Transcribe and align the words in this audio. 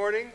morning. 0.00 0.32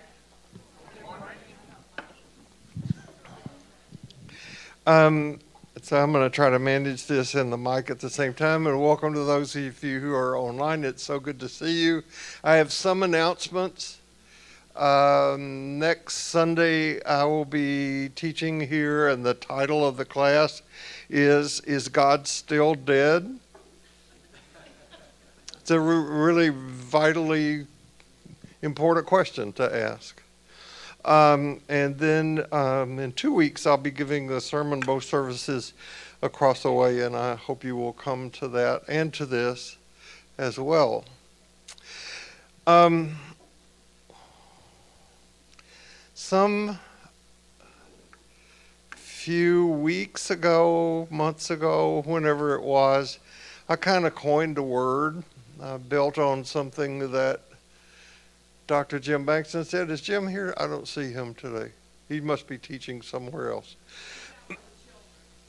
Um, 4.85 5.39
so 5.81 5.97
I'm 5.97 6.11
going 6.11 6.23
to 6.23 6.29
try 6.29 6.51
to 6.51 6.59
manage 6.59 7.07
this 7.07 7.33
and 7.33 7.51
the 7.51 7.57
mic 7.57 7.89
at 7.89 7.99
the 7.99 8.11
same 8.11 8.35
time. 8.35 8.67
And 8.67 8.79
welcome 8.79 9.15
to 9.15 9.23
those 9.23 9.55
of 9.55 9.83
you 9.83 9.99
who 9.99 10.13
are 10.13 10.37
online. 10.37 10.83
It's 10.83 11.01
so 11.01 11.19
good 11.19 11.39
to 11.39 11.49
see 11.49 11.83
you. 11.83 12.03
I 12.43 12.57
have 12.57 12.71
some 12.71 13.01
announcements. 13.01 14.01
Um, 14.75 15.79
next 15.79 16.13
Sunday, 16.13 17.03
I 17.03 17.23
will 17.23 17.43
be 17.43 18.09
teaching 18.09 18.61
here, 18.61 19.07
and 19.07 19.25
the 19.25 19.33
title 19.33 19.83
of 19.83 19.97
the 19.97 20.05
class 20.05 20.61
is 21.09 21.61
Is 21.61 21.87
God 21.87 22.27
Still 22.27 22.75
Dead? 22.75 23.39
It's 25.59 25.71
a 25.71 25.79
re- 25.79 25.97
really 25.97 26.49
vitally 26.49 27.65
important 28.65 29.07
question 29.07 29.53
to 29.53 29.75
ask. 29.75 30.21
Um, 31.05 31.61
and 31.69 31.97
then 31.97 32.45
um, 32.51 32.99
in 32.99 33.11
two 33.13 33.31
weeks, 33.31 33.65
I'll 33.67 33.77
be 33.77 33.91
giving 33.91 34.27
the 34.27 34.41
sermon 34.41 34.79
both 34.79 35.03
services 35.03 35.73
across 36.21 36.63
the 36.63 36.71
way, 36.71 37.01
and 37.01 37.15
I 37.15 37.35
hope 37.35 37.63
you 37.63 37.75
will 37.75 37.93
come 37.93 38.31
to 38.31 38.47
that 38.49 38.81
and 38.87 39.13
to 39.13 39.25
this 39.25 39.77
as 40.37 40.57
well. 40.57 41.05
Um, 42.65 43.15
some 46.15 46.79
few 48.95 49.67
weeks 49.67 50.31
ago, 50.31 51.07
months 51.11 51.51
ago, 51.51 52.01
whenever 52.05 52.55
it 52.55 52.63
was, 52.63 53.19
I 53.69 53.75
kind 53.75 54.05
of 54.05 54.15
coined 54.15 54.57
a 54.57 54.63
word 54.63 55.23
uh, 55.61 55.77
built 55.77 56.17
on 56.17 56.43
something 56.43 57.11
that 57.11 57.41
Dr. 58.67 58.99
Jim 58.99 59.25
Bankston 59.25 59.65
said, 59.65 59.91
Is 59.91 60.01
Jim 60.01 60.27
here? 60.27 60.53
I 60.57 60.65
don't 60.67 60.87
see 60.87 61.11
him 61.11 61.35
today. 61.35 61.71
He 62.09 62.19
must 62.19 62.47
be 62.47 62.57
teaching 62.57 63.01
somewhere 63.01 63.51
else. 63.51 63.75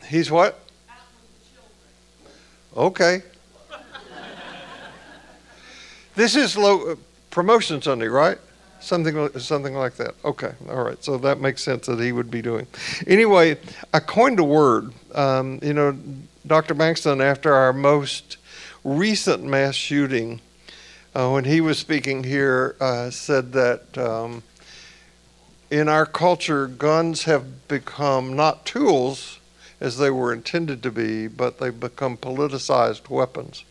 He's 0.06 0.30
what? 0.30 0.60
Okay. 2.76 3.22
this 6.14 6.36
is 6.36 6.56
low, 6.56 6.92
uh, 6.92 6.96
promotion 7.30 7.80
Sunday, 7.80 8.08
right? 8.08 8.38
Something, 8.80 9.30
something 9.38 9.74
like 9.74 9.96
that. 9.96 10.14
Okay, 10.24 10.52
all 10.68 10.84
right. 10.84 11.02
So 11.02 11.16
that 11.18 11.40
makes 11.40 11.62
sense 11.62 11.86
that 11.86 11.98
he 11.98 12.12
would 12.12 12.30
be 12.30 12.42
doing. 12.42 12.66
Anyway, 13.06 13.58
I 13.94 14.00
coined 14.00 14.38
a 14.38 14.44
word. 14.44 14.92
Um, 15.14 15.58
you 15.62 15.72
know, 15.72 15.98
Dr. 16.46 16.74
Bankston, 16.74 17.22
after 17.22 17.54
our 17.54 17.72
most 17.72 18.36
recent 18.84 19.42
mass 19.42 19.74
shooting, 19.74 20.40
uh, 21.16 21.30
when 21.30 21.44
he 21.44 21.62
was 21.62 21.78
speaking 21.78 22.24
here, 22.24 22.76
uh, 22.78 23.08
said 23.08 23.52
that 23.52 23.96
um, 23.96 24.42
in 25.70 25.88
our 25.88 26.04
culture, 26.04 26.66
guns 26.66 27.22
have 27.22 27.66
become 27.68 28.36
not 28.36 28.66
tools 28.66 29.38
as 29.80 29.96
they 29.96 30.10
were 30.10 30.30
intended 30.30 30.82
to 30.82 30.90
be, 30.90 31.26
but 31.26 31.58
they've 31.58 31.80
become 31.80 32.18
politicized 32.18 33.08
weapons. 33.08 33.64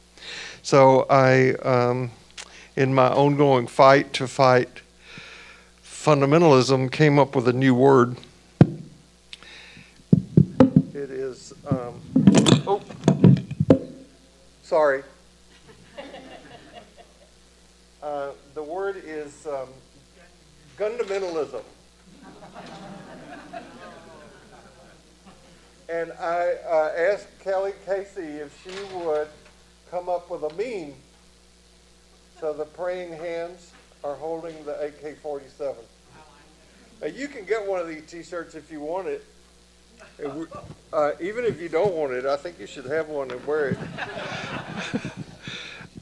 So 0.63 1.05
I, 1.07 1.51
um, 1.61 2.09
in 2.75 2.95
my 2.95 3.09
ongoing 3.09 3.67
fight 3.67 4.11
to 4.13 4.27
fight 4.27 4.81
fundamentalism, 5.83 6.91
came 6.91 7.19
up 7.19 7.35
with 7.35 7.47
a 7.47 7.53
new 7.53 7.75
word. 7.75 8.17
It 10.95 11.11
is, 11.11 11.53
um, 11.69 12.01
oh, 12.66 12.81
sorry. 14.63 15.03
Uh, 18.05 18.29
the 18.53 18.61
word 18.61 19.01
is 19.03 19.47
um, 19.47 19.67
gundamentalism. 20.77 21.63
and 25.89 26.11
I 26.19 26.53
uh, 26.69 26.91
asked 26.95 27.27
Kelly 27.39 27.73
Casey 27.83 28.21
if 28.21 28.63
she 28.63 28.95
would 28.97 29.27
come 29.89 30.07
up 30.07 30.29
with 30.29 30.44
a 30.44 30.53
meme. 30.53 30.94
So 32.39 32.53
the 32.53 32.65
praying 32.65 33.13
hands 33.13 33.71
are 34.03 34.13
holding 34.13 34.53
the 34.65 34.79
AK 34.85 35.17
47. 35.17 35.75
Now 37.01 37.07
you 37.07 37.27
can 37.27 37.44
get 37.44 37.65
one 37.65 37.79
of 37.79 37.88
these 37.88 38.05
t 38.05 38.21
shirts 38.21 38.53
if 38.53 38.71
you 38.71 38.81
want 38.81 39.07
it. 39.07 39.25
Uh, 40.94 41.13
even 41.19 41.44
if 41.44 41.59
you 41.59 41.69
don't 41.69 41.95
want 41.95 42.13
it, 42.13 42.27
I 42.27 42.38
think 42.38 42.59
you 42.59 42.67
should 42.67 42.85
have 42.85 43.09
one 43.09 43.31
and 43.31 43.44
wear 43.47 43.69
it. 43.69 43.77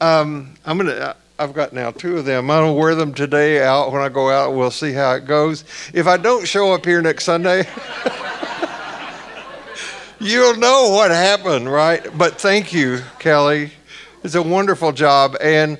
um, 0.02 0.52
I'm 0.66 0.76
going 0.76 0.88
to. 0.88 1.16
I've 1.36 1.52
got 1.52 1.72
now 1.72 1.90
two 1.90 2.18
of 2.18 2.24
them. 2.24 2.46
Going 2.46 2.76
wear 2.76 2.94
them 2.94 3.12
today 3.12 3.60
out. 3.64 3.90
When 3.90 4.00
I 4.00 4.08
go 4.08 4.30
out, 4.30 4.54
we'll 4.54 4.70
see 4.70 4.92
how 4.92 5.14
it 5.14 5.26
goes. 5.26 5.64
If 5.92 6.06
I 6.06 6.16
don't 6.16 6.46
show 6.46 6.72
up 6.72 6.84
here 6.84 7.02
next 7.02 7.24
Sunday, 7.24 7.66
you'll 10.20 10.56
know 10.56 10.90
what 10.90 11.10
happened, 11.10 11.70
right? 11.70 12.06
But 12.16 12.40
thank 12.40 12.72
you, 12.72 13.00
Kelly. 13.18 13.72
It's 14.22 14.36
a 14.36 14.42
wonderful 14.42 14.92
job. 14.92 15.36
And 15.40 15.78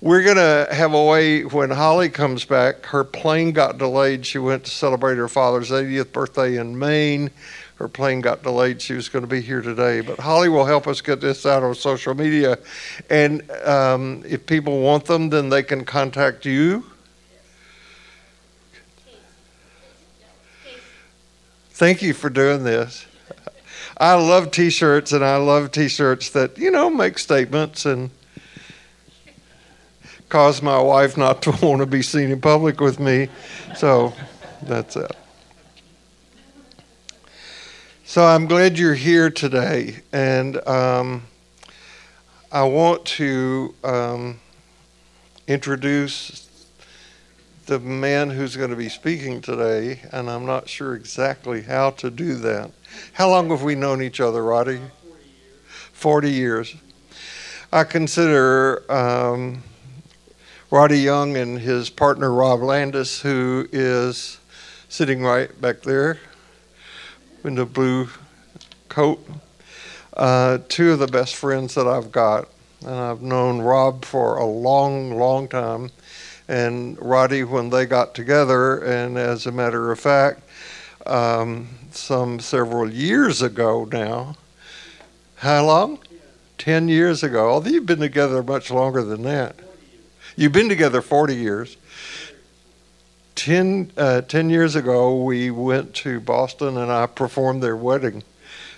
we're 0.00 0.24
going 0.24 0.38
to 0.38 0.66
have 0.74 0.92
a 0.92 1.04
way 1.04 1.44
when 1.44 1.70
Holly 1.70 2.08
comes 2.08 2.44
back. 2.44 2.84
Her 2.86 3.04
plane 3.04 3.52
got 3.52 3.78
delayed. 3.78 4.26
She 4.26 4.38
went 4.38 4.64
to 4.64 4.72
celebrate 4.72 5.18
her 5.18 5.28
father's 5.28 5.70
80th 5.70 6.10
birthday 6.10 6.56
in 6.56 6.80
Maine 6.80 7.30
her 7.76 7.88
plane 7.88 8.22
got 8.22 8.42
delayed. 8.42 8.80
She 8.80 8.94
was 8.94 9.08
going 9.08 9.22
to 9.22 9.28
be 9.28 9.40
here 9.40 9.60
today. 9.60 10.00
But 10.00 10.18
Holly 10.18 10.48
will 10.48 10.64
help 10.64 10.86
us 10.86 11.00
get 11.00 11.20
this 11.20 11.44
out 11.44 11.62
on 11.62 11.74
social 11.74 12.14
media. 12.14 12.58
And 13.10 13.48
um, 13.64 14.22
if 14.26 14.46
people 14.46 14.80
want 14.80 15.04
them, 15.04 15.28
then 15.28 15.50
they 15.50 15.62
can 15.62 15.84
contact 15.84 16.46
you. 16.46 16.84
Thank 21.70 22.00
you 22.00 22.14
for 22.14 22.30
doing 22.30 22.64
this. 22.64 23.04
I 23.98 24.14
love 24.14 24.50
t 24.50 24.70
shirts 24.70 25.12
and 25.12 25.22
I 25.22 25.36
love 25.36 25.70
t 25.70 25.88
shirts 25.88 26.30
that, 26.30 26.56
you 26.56 26.70
know, 26.70 26.88
make 26.88 27.18
statements 27.18 27.84
and 27.84 28.10
cause 30.30 30.62
my 30.62 30.78
wife 30.78 31.18
not 31.18 31.42
to 31.42 31.50
want 31.62 31.80
to 31.80 31.86
be 31.86 32.00
seen 32.00 32.30
in 32.30 32.40
public 32.40 32.80
with 32.80 32.98
me. 32.98 33.28
So 33.76 34.14
that's 34.62 34.96
it. 34.96 35.14
So 38.16 38.24
I'm 38.24 38.46
glad 38.46 38.78
you're 38.78 38.94
here 38.94 39.28
today, 39.28 39.96
and 40.10 40.66
um, 40.66 41.24
I 42.50 42.62
want 42.64 43.04
to 43.04 43.74
um, 43.84 44.40
introduce 45.46 46.48
the 47.66 47.78
man 47.78 48.30
who's 48.30 48.56
going 48.56 48.70
to 48.70 48.76
be 48.76 48.88
speaking 48.88 49.42
today, 49.42 50.00
and 50.12 50.30
I'm 50.30 50.46
not 50.46 50.66
sure 50.66 50.94
exactly 50.94 51.60
how 51.60 51.90
to 51.90 52.10
do 52.10 52.36
that. 52.36 52.70
How 53.12 53.28
long 53.28 53.50
have 53.50 53.62
we 53.62 53.74
known 53.74 54.00
each 54.00 54.18
other, 54.18 54.42
Roddy? 54.42 54.80
40 55.92 56.30
years. 56.30 56.74
I 57.70 57.84
consider 57.84 58.90
um, 58.90 59.62
Roddy 60.70 61.00
Young 61.00 61.36
and 61.36 61.58
his 61.58 61.90
partner 61.90 62.32
Rob 62.32 62.62
Landis, 62.62 63.20
who 63.20 63.68
is 63.72 64.38
sitting 64.88 65.22
right 65.22 65.60
back 65.60 65.82
there 65.82 66.18
in 67.46 67.54
the 67.54 67.64
blue 67.64 68.08
coat. 68.88 69.24
Uh, 70.14 70.58
two 70.68 70.92
of 70.92 70.98
the 70.98 71.06
best 71.06 71.36
friends 71.36 71.74
that 71.74 71.86
I've 71.86 72.10
got. 72.10 72.48
And 72.82 72.94
I've 72.94 73.22
known 73.22 73.60
Rob 73.60 74.04
for 74.04 74.36
a 74.36 74.44
long, 74.44 75.16
long 75.16 75.48
time. 75.48 75.90
And 76.48 77.00
Roddy, 77.00 77.44
when 77.44 77.70
they 77.70 77.86
got 77.86 78.14
together, 78.14 78.78
and 78.78 79.16
as 79.16 79.46
a 79.46 79.52
matter 79.52 79.90
of 79.90 79.98
fact, 79.98 80.42
um, 81.06 81.68
some 81.90 82.40
several 82.40 82.90
years 82.90 83.42
ago 83.42 83.88
now. 83.90 84.36
How 85.36 85.64
long? 85.64 85.98
Ten 86.58 86.88
years 86.88 87.22
ago. 87.22 87.50
Although 87.50 87.70
you've 87.70 87.86
been 87.86 88.00
together 88.00 88.42
much 88.42 88.70
longer 88.70 89.02
than 89.02 89.22
that. 89.22 89.56
You've 90.36 90.52
been 90.52 90.68
together 90.68 91.00
40 91.00 91.34
years. 91.34 91.76
Ten, 93.36 93.92
uh, 93.96 94.22
10 94.22 94.50
years 94.50 94.74
ago, 94.74 95.22
we 95.22 95.50
went 95.50 95.94
to 95.96 96.20
Boston 96.20 96.76
and 96.76 96.90
I 96.90 97.06
performed 97.06 97.62
their 97.62 97.76
wedding. 97.76 98.24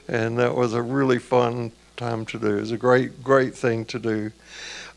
And 0.09 0.39
that 0.39 0.55
was 0.55 0.75
a 0.75 0.83
really 0.83 1.19
fun 1.19 1.73
time 1.97 2.27
to 2.27 2.39
do. 2.39 2.59
It 2.59 2.61
was 2.61 2.73
a 2.73 2.77
great, 2.77 3.23
great 3.23 3.55
thing 3.55 3.85
to 3.87 3.99
do. 3.99 4.33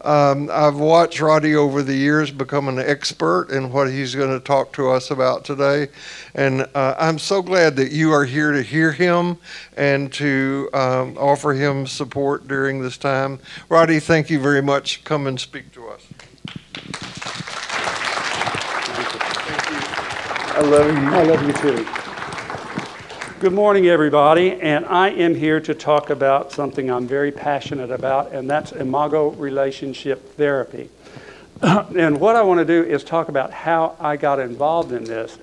Um, 0.04 0.50
I've 0.52 0.78
watched 0.78 1.22
Roddy 1.22 1.56
over 1.56 1.84
the 1.84 1.94
years 1.94 2.32
become 2.32 2.68
an 2.68 2.80
expert 2.80 3.50
in 3.52 3.72
what 3.72 3.90
he's 3.90 4.16
going 4.16 4.32
to 4.32 4.44
talk 4.44 4.74
to 4.74 4.90
us 4.90 5.12
about 5.12 5.46
today. 5.46 5.90
And 6.34 6.68
uh, 6.74 6.96
I'm 6.98 7.20
so 7.20 7.42
glad 7.42 7.76
that 7.76 7.92
you 7.92 8.12
are 8.12 8.26
here 8.26 8.52
to 8.52 8.64
hear 8.64 8.92
him 8.92 9.38
and 9.78 10.12
to 10.14 10.70
um, 10.74 11.18
offer 11.20 11.54
him 11.54 11.86
support 11.86 12.48
during 12.48 12.82
this 12.82 12.98
time. 12.98 13.40
Roddy, 13.70 14.00
thank 14.00 14.30
you 14.32 14.40
very 14.40 14.62
much. 14.62 15.04
Come 15.04 15.28
and 15.28 15.40
speak 15.40 15.72
to 15.74 15.88
us. 15.90 16.08
I 20.54 20.60
love 20.64 20.86
you. 20.86 21.10
I 21.10 21.24
love 21.24 21.48
you 21.48 21.54
too. 21.54 23.40
Good 23.40 23.54
morning, 23.54 23.88
everybody, 23.88 24.60
and 24.60 24.86
I 24.86 25.10
am 25.12 25.34
here 25.34 25.62
to 25.62 25.74
talk 25.74 26.10
about 26.10 26.52
something 26.52 26.92
I'm 26.92 27.08
very 27.08 27.32
passionate 27.32 27.90
about, 27.90 28.34
and 28.34 28.50
that's 28.50 28.74
imago 28.74 29.30
relationship 29.30 30.36
therapy. 30.36 30.90
and 31.62 32.20
what 32.20 32.36
I 32.36 32.42
want 32.42 32.60
to 32.60 32.66
do 32.66 32.84
is 32.84 33.06
talk 33.06 33.30
about 33.30 33.52
how 33.52 33.96
I 33.98 34.18
got 34.18 34.40
involved 34.40 34.92
in 34.92 35.06
this. 35.06 35.38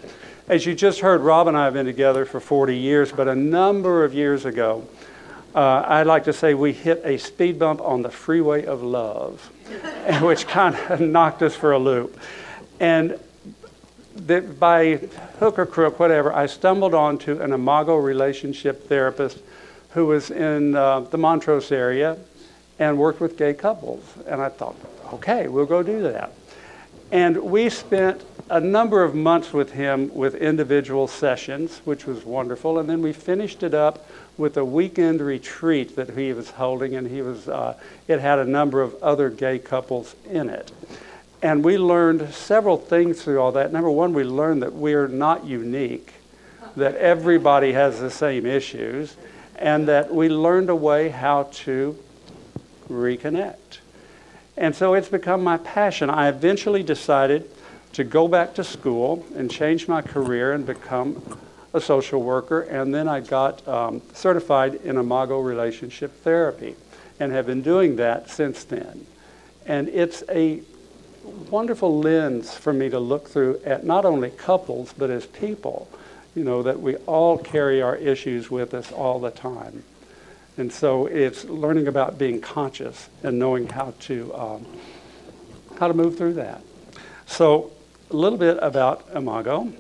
As 0.46 0.66
you 0.66 0.74
just 0.74 1.00
heard, 1.00 1.22
Rob 1.22 1.48
and 1.48 1.56
I 1.56 1.64
have 1.64 1.72
been 1.72 1.86
together 1.86 2.26
for 2.26 2.38
40 2.38 2.76
years, 2.76 3.10
but 3.10 3.28
a 3.28 3.34
number 3.34 4.04
of 4.04 4.12
years 4.12 4.44
ago, 4.44 4.86
uh, 5.54 5.84
I'd 5.86 6.06
like 6.06 6.24
to 6.24 6.34
say 6.34 6.52
we 6.52 6.74
hit 6.74 7.00
a 7.02 7.16
speed 7.16 7.58
bump 7.58 7.80
on 7.80 8.02
the 8.02 8.10
freeway 8.10 8.66
of 8.66 8.82
love, 8.82 9.40
which 10.20 10.46
kind 10.46 10.76
of 10.90 11.00
knocked 11.00 11.42
us 11.42 11.56
for 11.56 11.72
a 11.72 11.78
loop. 11.78 12.20
And 12.78 13.18
that 14.26 14.58
by 14.58 14.96
hook 15.38 15.58
or 15.58 15.66
crook, 15.66 15.98
whatever, 15.98 16.32
I 16.32 16.46
stumbled 16.46 16.94
onto 16.94 17.40
an 17.40 17.52
Imago 17.52 17.96
relationship 17.96 18.88
therapist 18.88 19.38
who 19.90 20.06
was 20.06 20.30
in 20.30 20.74
uh, 20.74 21.00
the 21.00 21.18
Montrose 21.18 21.72
area 21.72 22.18
and 22.78 22.98
worked 22.98 23.20
with 23.20 23.36
gay 23.36 23.54
couples. 23.54 24.04
And 24.26 24.40
I 24.40 24.48
thought, 24.48 24.76
okay, 25.14 25.48
we'll 25.48 25.66
go 25.66 25.82
do 25.82 26.02
that. 26.02 26.32
And 27.10 27.38
we 27.38 27.70
spent 27.70 28.22
a 28.50 28.60
number 28.60 29.02
of 29.02 29.14
months 29.14 29.52
with 29.52 29.72
him 29.72 30.14
with 30.14 30.34
individual 30.34 31.08
sessions, 31.08 31.80
which 31.84 32.06
was 32.06 32.24
wonderful. 32.24 32.78
And 32.78 32.88
then 32.88 33.00
we 33.00 33.12
finished 33.12 33.62
it 33.62 33.74
up 33.74 34.06
with 34.36 34.56
a 34.56 34.64
weekend 34.64 35.20
retreat 35.20 35.96
that 35.96 36.10
he 36.10 36.32
was 36.32 36.50
holding, 36.50 36.94
and 36.94 37.08
he 37.08 37.22
was, 37.22 37.48
uh, 37.48 37.78
it 38.06 38.20
had 38.20 38.38
a 38.38 38.44
number 38.44 38.82
of 38.82 38.94
other 39.02 39.30
gay 39.30 39.58
couples 39.58 40.14
in 40.30 40.48
it. 40.48 40.70
And 41.40 41.64
we 41.64 41.78
learned 41.78 42.34
several 42.34 42.76
things 42.76 43.22
through 43.22 43.40
all 43.40 43.52
that. 43.52 43.72
Number 43.72 43.90
one, 43.90 44.12
we 44.12 44.24
learned 44.24 44.62
that 44.62 44.72
we're 44.72 45.06
not 45.06 45.44
unique, 45.44 46.12
that 46.76 46.96
everybody 46.96 47.72
has 47.72 48.00
the 48.00 48.10
same 48.10 48.44
issues, 48.44 49.16
and 49.56 49.86
that 49.88 50.12
we 50.12 50.28
learned 50.28 50.68
a 50.68 50.76
way 50.76 51.08
how 51.08 51.44
to 51.52 51.96
reconnect. 52.88 53.78
And 54.56 54.74
so 54.74 54.94
it's 54.94 55.08
become 55.08 55.44
my 55.44 55.58
passion. 55.58 56.10
I 56.10 56.28
eventually 56.28 56.82
decided 56.82 57.48
to 57.92 58.02
go 58.02 58.26
back 58.26 58.54
to 58.54 58.64
school 58.64 59.24
and 59.36 59.50
change 59.50 59.86
my 59.86 60.02
career 60.02 60.52
and 60.52 60.66
become 60.66 61.38
a 61.72 61.80
social 61.80 62.22
worker. 62.22 62.62
And 62.62 62.92
then 62.92 63.06
I 63.06 63.20
got 63.20 63.66
um, 63.68 64.02
certified 64.12 64.76
in 64.76 64.96
Imago 64.96 65.38
relationship 65.38 66.12
therapy 66.22 66.74
and 67.20 67.30
have 67.32 67.46
been 67.46 67.62
doing 67.62 67.96
that 67.96 68.30
since 68.30 68.64
then. 68.64 69.06
And 69.66 69.88
it's 69.88 70.24
a 70.28 70.62
wonderful 71.50 72.00
lens 72.00 72.54
for 72.54 72.72
me 72.72 72.88
to 72.90 72.98
look 72.98 73.28
through 73.28 73.60
at 73.64 73.84
not 73.84 74.04
only 74.04 74.30
couples, 74.30 74.92
but 74.96 75.10
as 75.10 75.26
people, 75.26 75.88
you 76.34 76.44
know, 76.44 76.62
that 76.62 76.80
we 76.80 76.96
all 77.06 77.38
carry 77.38 77.80
our 77.82 77.96
issues 77.96 78.50
with 78.50 78.74
us 78.74 78.92
all 78.92 79.20
the 79.20 79.30
time. 79.30 79.82
And 80.56 80.72
so 80.72 81.06
it's 81.06 81.44
learning 81.44 81.86
about 81.86 82.18
being 82.18 82.40
conscious 82.40 83.08
and 83.22 83.38
knowing 83.38 83.68
how 83.68 83.94
to, 84.00 84.34
um, 84.34 84.66
how 85.78 85.88
to 85.88 85.94
move 85.94 86.18
through 86.18 86.34
that. 86.34 86.62
So 87.26 87.70
a 88.10 88.16
little 88.16 88.38
bit 88.38 88.58
about 88.62 89.06
Imago. 89.14 89.72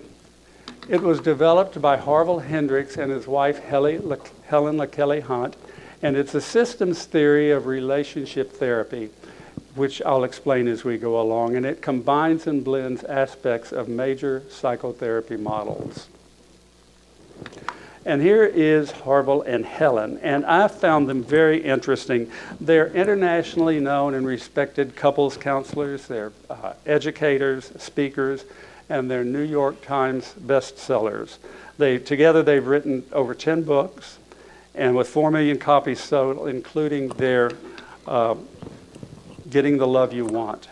It 0.88 1.02
was 1.02 1.20
developed 1.20 1.80
by 1.80 1.96
Harville 1.96 2.38
Hendrix 2.40 2.96
and 2.96 3.10
his 3.10 3.26
wife 3.26 3.58
Helen 3.58 4.02
LaKelly 4.02 5.22
Hunt, 5.22 5.56
and 6.02 6.16
it's 6.16 6.34
a 6.34 6.40
systems 6.40 7.04
theory 7.04 7.50
of 7.50 7.66
relationship 7.66 8.52
therapy, 8.52 9.10
which 9.78 10.02
I'll 10.02 10.24
explain 10.24 10.68
as 10.68 10.84
we 10.84 10.98
go 10.98 11.20
along, 11.20 11.56
and 11.56 11.64
it 11.64 11.80
combines 11.80 12.46
and 12.46 12.64
blends 12.64 13.04
aspects 13.04 13.72
of 13.72 13.88
major 13.88 14.42
psychotherapy 14.50 15.36
models. 15.36 16.08
And 18.04 18.22
here 18.22 18.44
is 18.44 18.90
Harville 18.90 19.42
and 19.42 19.64
Helen, 19.64 20.18
and 20.22 20.44
I 20.46 20.68
found 20.68 21.08
them 21.08 21.22
very 21.22 21.62
interesting. 21.62 22.30
They're 22.60 22.88
internationally 22.88 23.80
known 23.80 24.14
and 24.14 24.26
respected 24.26 24.96
couples 24.96 25.36
counselors, 25.36 26.06
they're 26.06 26.32
uh, 26.48 26.72
educators, 26.86 27.70
speakers, 27.78 28.44
and 28.88 29.10
they're 29.10 29.24
New 29.24 29.42
York 29.42 29.82
Times 29.82 30.34
bestsellers. 30.40 31.36
They, 31.76 31.98
together, 31.98 32.42
they've 32.42 32.66
written 32.66 33.04
over 33.12 33.34
10 33.34 33.62
books, 33.62 34.18
and 34.74 34.96
with 34.96 35.08
4 35.08 35.30
million 35.30 35.58
copies 35.58 36.00
sold, 36.00 36.48
including 36.48 37.08
their 37.08 37.52
uh, 38.06 38.36
Getting 39.50 39.78
the 39.78 39.86
Love 39.86 40.12
You 40.12 40.26
Want. 40.26 40.68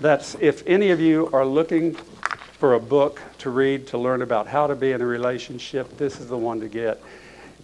That's 0.00 0.34
if 0.36 0.66
any 0.66 0.90
of 0.90 1.00
you 1.00 1.28
are 1.32 1.44
looking 1.44 1.94
for 1.94 2.74
a 2.74 2.80
book 2.80 3.20
to 3.38 3.50
read 3.50 3.86
to 3.88 3.98
learn 3.98 4.22
about 4.22 4.46
how 4.46 4.66
to 4.66 4.74
be 4.74 4.92
in 4.92 5.02
a 5.02 5.06
relationship, 5.06 5.96
this 5.98 6.18
is 6.18 6.28
the 6.28 6.36
one 6.36 6.60
to 6.60 6.68
get. 6.68 7.00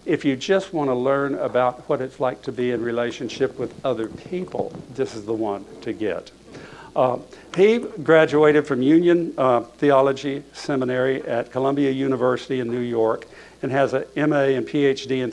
If 0.05 0.23
you 0.23 0.35
just 0.35 0.71
want 0.71 0.89
to 0.89 0.93
learn 0.93 1.33
about 1.35 1.89
what 1.89 1.99
it's 1.99 2.19
like 2.19 2.43
to 2.43 2.51
be 2.51 2.71
in 2.71 2.83
relationship 2.83 3.57
with 3.57 3.73
other 3.83 4.07
people, 4.07 4.71
this 4.93 5.15
is 5.15 5.25
the 5.25 5.33
one 5.33 5.65
to 5.81 5.93
get. 5.93 6.31
Uh, 6.95 7.17
he 7.57 7.79
graduated 7.79 8.67
from 8.67 8.81
Union 8.81 9.33
uh, 9.37 9.61
Theology 9.61 10.43
Seminary 10.53 11.23
at 11.23 11.51
Columbia 11.51 11.91
University 11.91 12.59
in 12.59 12.69
New 12.69 12.79
York 12.79 13.25
and 13.65 13.71
has 13.71 13.95
an 13.95 14.05
MA 14.15 14.43
and 14.53 14.67
PhD 14.67 15.23
in 15.23 15.31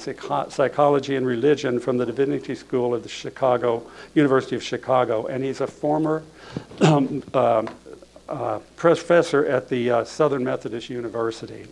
psychology 0.51 1.17
and 1.17 1.27
religion 1.27 1.79
from 1.79 1.99
the 1.99 2.07
Divinity 2.07 2.55
School 2.55 2.95
of 2.95 3.03
the 3.03 3.09
Chicago 3.11 3.83
University 4.15 4.57
of 4.57 4.63
Chicago, 4.63 5.27
and 5.27 5.45
he's 5.45 5.61
a 5.61 5.67
former 5.67 6.23
um, 6.81 7.23
uh, 7.35 7.63
uh, 8.31 8.59
professor 8.75 9.45
at 9.45 9.69
the 9.69 9.91
uh, 9.91 10.05
Southern 10.05 10.43
Methodist 10.43 10.89
University. 10.89 11.67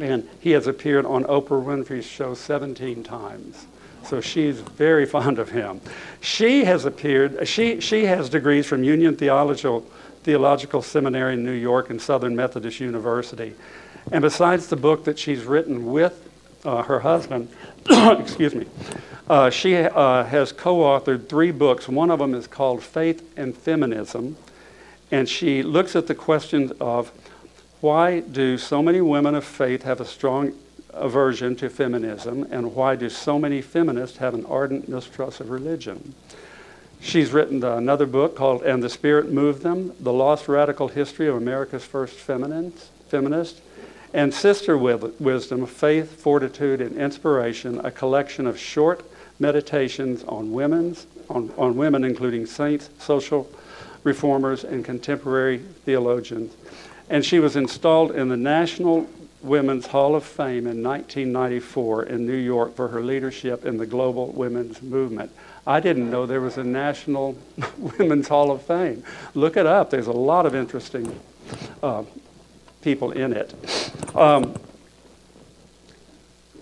And 0.00 0.26
he 0.40 0.52
has 0.52 0.66
appeared 0.66 1.04
on 1.04 1.24
Oprah 1.24 1.62
Winfrey's 1.62 2.06
show 2.06 2.32
17 2.32 3.02
times. 3.04 3.66
So 4.04 4.22
she's 4.22 4.60
very 4.60 5.04
fond 5.14 5.38
of 5.38 5.50
him. 5.50 5.82
She 6.22 6.64
has 6.64 6.86
appeared, 6.86 7.46
she, 7.46 7.80
she 7.80 8.06
has 8.06 8.30
degrees 8.30 8.64
from 8.64 8.82
Union 8.82 9.14
Theological, 9.14 9.80
Theological 10.22 10.80
Seminary 10.80 11.34
in 11.34 11.44
New 11.44 11.52
York 11.52 11.90
and 11.90 12.00
Southern 12.00 12.34
Methodist 12.34 12.80
University. 12.80 13.54
And 14.12 14.22
besides 14.22 14.66
the 14.66 14.76
book 14.76 15.04
that 15.04 15.18
she's 15.18 15.44
written 15.44 15.86
with 15.92 16.28
uh, 16.64 16.82
her 16.82 17.00
husband, 17.00 17.48
excuse 17.90 18.54
me, 18.54 18.66
uh, 19.28 19.50
she 19.50 19.76
uh, 19.76 20.24
has 20.24 20.52
co 20.52 20.78
authored 20.78 21.28
three 21.28 21.52
books. 21.52 21.88
One 21.88 22.10
of 22.10 22.18
them 22.18 22.34
is 22.34 22.46
called 22.46 22.82
Faith 22.82 23.30
and 23.36 23.56
Feminism, 23.56 24.36
and 25.10 25.28
she 25.28 25.62
looks 25.62 25.94
at 25.94 26.06
the 26.06 26.14
question 26.14 26.72
of 26.80 27.12
why 27.80 28.20
do 28.20 28.58
so 28.58 28.82
many 28.82 29.00
women 29.00 29.34
of 29.34 29.44
faith 29.44 29.84
have 29.84 30.00
a 30.00 30.04
strong 30.04 30.52
aversion 30.92 31.56
to 31.56 31.70
feminism, 31.70 32.46
and 32.50 32.74
why 32.74 32.96
do 32.96 33.08
so 33.08 33.38
many 33.38 33.62
feminists 33.62 34.18
have 34.18 34.34
an 34.34 34.44
ardent 34.46 34.88
mistrust 34.88 35.40
of 35.40 35.50
religion? 35.50 36.14
She's 37.00 37.32
written 37.32 37.64
another 37.64 38.06
book 38.06 38.36
called 38.36 38.62
And 38.62 38.82
the 38.82 38.90
Spirit 38.90 39.32
Moved 39.32 39.62
Them 39.62 39.94
The 40.00 40.12
Lost 40.12 40.48
Radical 40.48 40.88
History 40.88 41.28
of 41.28 41.36
America's 41.36 41.84
First 41.84 42.16
Feminist, 42.16 43.62
and 44.12 44.34
Sister 44.34 44.76
Wisdom 44.76 45.66
Faith, 45.66 46.20
Fortitude, 46.20 46.80
and 46.80 46.96
Inspiration, 46.96 47.80
a 47.84 47.90
collection 47.90 48.46
of 48.46 48.58
short 48.58 49.04
meditations 49.38 50.24
on, 50.24 50.52
women's, 50.52 51.06
on, 51.28 51.52
on 51.56 51.76
women, 51.76 52.04
including 52.04 52.46
saints, 52.46 52.90
social 52.98 53.48
reformers 54.04 54.64
and 54.64 54.84
contemporary 54.84 55.58
theologians. 55.58 56.54
And 57.08 57.24
she 57.24 57.38
was 57.38 57.56
installed 57.56 58.12
in 58.12 58.28
the 58.28 58.36
National 58.36 59.08
Women's 59.42 59.86
Hall 59.86 60.14
of 60.14 60.24
Fame 60.24 60.66
in 60.66 60.82
1994 60.82 62.04
in 62.04 62.26
New 62.26 62.36
York 62.36 62.74
for 62.76 62.88
her 62.88 63.02
leadership 63.02 63.64
in 63.64 63.78
the 63.78 63.86
global 63.86 64.28
women's 64.32 64.82
movement. 64.82 65.32
I 65.66 65.80
didn't 65.80 66.10
know 66.10 66.26
there 66.26 66.40
was 66.40 66.58
a 66.58 66.64
National 66.64 67.38
Women's 67.78 68.28
Hall 68.28 68.50
of 68.50 68.62
Fame. 68.62 69.02
Look 69.34 69.56
it 69.56 69.66
up. 69.66 69.90
There's 69.90 70.08
a 70.08 70.12
lot 70.12 70.46
of 70.46 70.54
interesting 70.54 71.18
uh, 71.82 72.04
people 72.82 73.12
in 73.12 73.32
it. 73.32 73.54
Um, 74.14 74.54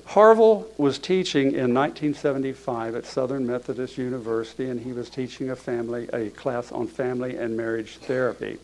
Harville 0.07 0.67
was 0.79 0.99
teaching 0.99 1.53
in 1.53 1.75
1975 1.75 2.95
at 2.95 3.07
Southern 3.07 3.47
Methodist 3.47 3.99
University, 3.99 4.71
and 4.71 4.81
he 4.81 4.93
was 4.93 5.11
teaching 5.11 5.51
a 5.51 5.57
family 5.57 6.09
a 6.13 6.31
class 6.31 6.73
on 6.73 6.87
family 6.87 7.37
and 7.37 7.57
marriage 7.57 7.99
therapy. 7.99 8.59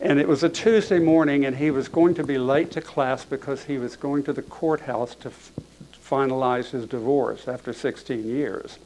And 0.00 0.18
it 0.18 0.28
was 0.28 0.42
a 0.42 0.48
Tuesday 0.48 0.98
morning, 0.98 1.44
and 1.44 1.56
he 1.56 1.70
was 1.70 1.88
going 1.88 2.14
to 2.14 2.24
be 2.24 2.38
late 2.38 2.70
to 2.72 2.80
class 2.80 3.24
because 3.24 3.64
he 3.64 3.78
was 3.78 3.96
going 3.96 4.22
to 4.24 4.32
the 4.32 4.42
courthouse 4.42 5.14
to 5.16 5.28
f- 5.28 5.52
finalize 6.02 6.70
his 6.70 6.86
divorce 6.86 7.48
after 7.48 7.72
16 7.72 8.26
years. 8.26 8.78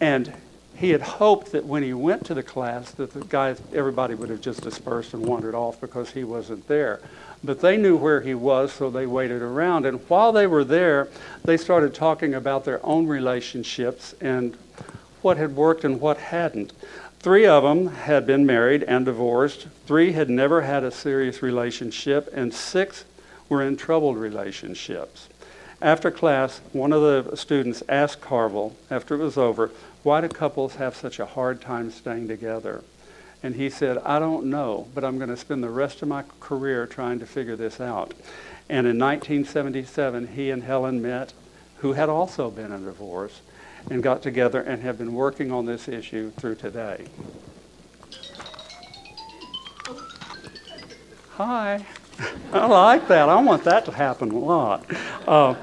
And 0.00 0.32
he 0.76 0.90
had 0.90 1.02
hoped 1.02 1.52
that 1.52 1.64
when 1.64 1.82
he 1.82 1.94
went 1.94 2.26
to 2.26 2.34
the 2.34 2.42
class 2.42 2.90
that 2.92 3.12
the 3.12 3.24
guys, 3.24 3.60
everybody 3.74 4.14
would 4.14 4.28
have 4.30 4.40
just 4.40 4.62
dispersed 4.62 5.14
and 5.14 5.24
wandered 5.24 5.54
off 5.54 5.80
because 5.80 6.10
he 6.10 6.24
wasn't 6.24 6.66
there. 6.68 7.00
But 7.46 7.60
they 7.60 7.76
knew 7.76 7.96
where 7.96 8.20
he 8.20 8.34
was, 8.34 8.72
so 8.72 8.90
they 8.90 9.06
waited 9.06 9.40
around. 9.40 9.86
And 9.86 10.00
while 10.08 10.32
they 10.32 10.48
were 10.48 10.64
there, 10.64 11.08
they 11.44 11.56
started 11.56 11.94
talking 11.94 12.34
about 12.34 12.64
their 12.64 12.84
own 12.84 13.06
relationships 13.06 14.16
and 14.20 14.56
what 15.22 15.36
had 15.36 15.54
worked 15.54 15.84
and 15.84 16.00
what 16.00 16.18
hadn't. 16.18 16.72
Three 17.20 17.46
of 17.46 17.62
them 17.62 17.86
had 17.86 18.26
been 18.26 18.46
married 18.46 18.82
and 18.82 19.04
divorced, 19.04 19.68
three 19.86 20.12
had 20.12 20.28
never 20.28 20.62
had 20.62 20.84
a 20.84 20.90
serious 20.90 21.42
relationship, 21.42 22.28
and 22.32 22.52
six 22.52 23.04
were 23.48 23.62
in 23.62 23.76
troubled 23.76 24.16
relationships. 24.16 25.28
After 25.80 26.10
class, 26.10 26.60
one 26.72 26.92
of 26.92 27.02
the 27.02 27.36
students 27.36 27.82
asked 27.88 28.24
Harville, 28.24 28.76
after 28.90 29.14
it 29.14 29.18
was 29.18 29.36
over, 29.36 29.70
why 30.02 30.20
do 30.20 30.28
couples 30.28 30.76
have 30.76 30.96
such 30.96 31.18
a 31.18 31.26
hard 31.26 31.60
time 31.60 31.90
staying 31.90 32.28
together? 32.28 32.82
And 33.42 33.54
he 33.54 33.70
said, 33.70 33.98
I 33.98 34.18
don't 34.18 34.46
know, 34.46 34.88
but 34.94 35.04
I'm 35.04 35.18
going 35.18 35.30
to 35.30 35.36
spend 35.36 35.62
the 35.62 35.70
rest 35.70 36.02
of 36.02 36.08
my 36.08 36.24
career 36.40 36.86
trying 36.86 37.18
to 37.20 37.26
figure 37.26 37.56
this 37.56 37.80
out. 37.80 38.14
And 38.68 38.86
in 38.86 38.98
1977, 38.98 40.28
he 40.28 40.50
and 40.50 40.62
Helen 40.62 41.00
met, 41.00 41.32
who 41.78 41.92
had 41.92 42.08
also 42.08 42.50
been 42.50 42.72
in 42.72 42.84
divorce, 42.84 43.40
and 43.90 44.02
got 44.02 44.22
together 44.22 44.60
and 44.60 44.82
have 44.82 44.98
been 44.98 45.12
working 45.12 45.52
on 45.52 45.66
this 45.66 45.88
issue 45.88 46.30
through 46.32 46.56
today. 46.56 47.06
Hi. 51.36 51.84
I 52.52 52.66
like 52.66 53.08
that. 53.08 53.28
I 53.28 53.40
want 53.42 53.64
that 53.64 53.84
to 53.84 53.92
happen 53.92 54.30
a 54.30 54.38
lot. 54.38 54.86
Uh, 55.28 55.54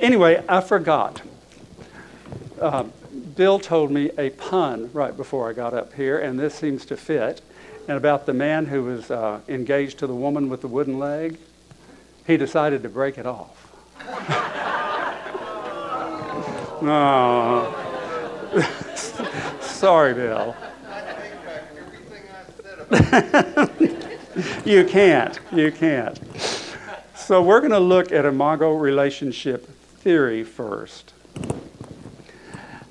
anyway, 0.00 0.42
I 0.48 0.60
forgot. 0.62 1.20
Uh, 2.60 2.84
Bill 3.36 3.58
told 3.58 3.90
me 3.90 4.10
a 4.16 4.30
pun 4.30 4.90
right 4.94 5.14
before 5.14 5.50
I 5.50 5.52
got 5.52 5.74
up 5.74 5.92
here, 5.92 6.18
and 6.18 6.40
this 6.40 6.54
seems 6.54 6.86
to 6.86 6.96
fit. 6.96 7.42
And 7.86 7.98
about 7.98 8.24
the 8.24 8.32
man 8.32 8.66
who 8.66 8.84
was 8.84 9.10
uh, 9.10 9.40
engaged 9.46 9.98
to 9.98 10.06
the 10.06 10.14
woman 10.14 10.48
with 10.48 10.62
the 10.62 10.68
wooden 10.68 10.98
leg, 10.98 11.36
he 12.26 12.38
decided 12.38 12.82
to 12.82 12.88
break 12.88 13.18
it 13.18 13.26
off. 13.26 13.72
no. 16.82 17.74
Sorry, 19.60 20.14
Bill. 20.14 20.56
you 24.64 24.84
can't. 24.84 25.38
You 25.52 25.70
can't. 25.70 26.18
So 27.14 27.42
we're 27.42 27.60
going 27.60 27.72
to 27.72 27.78
look 27.78 28.12
at 28.12 28.24
imago 28.24 28.72
relationship 28.72 29.66
theory 29.98 30.42
first. 30.42 31.12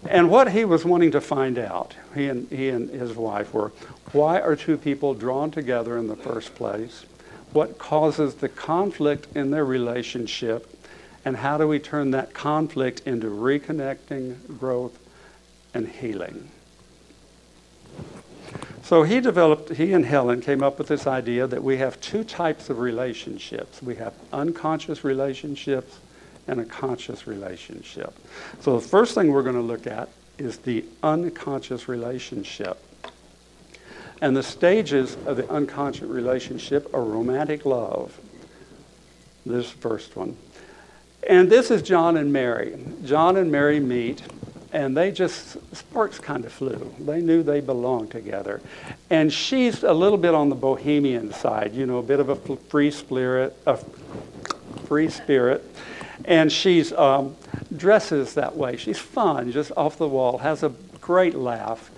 And 0.10 0.30
what 0.30 0.52
he 0.52 0.66
was 0.66 0.86
wanting 0.86 1.12
to 1.12 1.22
find 1.22 1.58
out, 1.58 1.96
he 2.14 2.28
and, 2.28 2.50
he 2.50 2.70
and 2.70 2.90
his 2.90 3.14
wife 3.14 3.54
were, 3.54 3.72
why 4.12 4.40
are 4.40 4.56
two 4.56 4.78
people 4.78 5.14
drawn 5.14 5.52
together 5.52 5.98
in 5.98 6.08
the 6.08 6.16
first 6.16 6.56
place? 6.56 7.06
What 7.54 7.78
causes 7.78 8.36
the 8.36 8.50
conflict 8.50 9.36
in 9.36 9.52
their 9.52 9.66
relationship? 9.66 10.72
And 11.24 11.38
how 11.38 11.58
do 11.58 11.68
we 11.68 11.80
turn 11.80 12.12
that 12.12 12.34
conflict 12.34 13.02
into 13.06 13.28
reconnecting, 13.28 14.60
growth, 14.60 15.00
and 15.74 15.88
healing? 15.88 16.52
So 18.84 19.02
he 19.02 19.20
developed, 19.20 19.70
he 19.74 19.94
and 19.94 20.06
Helen 20.06 20.42
came 20.42 20.62
up 20.62 20.78
with 20.78 20.88
this 20.88 21.08
idea 21.08 21.48
that 21.48 21.64
we 21.64 21.78
have 21.78 22.00
two 22.02 22.24
types 22.24 22.70
of 22.70 22.78
relationships. 22.78 23.82
We 23.82 23.96
have 23.96 24.14
unconscious 24.32 25.04
relationships 25.04 25.98
and 26.48 26.60
a 26.60 26.66
conscious 26.66 27.28
relationship. 27.28 28.14
So 28.62 28.80
the 28.80 28.88
first 28.88 29.16
thing 29.16 29.32
we're 29.32 29.44
going 29.44 29.56
to 29.56 29.62
look 29.62 29.88
at 29.88 30.10
is 30.38 30.58
the 30.58 30.86
unconscious 31.02 31.88
relationship. 31.88 32.78
And 34.22 34.36
the 34.36 34.44
stages 34.44 35.18
of 35.25 35.38
the 35.38 35.50
unconscious 35.50 36.08
relationship 36.08 36.94
are 36.94 37.04
romantic 37.04 37.66
love. 37.66 38.18
This 39.46 39.70
first 39.70 40.16
one. 40.16 40.38
And 41.28 41.52
this 41.52 41.72
is 41.72 41.82
John 41.82 42.18
and 42.18 42.32
Mary. 42.32 42.78
John 43.04 43.36
and 43.38 43.52
Mary 43.52 43.80
meet, 43.80 44.22
and 44.72 44.96
they 44.96 45.12
just, 45.12 45.58
sparks 45.75 46.20
kind 46.20 46.46
of 46.46 46.52
flew. 46.52 46.94
They 47.00 47.22
knew 47.22 47.44
they 47.44 47.62
belonged 47.62 48.12
together. 48.12 48.62
And 49.10 49.34
she's 49.34 49.84
a 49.84 49.94
little 49.94 50.18
bit 50.18 50.36
on 50.36 50.50
the 50.50 50.56
bohemian 50.56 51.34
side, 51.34 51.74
you 51.74 51.86
know, 51.86 51.98
a 51.98 52.04
bit 52.04 52.20
of 52.20 52.30
a 52.30 52.36
free 52.36 52.92
spirit, 52.92 53.58
a 53.66 53.78
free 54.86 55.10
spirit 55.10 55.64
and 56.24 56.51
she's 56.51 56.93
um, 56.93 57.36
dresses 57.75 58.34
that 58.36 58.55
way. 58.55 58.77
She's 58.77 59.00
fun, 59.00 59.51
just 59.51 59.72
off 59.75 59.98
the 59.98 60.07
wall, 60.07 60.38
has 60.38 60.63
a 60.63 60.69
great 61.01 61.36
laugh, 61.36 61.91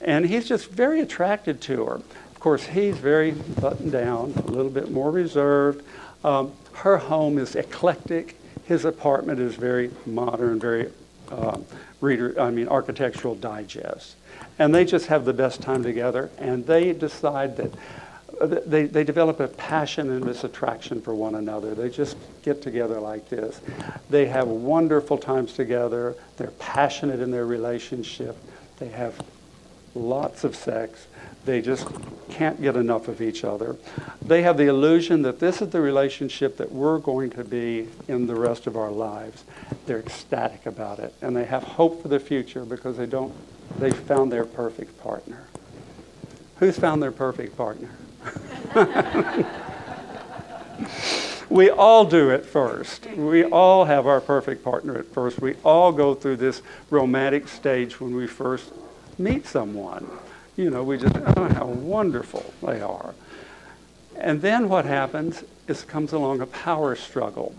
and 0.00 0.24
he's 0.24 0.46
just 0.46 0.70
very 0.70 1.00
attracted 1.00 1.60
to 1.62 1.84
her. 1.84 1.94
Of 1.94 2.40
course, 2.40 2.64
he's 2.64 2.96
very 2.96 3.32
buttoned 3.32 3.92
down, 3.92 4.34
a 4.36 4.50
little 4.50 4.70
bit 4.70 4.90
more 4.90 5.10
reserved. 5.10 5.84
Um, 6.22 6.52
her 6.74 6.98
home 6.98 7.38
is 7.38 7.56
eclectic. 7.56 8.38
His 8.64 8.84
apartment 8.84 9.40
is 9.40 9.56
very 9.56 9.90
modern, 10.06 10.60
very 10.60 10.90
uh, 11.30 11.58
reader, 12.00 12.38
I 12.40 12.50
mean, 12.50 12.68
architectural 12.68 13.34
digest. 13.34 14.16
And 14.58 14.74
they 14.74 14.84
just 14.84 15.06
have 15.06 15.24
the 15.24 15.32
best 15.32 15.60
time 15.60 15.82
together, 15.82 16.30
and 16.38 16.66
they 16.66 16.92
decide 16.92 17.56
that 17.56 17.72
Uh, 18.40 18.60
they, 18.66 18.84
they 18.86 19.04
develop 19.04 19.40
a 19.40 19.48
passion 19.48 20.10
and 20.10 20.22
this 20.22 20.44
attraction 20.44 21.00
for 21.00 21.14
one 21.14 21.34
another. 21.34 21.74
They 21.74 21.90
just 21.90 22.16
get 22.42 22.62
together 22.62 23.00
like 23.00 23.28
this. 23.28 23.60
They 24.10 24.26
have 24.26 24.48
wonderful 24.48 25.18
times 25.18 25.52
together. 25.52 26.14
They're 26.36 26.50
passionate 26.52 27.20
in 27.20 27.30
their 27.30 27.46
relationship. 27.46 28.36
They 28.78 28.88
have 28.88 29.20
lots 29.94 30.44
of 30.44 30.56
sex. 30.56 31.06
They 31.44 31.60
just 31.60 31.86
can't 32.30 32.60
get 32.60 32.74
enough 32.74 33.08
of 33.08 33.20
each 33.20 33.44
other. 33.44 33.76
They 34.22 34.42
have 34.42 34.56
the 34.56 34.66
illusion 34.66 35.22
that 35.22 35.40
this 35.40 35.60
is 35.60 35.68
the 35.68 35.80
relationship 35.80 36.56
that 36.56 36.72
we're 36.72 36.98
going 36.98 37.30
to 37.30 37.44
be 37.44 37.88
in 38.08 38.26
the 38.26 38.34
rest 38.34 38.66
of 38.66 38.76
our 38.76 38.90
lives. 38.90 39.44
They're 39.86 40.00
ecstatic 40.00 40.66
about 40.66 40.98
it. 40.98 41.14
And 41.20 41.36
they 41.36 41.44
have 41.44 41.62
hope 41.62 42.02
for 42.02 42.08
the 42.08 42.18
future 42.18 42.64
because 42.64 42.96
they 42.96 43.06
don't, 43.06 43.34
they 43.78 43.90
found 43.90 44.32
their 44.32 44.44
perfect 44.46 44.98
partner. 45.02 45.44
Who's 46.58 46.78
found 46.78 47.02
their 47.02 47.12
perfect 47.12 47.56
partner? 47.56 47.90
we 51.48 51.70
all 51.70 52.04
do 52.04 52.30
it 52.30 52.44
first. 52.44 53.06
We 53.06 53.44
all 53.44 53.84
have 53.84 54.06
our 54.06 54.20
perfect 54.20 54.64
partner 54.64 54.98
at 54.98 55.06
first. 55.06 55.40
We 55.40 55.54
all 55.64 55.92
go 55.92 56.14
through 56.14 56.36
this 56.36 56.62
romantic 56.90 57.48
stage 57.48 58.00
when 58.00 58.16
we 58.16 58.26
first 58.26 58.72
meet 59.18 59.46
someone. 59.46 60.08
You 60.56 60.70
know, 60.70 60.82
we 60.82 60.98
just, 60.98 61.16
oh, 61.36 61.48
how 61.48 61.66
wonderful 61.66 62.52
they 62.62 62.80
are. 62.80 63.14
And 64.16 64.42
then 64.42 64.68
what 64.68 64.84
happens 64.84 65.44
is 65.66 65.82
comes 65.82 66.12
along 66.12 66.40
a 66.40 66.46
power 66.46 66.94
struggle. 66.94 67.54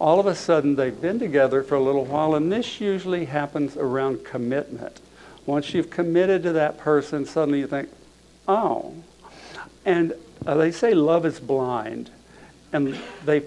All 0.00 0.20
of 0.20 0.26
a 0.26 0.34
sudden, 0.34 0.76
they've 0.76 1.00
been 1.00 1.18
together 1.18 1.62
for 1.62 1.74
a 1.74 1.80
little 1.80 2.04
while, 2.04 2.34
and 2.34 2.52
this 2.52 2.80
usually 2.80 3.24
happens 3.24 3.76
around 3.76 4.24
commitment. 4.24 5.00
Once 5.44 5.74
you've 5.74 5.90
committed 5.90 6.42
to 6.44 6.52
that 6.52 6.78
person, 6.78 7.26
suddenly 7.26 7.60
you 7.60 7.66
think, 7.66 7.88
oh, 8.46 8.94
and 9.84 10.12
uh, 10.46 10.54
they 10.54 10.70
say 10.70 10.94
love 10.94 11.26
is 11.26 11.40
blind, 11.40 12.10
and 12.72 12.98
they, 13.24 13.42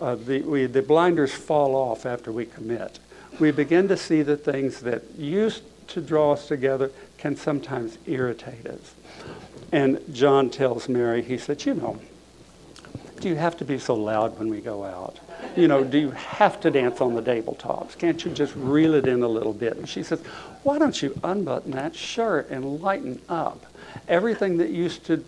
uh, 0.00 0.14
the, 0.14 0.42
we, 0.42 0.66
the 0.66 0.82
blinders 0.82 1.32
fall 1.32 1.74
off 1.74 2.06
after 2.06 2.32
we 2.32 2.46
commit. 2.46 2.98
We 3.38 3.50
begin 3.50 3.88
to 3.88 3.96
see 3.96 4.22
the 4.22 4.36
things 4.36 4.80
that 4.80 5.02
used 5.16 5.62
to 5.88 6.00
draw 6.00 6.32
us 6.32 6.48
together 6.48 6.90
can 7.18 7.36
sometimes 7.36 7.98
irritate 8.06 8.66
us. 8.66 8.94
And 9.72 10.00
John 10.12 10.50
tells 10.50 10.88
Mary, 10.88 11.22
he 11.22 11.38
said, 11.38 11.64
You 11.64 11.74
know, 11.74 12.00
do 13.20 13.28
you 13.28 13.36
have 13.36 13.56
to 13.58 13.64
be 13.64 13.78
so 13.78 13.94
loud 13.94 14.38
when 14.38 14.48
we 14.48 14.60
go 14.60 14.84
out? 14.84 15.18
You 15.56 15.68
know, 15.68 15.84
do 15.84 15.98
you 15.98 16.10
have 16.10 16.60
to 16.60 16.70
dance 16.70 17.00
on 17.00 17.14
the 17.14 17.22
tabletops? 17.22 17.96
Can't 17.96 18.24
you 18.24 18.30
just 18.30 18.54
reel 18.56 18.94
it 18.94 19.06
in 19.06 19.22
a 19.22 19.28
little 19.28 19.52
bit? 19.52 19.76
And 19.76 19.88
she 19.88 20.02
says, 20.02 20.20
Why 20.62 20.78
don't 20.78 21.00
you 21.02 21.18
unbutton 21.22 21.72
that 21.72 21.94
shirt 21.94 22.50
and 22.50 22.80
lighten 22.80 23.20
up? 23.28 23.64
Everything 24.08 24.58
that 24.58 24.70
used 24.70 25.04
to 25.06 25.24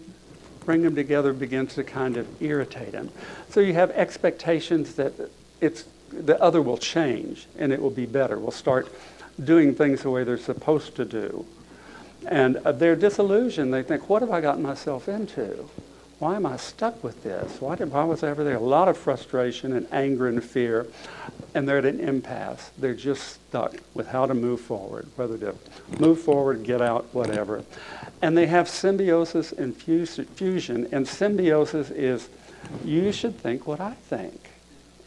bring 0.66 0.82
them 0.82 0.94
together 0.94 1.32
begins 1.32 1.74
to 1.76 1.84
kind 1.84 2.16
of 2.16 2.42
irritate 2.42 2.92
him. 2.92 3.10
So 3.48 3.60
you 3.60 3.72
have 3.74 3.90
expectations 3.92 4.96
that 4.96 5.12
it's 5.60 5.84
the 6.12 6.40
other 6.42 6.60
will 6.60 6.76
change 6.76 7.46
and 7.58 7.72
it 7.72 7.80
will 7.80 7.90
be 7.90 8.06
better. 8.06 8.38
We'll 8.38 8.50
start 8.50 8.92
doing 9.42 9.74
things 9.74 10.02
the 10.02 10.10
way 10.10 10.24
they're 10.24 10.38
supposed 10.38 10.96
to 10.96 11.04
do. 11.04 11.46
And 12.26 12.56
uh, 12.58 12.72
they're 12.72 12.96
disillusioned. 12.96 13.72
They 13.72 13.82
think, 13.82 14.08
what 14.08 14.22
have 14.22 14.30
I 14.30 14.40
gotten 14.40 14.62
myself 14.62 15.08
into? 15.08 15.68
Why 16.18 16.36
am 16.36 16.46
I 16.46 16.56
stuck 16.56 17.04
with 17.04 17.22
this? 17.22 17.60
Why, 17.60 17.74
did, 17.76 17.92
why 17.92 18.04
was 18.04 18.22
I 18.22 18.30
ever 18.30 18.42
there? 18.42 18.56
A 18.56 18.60
lot 18.60 18.88
of 18.88 18.96
frustration 18.96 19.74
and 19.74 19.86
anger 19.92 20.28
and 20.28 20.42
fear. 20.42 20.86
And 21.54 21.68
they're 21.68 21.78
at 21.78 21.84
an 21.84 22.00
impasse. 22.00 22.70
They're 22.78 22.94
just 22.94 23.34
stuck 23.48 23.74
with 23.92 24.08
how 24.08 24.24
to 24.24 24.32
move 24.32 24.62
forward, 24.62 25.08
whether 25.16 25.36
to 25.38 25.54
move 25.98 26.18
forward, 26.20 26.64
get 26.64 26.80
out, 26.80 27.06
whatever. 27.12 27.64
And 28.22 28.36
they 28.36 28.46
have 28.46 28.66
symbiosis 28.66 29.52
and 29.52 29.76
fusion. 29.76 30.88
And 30.90 31.06
symbiosis 31.06 31.90
is 31.90 32.30
you 32.82 33.12
should 33.12 33.38
think 33.38 33.66
what 33.66 33.80
I 33.80 33.92
think. 33.92 34.50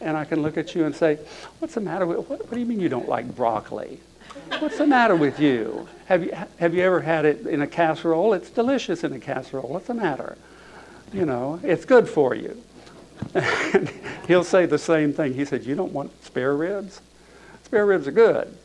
And 0.02 0.16
I 0.16 0.26
can 0.26 0.44
look 0.44 0.58
at 0.58 0.76
you 0.76 0.86
and 0.86 0.96
say, 0.96 1.18
what's 1.58 1.74
the 1.74 1.82
matter 1.82 2.06
with, 2.06 2.30
what, 2.30 2.40
what 2.40 2.52
do 2.52 2.60
you 2.60 2.68
mean 2.68 2.80
you 2.80 2.88
don't 2.88 3.10
like 3.10 3.36
broccoli? 3.36 4.00
What's 4.60 4.78
the 4.78 4.88
matter 4.88 5.16
with 5.16 5.40
you? 5.40 5.88
Have 6.06 6.24
you, 6.24 6.38
have 6.60 6.76
you 6.76 6.84
ever 6.84 7.02
had 7.02 7.26
it 7.26 7.48
in 7.48 7.64
a 7.64 7.68
casserole? 7.68 8.34
It's 8.34 8.52
delicious 8.52 9.04
in 9.04 9.12
a 9.14 9.20
casserole. 9.20 9.70
What's 9.70 9.88
the 9.88 9.96
matter? 9.96 10.38
You 11.14 11.26
know, 11.26 11.60
it's 11.64 11.86
good 11.86 12.08
for 12.08 12.36
you. 12.36 12.62
And 13.34 13.90
he'll 14.28 14.44
say 14.44 14.66
the 14.66 14.78
same 14.78 15.14
thing. 15.14 15.34
He 15.34 15.46
said, 15.46 15.66
you 15.66 15.76
don't 15.76 15.92
want 15.92 16.12
spare 16.24 16.56
ribs? 16.56 17.02
Spare 17.64 17.86
ribs 17.86 18.08
are 18.08 18.12
good. 18.12 18.56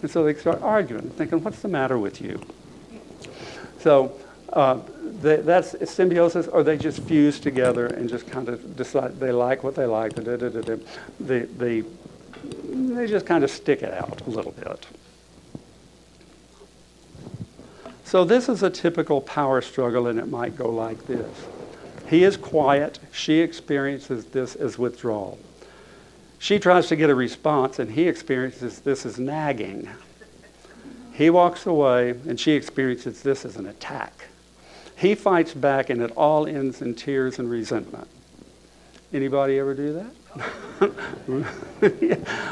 And 0.00 0.10
so 0.10 0.24
they 0.24 0.34
start 0.34 0.60
arguing, 0.62 1.10
thinking, 1.10 1.42
what's 1.42 1.60
the 1.60 1.68
matter 1.68 1.98
with 1.98 2.20
you? 2.20 2.40
So 3.78 4.18
uh, 4.52 4.80
they, 5.20 5.36
that's 5.36 5.90
symbiosis, 5.90 6.48
or 6.48 6.62
they 6.62 6.76
just 6.76 7.02
fuse 7.04 7.38
together 7.38 7.86
and 7.86 8.08
just 8.08 8.28
kind 8.28 8.48
of 8.48 8.76
decide 8.76 9.18
they 9.18 9.32
like 9.32 9.62
what 9.62 9.74
they 9.74 9.86
like. 9.86 10.14
Da, 10.14 10.36
da, 10.36 10.48
da, 10.48 10.76
they, 11.20 11.84
just 13.06 13.26
kind 13.26 13.44
of 13.44 13.50
stick 13.50 13.82
it 13.82 13.94
out 13.94 14.20
a 14.26 14.30
little 14.30 14.52
bit. 14.52 14.86
So 18.04 18.24
this 18.24 18.48
is 18.48 18.62
a 18.62 18.70
typical 18.70 19.20
power 19.20 19.62
struggle, 19.62 20.08
and 20.08 20.18
it 20.18 20.28
might 20.28 20.56
go 20.56 20.68
like 20.68 21.06
this. 21.06 21.46
He 22.12 22.24
is 22.24 22.36
quiet. 22.36 22.98
She 23.10 23.40
experiences 23.40 24.26
this 24.26 24.54
as 24.54 24.76
withdrawal. 24.76 25.38
She 26.38 26.58
tries 26.58 26.88
to 26.88 26.96
get 26.96 27.08
a 27.08 27.14
response, 27.14 27.78
and 27.78 27.90
he 27.90 28.06
experiences 28.06 28.80
this 28.80 29.06
as 29.06 29.18
nagging. 29.18 29.88
He 31.14 31.30
walks 31.30 31.64
away, 31.64 32.10
and 32.10 32.38
she 32.38 32.52
experiences 32.52 33.22
this 33.22 33.46
as 33.46 33.56
an 33.56 33.64
attack. 33.64 34.26
He 34.94 35.14
fights 35.14 35.54
back, 35.54 35.88
and 35.88 36.02
it 36.02 36.10
all 36.10 36.46
ends 36.46 36.82
in 36.82 36.94
tears 36.96 37.38
and 37.38 37.48
resentment. 37.48 38.08
Anybody 39.14 39.58
ever 39.58 39.72
do 39.72 39.94
that? 39.94 41.46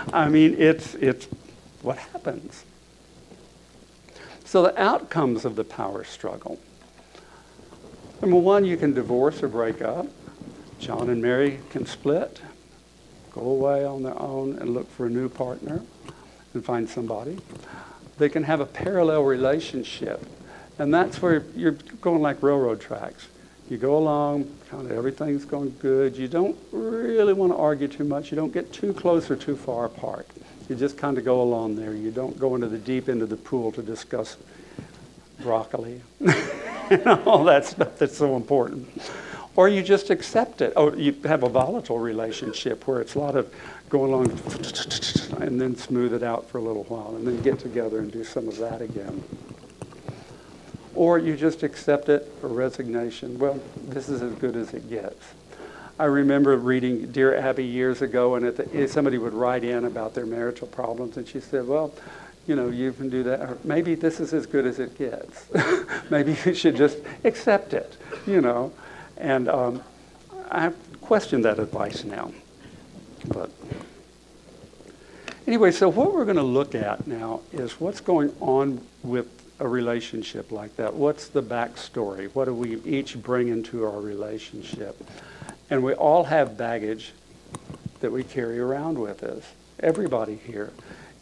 I 0.14 0.31
mean, 0.31 0.55
it's, 0.57 0.95
it's 0.95 1.29
what 1.83 1.99
happens. 1.99 2.64
So, 4.43 4.62
the 4.62 4.83
outcomes 4.83 5.45
of 5.45 5.55
the 5.55 5.64
power 5.64 6.02
struggle. 6.05 6.59
Number 8.20 8.36
one, 8.36 8.66
you 8.66 8.76
can 8.76 8.92
divorce 8.92 9.42
or 9.42 9.48
break 9.48 9.80
up. 9.80 10.06
John 10.78 11.08
and 11.08 11.22
Mary 11.22 11.60
can 11.70 11.86
split, 11.86 12.40
go 13.32 13.40
away 13.42 13.84
on 13.84 14.02
their 14.02 14.20
own 14.20 14.58
and 14.58 14.74
look 14.74 14.90
for 14.90 15.06
a 15.06 15.10
new 15.10 15.28
partner 15.28 15.82
and 16.52 16.64
find 16.64 16.88
somebody. 16.88 17.38
They 18.18 18.28
can 18.28 18.44
have 18.44 18.60
a 18.60 18.66
parallel 18.66 19.22
relationship. 19.22 20.24
And 20.78 20.92
that's 20.92 21.22
where 21.22 21.44
you're 21.54 21.76
going 22.00 22.20
like 22.20 22.42
railroad 22.42 22.80
tracks. 22.80 23.28
You 23.70 23.78
go 23.78 23.96
along, 23.96 24.50
kind 24.68 24.90
of 24.90 24.92
everything's 24.92 25.44
going 25.44 25.74
good. 25.78 26.16
You 26.16 26.28
don't 26.28 26.56
really 26.72 27.32
want 27.32 27.52
to 27.52 27.56
argue 27.56 27.88
too 27.88 28.04
much. 28.04 28.30
You 28.30 28.36
don't 28.36 28.52
get 28.52 28.72
too 28.72 28.92
close 28.92 29.30
or 29.30 29.36
too 29.36 29.56
far 29.56 29.84
apart. 29.84 30.26
You 30.68 30.76
just 30.76 30.98
kind 30.98 31.18
of 31.18 31.24
go 31.24 31.40
along 31.40 31.76
there. 31.76 31.94
You 31.94 32.10
don't 32.10 32.38
go 32.38 32.54
into 32.54 32.68
the 32.68 32.78
deep 32.78 33.08
end 33.08 33.22
of 33.22 33.28
the 33.28 33.36
pool 33.36 33.72
to 33.72 33.82
discuss 33.82 34.36
broccoli 35.40 36.02
and 37.06 37.06
all 37.26 37.44
that 37.44 37.64
stuff 37.64 37.97
that's 37.99 38.16
so 38.16 38.37
important. 38.37 38.88
Or 39.56 39.68
you 39.68 39.82
just 39.82 40.11
accept 40.11 40.61
it. 40.61 40.73
Or 40.76 40.97
you 40.97 41.12
have 41.25 41.42
a 41.42 41.49
volatile 41.49 41.99
relationship 41.99 42.87
where 42.87 43.00
it's 43.00 43.14
a 43.14 43.18
lot 43.18 43.37
of 43.37 43.52
go 43.88 44.04
along 44.04 44.30
and 45.40 45.61
then 45.61 45.76
smooth 45.76 46.12
it 46.12 46.23
out 46.23 46.49
for 46.49 46.59
a 46.59 46.62
little 46.62 46.85
while 46.85 47.14
and 47.16 47.26
then 47.26 47.40
get 47.42 47.59
together 47.59 47.99
and 47.99 48.11
do 48.11 48.25
some 48.25 48.49
of 48.49 48.59
that 48.59 48.80
again. 48.80 49.23
Or 50.94 51.18
you 51.18 51.37
just 51.37 51.62
accept 51.62 52.09
it 52.09 52.30
for 52.40 52.49
resignation. 52.49 53.38
Well, 53.38 53.61
this 53.88 54.09
is 54.09 54.23
as 54.23 54.32
good 54.35 54.56
as 54.56 54.75
it 54.75 54.88
gets. 54.90 55.25
I 55.99 56.04
remember 56.04 56.56
reading 56.56 57.12
Dear 57.12 57.37
Abby 57.37 57.64
years 57.64 58.00
ago, 58.00 58.35
and 58.35 58.47
the, 58.47 58.88
somebody 58.88 59.18
would 59.18 59.35
write 59.35 59.64
in 59.64 59.85
about 59.85 60.14
their 60.14 60.25
marital 60.25 60.66
problems, 60.66 61.18
and 61.18 61.28
she 61.28 61.40
said, 61.40 61.66
Well, 61.68 61.92
you 62.47 62.56
know, 62.56 62.68
you 62.68 62.92
can 62.92 63.09
do 63.09 63.23
that. 63.25 63.40
Or 63.40 63.59
maybe 63.64 63.94
this 63.94 64.20
is 64.20 64.32
as 64.32 64.47
good 64.47 64.66
as 64.66 64.78
it 64.78 64.97
gets. 64.99 65.47
maybe 66.11 66.37
you 66.44 66.54
should 66.54 66.76
just 66.76 66.99
accept 67.25 67.75
it, 67.75 67.97
you 68.26 68.40
know. 68.40 68.73
And 69.16 69.49
um, 69.49 69.82
I 70.50 70.62
have 70.62 70.76
question 71.00 71.42
that 71.42 71.59
advice 71.59 72.04
now. 72.04 72.32
But 73.28 73.50
anyway, 75.47 75.70
so 75.70 75.88
what 75.88 76.14
we're 76.14 76.25
going 76.25 76.37
to 76.37 76.42
look 76.42 76.75
at 76.75 77.06
now 77.06 77.40
is 77.52 77.80
what's 77.80 78.00
going 78.00 78.35
on 78.40 78.80
with 79.02 79.28
a 79.61 79.68
relationship 79.68 80.50
like 80.50 80.75
that. 80.76 80.94
What's 80.94 81.28
the 81.28 81.42
backstory? 81.42 82.30
What 82.35 82.47
do 82.47 82.54
we 82.54 82.80
each 82.82 83.20
bring 83.23 83.49
into 83.49 83.85
our 83.85 84.00
relationship? 84.00 84.97
And 85.68 85.82
we 85.85 85.92
all 85.92 86.25
have 86.25 86.56
baggage 86.56 87.12
that 88.00 88.11
we 88.11 88.25
carry 88.25 88.59
around 88.59 88.99
with 88.99 89.23
us. 89.23 89.44
Everybody 89.80 90.37
here, 90.37 90.73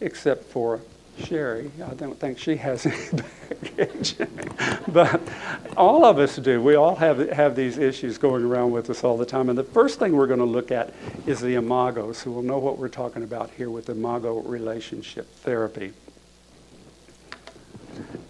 except 0.01 0.45
for 0.45 0.81
Sherry. 1.25 1.71
I 1.85 1.95
don't 1.95 2.19
think 2.19 2.39
she 2.39 2.57
has 2.57 2.87
any 2.87 3.23
baggage. 3.77 4.17
but 4.89 5.21
all 5.77 6.05
of 6.05 6.19
us 6.19 6.37
do. 6.37 6.63
We 6.63 6.75
all 6.75 6.95
have, 6.97 7.29
have 7.31 7.57
these 7.57 7.79
issues 7.79 8.19
going 8.19 8.45
around 8.45 8.71
with 8.71 8.91
us 8.91 9.05
all 9.05 9.17
the 9.17 9.27
time. 9.27 9.49
And 9.49 9.59
the 9.59 9.65
first 9.65 9.99
thing 9.99 10.13
we're 10.13 10.27
going 10.27 10.39
to 10.39 10.45
look 10.45 10.71
at 10.71 10.95
is 11.27 11.41
the 11.41 11.55
imago. 11.55 12.13
So 12.13 12.31
we'll 12.31 12.43
know 12.43 12.59
what 12.59 12.79
we're 12.79 12.89
talking 12.89 13.23
about 13.23 13.51
here 13.51 13.71
with 13.71 13.89
imago 13.89 14.41
relationship 14.41 15.29
therapy. 15.37 15.93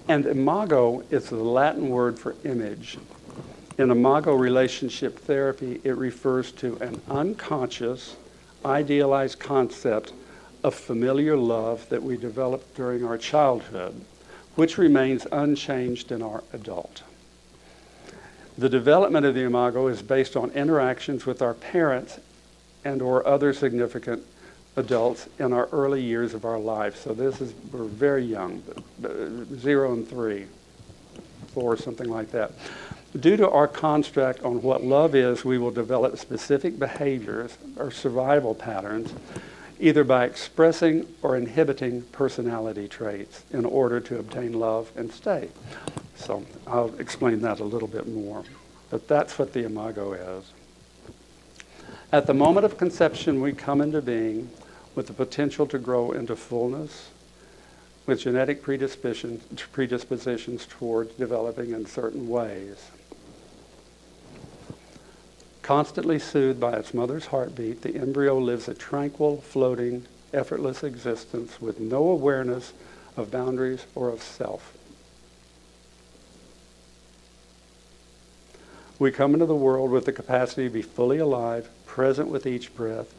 And 0.09 0.27
imago 0.27 1.05
is 1.11 1.29
the 1.29 1.37
Latin 1.37 1.91
word 1.91 2.19
for 2.19 2.35
image. 2.45 2.99
In 3.77 3.91
imago 3.91 4.35
relationship 4.35 5.19
therapy, 5.19 5.81
it 5.85 5.97
refers 5.97 6.51
to 6.53 6.77
an 6.79 7.01
unconscious, 7.09 8.17
idealized 8.65 9.39
concept 9.39 10.13
of 10.63 10.75
familiar 10.75 11.37
love 11.37 11.89
that 11.89 12.03
we 12.03 12.17
developed 12.17 12.75
during 12.75 13.05
our 13.05 13.19
childhood, 13.19 14.01
which 14.55 14.79
remains 14.79 15.27
unchanged 15.31 16.11
in 16.11 16.23
our 16.23 16.43
adult. 16.53 17.03
The 18.57 18.69
development 18.69 19.25
of 19.25 19.35
the 19.35 19.45
imago 19.45 19.87
is 19.87 20.03
based 20.03 20.37
on 20.37 20.51
interactions 20.51 21.27
with 21.27 21.43
our 21.43 21.55
parents 21.55 22.19
and 22.85 23.01
or 23.01 23.27
other 23.27 23.53
significant 23.53 24.25
adults 24.77 25.29
in 25.39 25.53
our 25.53 25.69
early 25.71 26.03
years 26.03 26.35
of 26.35 26.45
our 26.45 26.59
life. 26.59 26.97
So 26.97 27.13
this 27.13 27.41
is, 27.41 27.53
we're 27.73 27.85
very 27.85 28.25
young, 28.25 28.63
uh, 29.05 29.45
zero 29.57 29.93
and 29.93 30.09
three, 30.09 30.47
four, 31.55 31.77
something 31.77 32.09
like 32.09 32.31
that. 32.33 32.53
Due 33.19 33.37
to 33.37 33.51
our 33.51 33.67
construct 33.67 34.43
on 34.43 34.61
what 34.63 34.85
love 34.85 35.15
is, 35.15 35.45
we 35.45 35.59
will 35.59 35.71
develop 35.71 36.19
specific 36.19 36.79
behaviors 36.79 37.57
or 37.77 37.91
survival 37.91 38.55
patterns 38.55 39.13
either 39.81 40.05
by 40.05 40.25
expressing 40.25 41.07
or 41.23 41.37
inhibiting 41.37 42.03
personality 42.13 42.89
traits 42.89 43.45
in 43.53 43.65
order 43.65 44.01
to 44.01 44.19
obtain 44.19 44.53
love 44.53 44.91
and 44.97 45.13
stay. 45.13 45.49
So 46.17 46.45
I'll 46.67 46.95
explain 46.99 47.41
that 47.43 47.61
a 47.61 47.65
little 47.65 47.89
bit 47.89 48.09
more. 48.09 48.45
But 48.91 49.07
that's 49.07 49.39
what 49.39 49.53
the 49.53 49.65
imago 49.65 50.13
is. 50.13 50.53
At 52.11 52.27
the 52.27 52.35
moment 52.35 52.65
of 52.65 52.79
conception, 52.79 53.41
we 53.41 53.53
come 53.53 53.81
into 53.81 54.01
being 54.01 54.51
with 54.95 55.07
the 55.07 55.13
potential 55.13 55.67
to 55.67 55.79
grow 55.79 56.13
into 56.13 56.35
fullness, 56.35 57.11
with 58.07 58.21
genetic 58.21 58.63
predispositions, 58.63 59.43
predispositions 59.73 60.67
toward 60.67 61.17
developing 61.19 61.73
in 61.73 61.85
certain 61.85 62.29
ways. 62.29 62.91
Constantly 65.69 66.19
soothed 66.19 66.59
by 66.59 66.73
its 66.73 66.95
mother's 66.95 67.27
heartbeat, 67.27 67.83
the 67.83 67.95
embryo 67.95 68.39
lives 68.39 68.69
a 68.69 68.75
tranquil, 68.75 69.43
floating, 69.43 70.07
effortless 70.33 70.83
existence 70.83 71.61
with 71.61 71.79
no 71.79 72.09
awareness 72.09 72.73
of 73.19 73.31
boundaries 73.31 73.85
or 73.95 74.09
of 74.09 74.23
self. 74.23 74.73
We 78.99 79.11
come 79.11 79.35
into 79.35 79.45
the 79.45 79.55
world 79.55 79.91
with 79.91 80.07
the 80.07 80.13
capacity 80.13 80.69
to 80.69 80.73
be 80.73 80.81
fully 80.81 81.19
alive, 81.19 81.69
present 81.85 82.31
with 82.31 82.47
each 82.47 82.75
breath, 82.75 83.13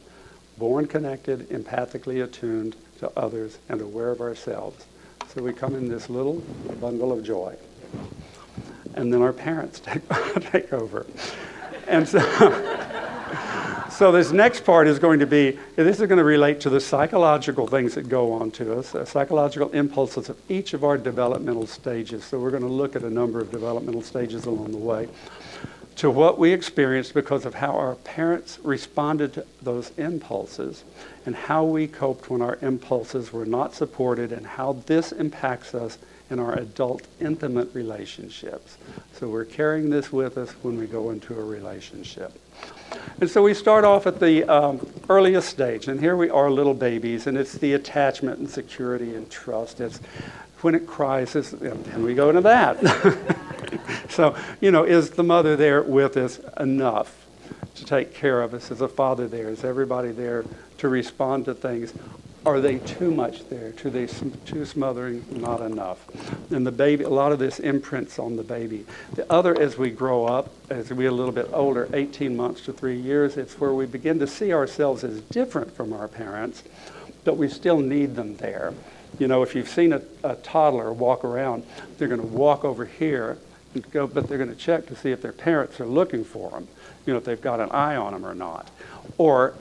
born 0.57 0.88
connected, 0.88 1.47
empathically 1.49 2.23
attuned 2.23 2.75
to 2.97 3.12
others, 3.15 3.59
and 3.69 3.79
aware 3.79 4.09
of 4.09 4.21
ourselves. 4.21 4.88
So 5.35 5.43
we 5.43 5.53
come 5.53 5.75
in 5.75 5.88
this 5.88 6.09
little 6.09 6.41
bundle 6.81 7.12
of 7.12 7.23
joy. 7.23 7.55
And 8.95 9.13
then 9.13 9.21
our 9.21 9.33
parents 9.33 9.79
take, 9.85 10.09
take 10.51 10.73
over. 10.73 11.05
And 11.89 12.08
so, 12.08 12.19
so 13.89 14.12
this 14.12 14.32
next 14.32 14.63
part 14.63 14.88
is 14.88 14.99
going 14.99 15.19
to 15.19 15.28
be, 15.28 15.58
this 15.75 15.99
is 15.99 16.08
going 16.08 16.19
to 16.19 16.23
relate 16.23 16.60
to 16.62 16.69
the 16.69 16.80
psychological 16.80 17.67
things 17.67 17.95
that 17.95 18.08
go 18.08 18.32
on 18.32 18.52
to 18.52 18.78
us, 18.78 18.93
uh, 18.93 19.04
psychological 19.06 19.69
impulses 19.71 20.30
of 20.30 20.38
each 20.49 20.73
of 20.73 20.84
our 20.84 20.97
developmental 20.97 21.65
stages. 21.65 22.23
So 22.23 22.39
we're 22.39 22.52
going 22.52 22.63
to 22.63 22.69
look 22.69 22.95
at 22.95 23.04
a 23.04 23.10
number 23.10 23.41
of 23.41 23.52
developmental 23.52 24.04
stages 24.04 24.45
along 24.45 24.71
the 24.71 24.78
way 24.78 25.10
to 25.95 26.10
what 26.10 26.39
we 26.39 26.54
experienced 26.54 27.13
because 27.13 27.43
of 27.43 27.56
how 27.56 27.71
our 27.71 27.95
parents 27.95 28.58
responded 28.63 29.34
to 29.34 29.45
those 29.62 29.91
impulses 29.97 30.86
and 31.25 31.36
how 31.36 31.65
we 31.65 31.88
coped 31.88 32.30
when 32.30 32.41
our 32.41 32.58
impulses 32.62 33.34
were 33.34 33.45
not 33.45 33.73
supported 33.75 34.32
and 34.32 34.47
how 34.47 34.73
this 34.86 35.12
impacts 35.12 35.75
us 35.75 35.97
in 36.29 36.39
our 36.39 36.53
adult 36.53 37.01
intimate 37.19 37.73
relationships. 37.73 38.77
So 39.13 39.27
we're 39.27 39.45
carrying 39.45 39.89
this 39.89 40.11
with 40.11 40.37
us 40.37 40.51
when 40.61 40.77
we 40.77 40.85
go 40.85 41.09
into 41.09 41.33
a 41.33 41.43
relationship. 41.43 42.33
And 43.19 43.29
so 43.29 43.43
we 43.43 43.53
start 43.53 43.83
off 43.83 44.07
at 44.07 44.19
the 44.19 44.43
um, 44.45 44.87
earliest 45.09 45.49
stage, 45.49 45.87
and 45.87 45.99
here 45.99 46.15
we 46.15 46.29
are, 46.29 46.49
little 46.49 46.73
babies, 46.73 47.27
and 47.27 47.37
it's 47.37 47.53
the 47.53 47.73
attachment 47.73 48.39
and 48.39 48.49
security 48.49 49.15
and 49.15 49.29
trust. 49.29 49.81
It's 49.81 49.99
when 50.61 50.75
it 50.75 50.87
cries, 50.87 51.35
it's, 51.35 51.53
and 51.53 52.03
we 52.03 52.13
go 52.13 52.29
into 52.29 52.41
that. 52.41 52.77
so, 54.09 54.35
you 54.61 54.71
know, 54.71 54.83
is 54.83 55.11
the 55.11 55.23
mother 55.23 55.55
there 55.55 55.81
with 55.81 56.17
us 56.17 56.39
enough 56.59 57.27
to 57.75 57.85
take 57.85 58.13
care 58.13 58.41
of 58.41 58.53
us? 58.53 58.71
Is 58.71 58.79
the 58.79 58.89
father 58.89 59.27
there? 59.27 59.49
Is 59.49 59.63
everybody 59.63 60.11
there 60.11 60.45
to 60.79 60.89
respond 60.89 61.45
to 61.45 61.53
things? 61.53 61.93
Are 62.49 62.59
they 62.59 62.79
too 62.79 63.12
much 63.12 63.47
there? 63.49 63.71
Too 63.73 63.91
they 63.91 64.07
too 64.07 64.65
smothering? 64.65 65.23
Not 65.29 65.62
enough. 65.62 66.03
And 66.51 66.65
the 66.65 66.71
baby, 66.71 67.03
a 67.03 67.09
lot 67.09 67.31
of 67.31 67.38
this 67.38 67.59
imprints 67.59 68.17
on 68.17 68.38
the 68.38 68.43
baby. 68.43 68.88
The 69.13 69.31
other, 69.31 69.55
as 69.62 69.77
we 69.77 69.91
grow 69.91 70.25
up, 70.25 70.51
as 70.71 70.89
we 70.89 71.03
get 71.03 71.13
a 71.13 71.15
little 71.15 71.31
bit 71.31 71.47
older, 71.53 71.88
18 71.93 72.35
months 72.35 72.65
to 72.65 72.73
three 72.73 72.99
years, 72.99 73.38
it's 73.38 73.59
where 73.59 73.71
we 73.71 73.85
begin 73.85 74.17
to 74.17 74.25
see 74.25 74.51
ourselves 74.51 75.03
as 75.03 75.21
different 75.21 75.75
from 75.75 75.93
our 75.93 76.07
parents, 76.07 76.63
but 77.23 77.38
we 77.38 77.49
still 77.49 77.77
need 77.77 78.15
them 78.15 78.35
there. 78.38 78.73
You 79.19 79.27
know, 79.27 79.43
if 79.43 79.53
you've 79.53 79.69
seen 79.69 79.93
a, 79.93 80.01
a 80.23 80.35
toddler 80.38 80.91
walk 80.91 81.23
around, 81.23 81.63
they're 81.99 82.07
going 82.07 82.19
to 82.19 82.25
walk 82.25 82.65
over 82.65 82.83
here 82.83 83.38
and 83.75 83.91
go, 83.91 84.07
but 84.07 84.27
they're 84.27 84.39
going 84.39 84.49
to 84.49 84.55
check 84.55 84.88
to 84.88 84.95
see 84.95 85.12
if 85.12 85.21
their 85.21 85.33
parents 85.33 85.79
are 85.79 85.85
looking 85.85 86.23
for 86.23 86.49
them, 86.49 86.67
you 87.05 87.13
know, 87.13 87.19
if 87.19 87.25
they've 87.25 87.39
got 87.39 87.59
an 87.59 87.69
eye 87.69 87.95
on 87.95 88.13
them 88.13 88.25
or 88.25 88.33
not. 88.33 88.71
Or 89.19 89.53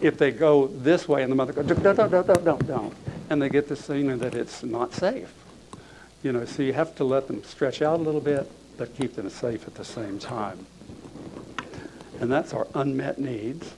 if 0.00 0.18
they 0.18 0.30
go 0.30 0.66
this 0.66 1.08
way 1.08 1.22
and 1.22 1.30
the 1.30 1.36
mother 1.36 1.52
goes, 1.52 1.66
don't, 1.66 1.82
don't, 1.82 2.10
don't, 2.10 2.44
don't, 2.44 2.66
don't, 2.66 2.94
and 3.30 3.40
they 3.40 3.48
get 3.48 3.68
this 3.68 3.86
feeling 3.86 4.18
that 4.18 4.34
it's 4.34 4.62
not 4.62 4.92
safe. 4.92 5.32
You 6.22 6.32
know, 6.32 6.44
so 6.44 6.62
you 6.62 6.72
have 6.72 6.94
to 6.96 7.04
let 7.04 7.26
them 7.26 7.44
stretch 7.44 7.82
out 7.82 8.00
a 8.00 8.02
little 8.02 8.20
bit, 8.20 8.50
but 8.76 8.94
keep 8.96 9.14
them 9.14 9.28
safe 9.28 9.66
at 9.66 9.74
the 9.74 9.84
same 9.84 10.18
time. 10.18 10.66
And 12.20 12.30
that's 12.30 12.52
our 12.52 12.66
unmet 12.74 13.18
needs. 13.18 13.74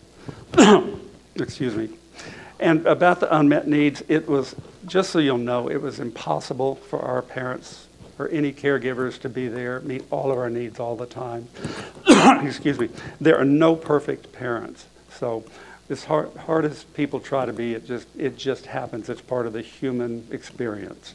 Excuse 1.35 1.74
me. 1.74 1.90
And 2.59 2.87
about 2.87 3.20
the 3.20 3.37
unmet 3.37 3.66
needs, 3.66 4.02
it 4.09 4.28
was, 4.28 4.54
just 4.87 5.11
so 5.11 5.18
you'll 5.18 5.38
know, 5.38 5.68
it 5.68 5.80
was 5.80 6.00
impossible 6.00 6.76
for 6.76 7.00
our 7.00 7.20
parents 7.20 7.88
or 8.18 8.28
any 8.30 8.52
caregivers 8.52 9.18
to 9.20 9.28
be 9.28 9.48
there, 9.48 9.80
meet 9.80 10.04
all 10.11 10.32
of 10.32 10.38
our 10.38 10.48
needs 10.48 10.80
all 10.80 10.96
the 10.96 11.06
time. 11.06 11.48
Excuse 12.46 12.78
me. 12.78 12.88
There 13.20 13.38
are 13.38 13.44
no 13.44 13.76
perfect 13.76 14.32
parents. 14.32 14.87
So 15.11 15.44
as 15.88 16.05
hard, 16.05 16.64
as 16.64 16.85
people 16.85 17.20
try 17.20 17.46
to 17.46 17.53
be, 17.53 17.75
it 17.75 17.87
just, 17.87 18.09
it 18.16 18.37
just 18.37 18.66
happens. 18.66 19.09
It's 19.09 19.20
part 19.20 19.46
of 19.46 19.53
the 19.53 19.62
human 19.62 20.27
experience. 20.31 21.14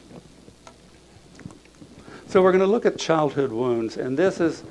So 2.28 2.42
we're 2.42 2.52
going 2.52 2.60
to 2.60 2.66
look 2.66 2.86
at 2.86 2.98
childhood 2.98 3.52
wounds, 3.52 3.96
and 3.98 4.18
this 4.18 4.40
is 4.40 4.62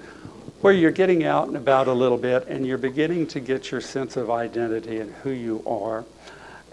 where 0.62 0.74
you're 0.74 0.92
getting 0.92 1.24
out 1.24 1.48
and 1.48 1.58
about 1.58 1.88
a 1.88 1.94
little 1.94 2.18
bit 2.18 2.48
and 2.48 2.66
you're 2.66 2.78
beginning 2.78 3.26
to 3.28 3.40
get 3.40 3.72
your 3.72 3.82
sense 3.82 4.16
of 4.16 4.30
identity 4.30 5.00
and 5.00 5.12
who 5.16 5.32
you 5.32 5.64
are 5.66 6.06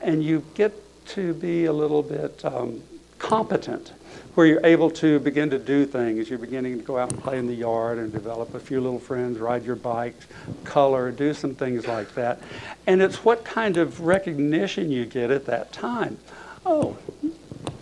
and 0.02 0.22
you 0.22 0.44
get 0.54 0.72
to 1.06 1.34
be 1.34 1.64
a 1.64 1.72
little 1.72 2.02
bit 2.02 2.44
um, 2.44 2.82
competent, 3.18 3.92
where 4.38 4.46
you're 4.46 4.64
able 4.64 4.88
to 4.88 5.18
begin 5.18 5.50
to 5.50 5.58
do 5.58 5.84
things. 5.84 6.30
You're 6.30 6.38
beginning 6.38 6.78
to 6.78 6.84
go 6.84 6.96
out 6.96 7.12
and 7.12 7.20
play 7.20 7.40
in 7.40 7.48
the 7.48 7.54
yard 7.56 7.98
and 7.98 8.12
develop 8.12 8.54
a 8.54 8.60
few 8.60 8.80
little 8.80 9.00
friends, 9.00 9.36
ride 9.40 9.64
your 9.64 9.74
bike, 9.74 10.14
color, 10.62 11.10
do 11.10 11.34
some 11.34 11.56
things 11.56 11.88
like 11.88 12.14
that. 12.14 12.40
And 12.86 13.02
it's 13.02 13.24
what 13.24 13.44
kind 13.44 13.76
of 13.76 14.02
recognition 14.02 14.92
you 14.92 15.06
get 15.06 15.32
at 15.32 15.44
that 15.46 15.72
time. 15.72 16.18
Oh, 16.64 16.96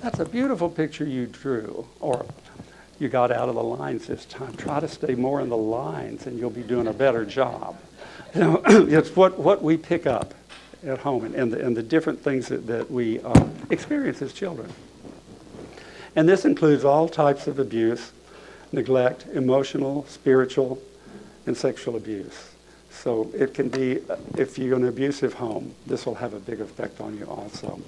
that's 0.01 0.19
a 0.19 0.25
beautiful 0.25 0.71
picture 0.71 1.05
you 1.05 1.27
drew. 1.27 1.87
Or 2.01 2.25
you 2.99 3.11
got 3.11 3.31
out 3.31 3.51
of 3.51 3.55
the 3.55 3.63
lines 3.63 4.07
this 4.07 4.25
time. 4.25 4.57
Try 4.57 4.81
to 4.81 4.89
stay 4.89 5.15
more 5.15 5.43
in 5.43 5.51
the 5.51 5.59
lines 5.59 6.27
and 6.27 6.39
you'll 6.39 6.49
be 6.49 6.63
doing 6.63 6.87
a 6.87 6.95
better 6.95 7.27
job. 7.27 7.79
You 8.35 8.41
know, 8.41 8.63
it's 8.67 9.15
what, 9.15 9.39
what 9.39 9.63
we 9.63 9.77
pick 9.77 10.07
up 10.07 10.33
at 10.87 11.01
home 11.01 11.27
and, 11.27 11.35
and, 11.35 11.53
the, 11.53 11.63
and 11.63 11.77
the 11.77 11.83
different 11.83 12.19
things 12.19 12.49
that, 12.49 12.67
that 12.67 12.91
we 12.91 13.21
uh, 13.21 13.47
experience 13.69 14.23
as 14.23 14.33
children. 14.33 14.73
And 16.17 16.27
this 16.27 16.47
includes 16.47 16.85
all 16.85 17.09
types 17.09 17.47
of 17.47 17.59
abuse, 17.59 18.11
neglect, 18.73 19.27
emotional, 19.35 20.07
spiritual, 20.09 20.83
and 21.47 21.57
sexual 21.57 21.97
abuse. 21.97 22.51
So 22.91 23.31
it 23.35 23.53
can 23.53 23.69
be, 23.69 24.01
if 24.37 24.59
you're 24.59 24.77
in 24.77 24.83
an 24.83 24.89
abusive 24.89 25.35
home, 25.35 25.75
this 25.87 26.07
will 26.07 26.15
have 26.15 26.33
a 26.33 26.41
big 26.41 26.61
effect 26.61 27.01
on 27.01 27.17
you 27.19 27.27
also. 27.27 27.81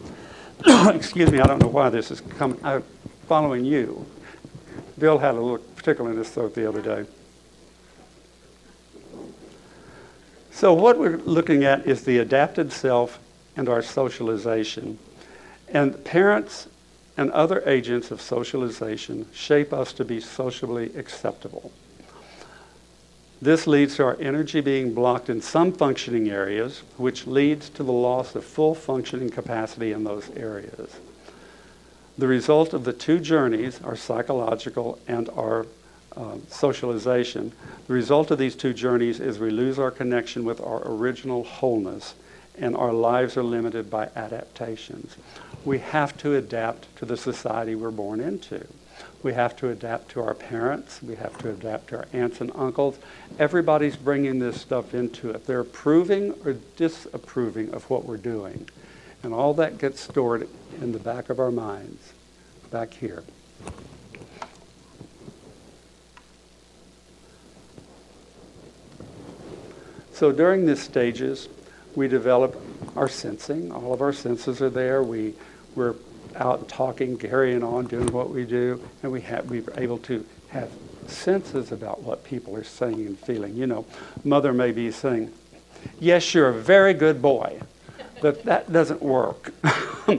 Excuse 0.95 1.33
me, 1.33 1.41
I 1.41 1.47
don't 1.47 1.61
know 1.61 1.69
why 1.69 1.89
this 1.89 2.11
is 2.11 2.21
coming, 2.21 2.61
I'm 2.63 2.85
following 3.27 3.65
you. 3.65 4.07
Bill 4.99 5.19
had 5.19 5.35
a 5.35 5.41
little 5.41 5.59
particular 5.59 6.11
in 6.11 6.19
his 6.19 6.29
throat 6.29 6.55
the 6.55 6.69
other 6.69 6.83
day. 6.83 7.07
So, 10.51 10.75
what 10.75 10.99
we're 10.99 11.19
looking 11.19 11.65
at 11.65 11.87
is 11.87 12.05
the 12.05 12.19
adapted 12.19 12.73
self 12.73 13.21
and 13.57 13.69
our 13.69 13.81
socialization. 13.81 14.99
And 15.69 16.05
parents 16.05 16.69
and 17.19 17.33
other 17.33 17.63
agents 17.67 18.13
of 18.13 18.21
socialization 18.21 19.27
shape 19.35 19.73
us 19.73 19.93
to 19.93 20.05
be 20.05 20.21
socially 20.21 20.91
acceptable. 20.97 21.73
This 23.43 23.67
leads 23.67 23.97
to 23.97 24.05
our 24.05 24.17
energy 24.21 24.61
being 24.61 24.95
blocked 24.95 25.29
in 25.29 25.43
some 25.43 25.73
functioning 25.73 26.31
areas, 26.31 26.83
which 26.97 27.27
leads 27.27 27.69
to 27.71 27.83
the 27.83 27.93
loss 27.93 28.35
of 28.37 28.45
full 28.45 28.75
functioning 28.75 29.31
capacity 29.31 29.93
in 29.93 30.05
those 30.05 30.31
areas. 30.31 30.97
The 32.17 32.29
result 32.29 32.73
of 32.73 32.85
the 32.85 32.93
two 32.93 33.19
journeys, 33.19 33.81
our 33.83 33.97
psychological 33.97 34.99
and 35.07 35.29
our 35.31 35.67
um, 36.17 36.43
socialization. 36.49 37.53
The 37.87 37.95
result 37.95 38.31
of 38.31 38.39
these 38.39 38.57
two 38.57 38.73
journeys 38.73 39.21
is 39.21 39.39
we 39.39 39.51
lose 39.51 39.79
our 39.79 39.91
connection 39.91 40.45
with 40.45 40.61
our 40.61 40.83
original 40.85 41.45
wholeness 41.45 42.15
and 42.57 42.77
our 42.77 42.93
lives 42.93 43.37
are 43.37 43.45
limited 43.45 43.91
by 43.91 44.09
adaptations. 44.17 45.17
We 45.65 45.79
have 45.79 46.17
to 46.19 46.35
adapt 46.35 46.97
to 46.97 47.05
the 47.05 47.17
society 47.17 47.75
we're 47.75 47.91
born 47.91 48.21
into. 48.21 48.67
We 49.23 49.35
have 49.35 49.57
to 49.57 49.69
adapt 49.69 50.11
to 50.13 50.21
our 50.23 50.35
parents. 50.35 51.03
We 51.03 51.17
have 51.17 51.37
to 51.39 51.51
adapt 51.51 51.89
to 51.89 51.99
our 51.99 52.07
aunts 52.13 52.41
and 52.41 52.53
uncles. 52.55 52.99
Everybody's 53.39 53.97
bringing 53.97 54.39
this 54.39 54.61
stuff 54.61 54.95
into 54.95 55.31
it. 55.31 55.47
They're 55.47 55.61
approving 55.61 56.35
or 56.45 56.55
disapproving 56.77 57.75
of 57.75 57.89
what 57.91 58.05
we're 58.05 58.17
doing. 58.17 58.69
And 59.23 59.35
all 59.35 59.55
that 59.55 59.79
gets 59.79 60.01
stored 60.01 60.49
in 60.81 60.93
the 60.93 60.99
back 60.99 61.31
of 61.31 61.41
our 61.41 61.51
minds, 61.51 62.13
back 62.71 62.95
here. 62.95 63.25
So 70.13 70.33
during 70.33 70.67
these 70.67 70.81
stages, 70.81 71.49
we 71.95 72.09
develop 72.09 72.61
our 72.99 73.09
sensing. 73.09 73.71
All 73.71 73.95
of 73.95 74.03
our 74.03 74.13
senses 74.13 74.61
are 74.61 74.71
there. 74.71 75.05
We, 75.05 75.35
we're 75.77 75.95
out 76.35 76.69
talking, 76.69 77.17
carrying 77.17 77.63
on, 77.63 77.87
doing 77.87 78.13
what 78.13 78.31
we 78.31 78.45
do, 78.45 78.83
and 79.03 79.13
we 79.13 79.21
have, 79.21 79.49
we're 79.49 79.63
able 79.77 79.99
to 79.99 80.27
have 80.49 80.69
senses 81.07 81.71
about 81.71 82.03
what 82.03 82.25
people 82.25 82.57
are 82.57 82.65
saying 82.65 83.07
and 83.07 83.19
feeling. 83.19 83.55
You 83.55 83.69
know, 83.69 83.87
mother 84.25 84.53
may 84.53 84.73
be 84.73 84.91
saying, 84.91 85.33
yes, 86.01 86.35
you're 86.35 86.49
a 86.49 86.61
very 86.61 86.93
good 86.93 87.23
boy, 87.23 87.61
but 88.21 88.43
that 88.45 88.73
doesn't 88.73 89.01
work. 89.01 89.53
or, 90.09 90.19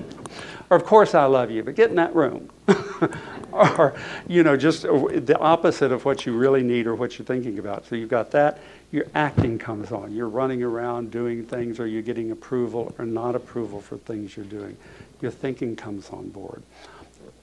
of 0.78 0.86
course, 0.86 1.14
I 1.14 1.26
love 1.26 1.52
you, 1.52 1.64
but 1.64 1.76
get 1.76 1.90
in 1.90 1.98
that 1.98 2.16
room. 2.16 2.50
or, 3.60 3.94
you 4.28 4.44
know, 4.44 4.56
just 4.56 4.86
uh, 4.86 5.08
the 5.14 5.38
opposite 5.40 5.92
of 5.92 6.06
what 6.06 6.26
you 6.26 6.38
really 6.38 6.64
need 6.64 6.88
or 6.88 6.96
what 6.96 7.18
you're 7.18 7.26
thinking 7.26 7.60
about. 7.60 7.86
So 7.86 7.96
you've 7.96 8.10
got 8.10 8.32
that 8.32 8.60
your 8.92 9.06
acting 9.14 9.60
comes 9.60 9.92
on. 9.92 10.14
You're 10.14 10.30
running 10.30 10.64
around 10.64 11.12
doing 11.12 11.46
things, 11.46 11.80
or 11.80 11.88
you're 11.88 12.02
getting 12.02 12.32
approval 12.32 12.94
or 12.98 13.06
not 13.06 13.36
approval 13.36 13.82
for 13.82 13.98
things 13.98 14.36
you're 14.36 14.46
doing. 14.46 14.76
Your 15.22 15.32
thinking 15.32 15.76
comes 15.76 16.10
on 16.10 16.30
board. 16.30 16.64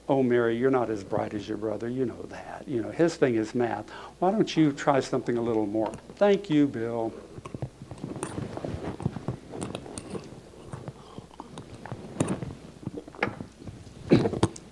Oh, 0.09 0.23
Mary, 0.23 0.57
you're 0.57 0.71
not 0.71 0.91
as 0.91 1.05
bright 1.05 1.35
as 1.35 1.49
your 1.49 1.59
brother. 1.59 1.89
You 1.89 2.07
know 2.07 2.23
that. 2.31 2.65
You 2.67 2.83
know, 2.83 2.91
his 2.91 3.17
thing 3.17 3.35
is 3.35 3.55
math. 3.55 3.91
Why 4.19 4.31
don't 4.31 4.57
you 4.57 4.73
try 4.73 5.01
something 5.01 5.37
a 5.37 5.43
little 5.43 5.67
more? 5.67 5.93
Thank 6.17 6.49
you, 6.49 6.67
Bill. 6.67 7.13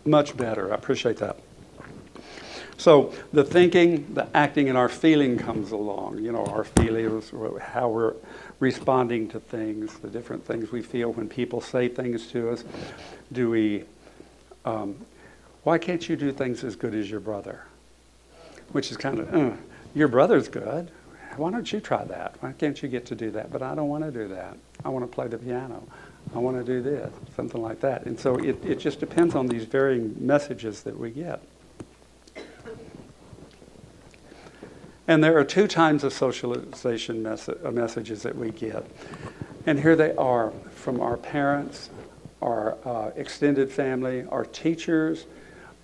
Much 0.04 0.36
better. 0.36 0.72
I 0.72 0.74
appreciate 0.74 1.16
that. 1.18 1.38
So 2.76 3.14
the 3.32 3.44
thinking, 3.44 4.12
the 4.14 4.28
acting, 4.36 4.68
and 4.68 4.76
our 4.76 4.88
feeling 4.88 5.38
comes 5.38 5.70
along. 5.70 6.18
You 6.18 6.32
know, 6.32 6.44
our 6.46 6.64
feelings, 6.64 7.32
how 7.60 7.88
we're 7.88 8.14
responding 8.60 9.28
to 9.28 9.40
things, 9.40 9.94
the 9.98 10.08
different 10.08 10.44
things 10.44 10.70
we 10.72 10.82
feel 10.82 11.12
when 11.12 11.28
people 11.28 11.60
say 11.60 11.88
things 11.88 12.26
to 12.32 12.50
us. 12.50 12.64
Do 13.32 13.50
we, 13.50 13.84
um, 14.64 14.96
why 15.62 15.78
can't 15.78 16.06
you 16.08 16.16
do 16.16 16.32
things 16.32 16.64
as 16.64 16.76
good 16.76 16.94
as 16.94 17.10
your 17.10 17.20
brother? 17.20 17.64
Which 18.72 18.90
is 18.90 18.96
kind 18.96 19.20
of, 19.20 19.34
uh, 19.34 19.56
your 19.94 20.08
brother's 20.08 20.48
good. 20.48 20.90
Why 21.36 21.50
don't 21.50 21.72
you 21.72 21.80
try 21.80 22.04
that? 22.04 22.36
Why 22.40 22.52
can't 22.52 22.80
you 22.82 22.88
get 22.88 23.06
to 23.06 23.14
do 23.14 23.30
that? 23.32 23.50
But 23.50 23.62
I 23.62 23.74
don't 23.74 23.88
want 23.88 24.04
to 24.04 24.10
do 24.10 24.28
that. 24.28 24.56
I 24.84 24.88
want 24.88 25.04
to 25.04 25.12
play 25.12 25.26
the 25.26 25.38
piano. 25.38 25.82
I 26.34 26.38
want 26.38 26.56
to 26.56 26.64
do 26.64 26.82
this, 26.82 27.12
something 27.36 27.62
like 27.62 27.80
that. 27.80 28.06
And 28.06 28.18
so 28.18 28.36
it, 28.36 28.64
it 28.64 28.78
just 28.80 28.98
depends 28.98 29.34
on 29.34 29.46
these 29.46 29.64
varying 29.64 30.16
messages 30.18 30.82
that 30.82 30.98
we 30.98 31.10
get. 31.10 31.40
And 35.06 35.22
there 35.22 35.38
are 35.38 35.44
two 35.44 35.68
kinds 35.68 36.02
of 36.02 36.12
socialization 36.12 37.22
mes- 37.22 37.48
uh, 37.48 37.70
messages 37.70 38.22
that 38.22 38.36
we 38.36 38.50
get. 38.50 38.84
And 39.66 39.78
here 39.78 39.96
they 39.96 40.14
are 40.16 40.52
from 40.74 41.00
our 41.00 41.16
parents, 41.16 41.90
our 42.42 42.76
uh, 42.84 43.10
extended 43.14 43.70
family, 43.70 44.24
our 44.30 44.44
teachers, 44.44 45.26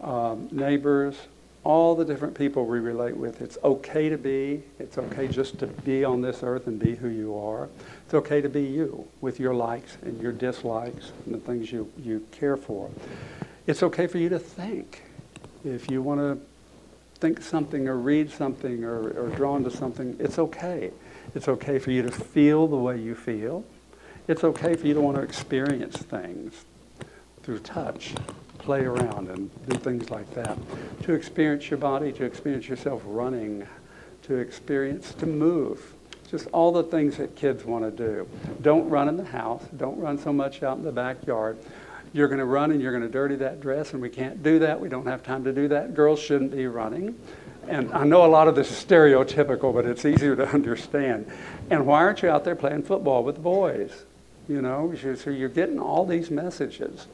um, 0.01 0.49
neighbors, 0.51 1.17
all 1.65 1.95
the 1.95 2.05
different 2.05 2.35
people 2.35 2.65
we 2.65 2.79
relate 2.79 3.17
with. 3.17 3.43
It's 3.43 3.59
okay 3.63 4.09
to 4.09 4.17
be. 4.17 4.63
It's 4.79 4.97
okay 4.97 5.29
just 5.29 5.59
to 5.59 5.67
be 5.67 6.05
on 6.05 6.23
this 6.23 6.43
earth 6.43 6.67
and 6.67 6.79
be 6.79 6.95
who 6.95 7.09
you 7.09 7.37
are. 7.37 7.69
It's 8.11 8.15
okay 8.17 8.41
to 8.41 8.49
be 8.49 8.65
you 8.65 9.07
with 9.21 9.39
your 9.39 9.55
likes 9.55 9.97
and 10.03 10.21
your 10.21 10.33
dislikes 10.33 11.13
and 11.25 11.33
the 11.37 11.39
things 11.39 11.71
you, 11.71 11.93
you 11.97 12.27
care 12.33 12.57
for. 12.57 12.91
It's 13.69 13.85
okay 13.85 14.09
for 14.09 14.19
you 14.19 14.29
to 14.31 14.39
think. 14.41 15.05
If 15.65 15.89
you 15.89 16.03
want 16.03 16.19
to 16.19 16.37
think 17.21 17.41
something 17.41 17.87
or 17.87 17.97
read 17.97 18.29
something 18.33 18.83
or, 18.83 19.11
or 19.11 19.29
drawn 19.37 19.63
to 19.63 19.71
something, 19.71 20.17
it's 20.19 20.41
okay. 20.41 20.91
It's 21.37 21.47
okay 21.47 21.79
for 21.79 21.93
you 21.93 22.03
to 22.03 22.11
feel 22.11 22.67
the 22.67 22.75
way 22.75 22.99
you 22.99 23.15
feel. 23.15 23.63
It's 24.27 24.43
okay 24.43 24.75
for 24.75 24.89
you 24.89 24.95
to 24.95 25.01
want 25.01 25.17
to 25.17 25.23
experience 25.23 25.97
things 25.97 26.65
through 27.45 27.61
touch, 27.61 28.13
play 28.59 28.87
around 28.87 29.29
and 29.29 29.69
do 29.69 29.79
things 29.79 30.11
like 30.11 30.35
that. 30.35 30.59
To 31.05 31.13
experience 31.15 31.71
your 31.71 31.79
body, 31.79 32.11
to 32.15 32.25
experience 32.25 32.69
yourself 32.69 33.03
running, 33.05 33.69
to 34.23 34.35
experience 34.35 35.15
to 35.15 35.27
move. 35.27 35.95
Just 36.31 36.47
all 36.53 36.71
the 36.71 36.85
things 36.85 37.17
that 37.17 37.35
kids 37.35 37.65
want 37.65 37.85
to 37.85 37.91
do. 37.91 38.29
Don't 38.63 38.89
run 38.89 39.09
in 39.09 39.17
the 39.17 39.25
house. 39.25 39.65
Don't 39.77 39.99
run 39.99 40.17
so 40.17 40.33
much 40.33 40.63
out 40.63 40.79
in 40.79 40.85
the 40.85 40.93
backyard. 40.93 41.59
You're 42.13 42.29
going 42.29 42.39
to 42.39 42.45
run 42.45 42.71
and 42.71 42.81
you're 42.81 42.93
going 42.93 43.03
to 43.03 43.09
dirty 43.09 43.37
that 43.37 43.61
dress, 43.61 43.93
and 43.93 44.03
we 44.03 44.09
can't 44.09 44.43
do 44.43 44.61
that. 44.61 44.81
We 44.81 44.89
don't 44.89 45.07
have 45.07 45.23
time 45.23 45.43
to 45.45 45.53
do 45.53 45.69
that. 45.69 45.95
Girls 45.95 46.21
shouldn't 46.21 46.53
be 46.53 46.67
running. 46.67 47.19
And 47.69 47.93
I 47.93 48.05
know 48.05 48.25
a 48.25 48.29
lot 48.29 48.49
of 48.49 48.55
this 48.55 48.71
is 48.71 48.85
stereotypical, 48.85 49.75
but 49.75 49.85
it's 49.87 50.05
easier 50.05 50.37
to 50.37 50.49
understand. 50.55 51.31
And 51.69 51.87
why 51.87 51.99
aren't 51.99 52.23
you 52.23 52.29
out 52.29 52.45
there 52.45 52.57
playing 52.57 52.83
football 52.83 53.25
with 53.25 53.37
the 53.37 53.43
boys? 53.43 54.05
You 54.49 54.63
know, 54.63 54.93
so 54.97 55.31
you're 55.31 55.49
getting 55.49 55.79
all 55.79 56.05
these 56.05 56.31
messages. 56.31 57.07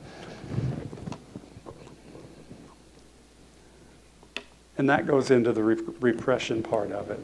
And 4.78 4.88
that 4.90 5.06
goes 5.06 5.30
into 5.30 5.52
the 5.52 5.62
re- 5.62 5.82
repression 6.00 6.62
part 6.62 6.92
of 6.92 7.10
it. 7.10 7.20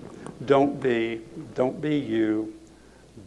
Don't 0.47 0.81
be, 0.81 1.21
don't 1.55 1.81
be 1.81 1.97
you. 1.97 2.55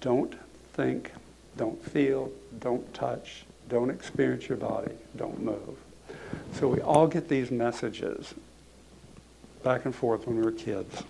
Don't 0.02 0.36
think, 0.74 1.12
don't 1.58 1.84
feel, 1.84 2.32
don't 2.60 2.92
touch, 2.94 3.46
don't 3.70 3.90
experience 3.90 4.50
your 4.50 4.58
body, 4.58 4.92
don't 5.16 5.40
move. 5.42 5.78
So 6.54 6.68
we 6.68 6.82
all 6.82 7.08
get 7.08 7.30
these 7.30 7.52
messages 7.52 8.34
back 9.64 9.86
and 9.86 9.96
forth 9.96 10.28
when 10.28 10.38
we 10.38 10.44
were 10.44 10.52
kids. 10.52 11.04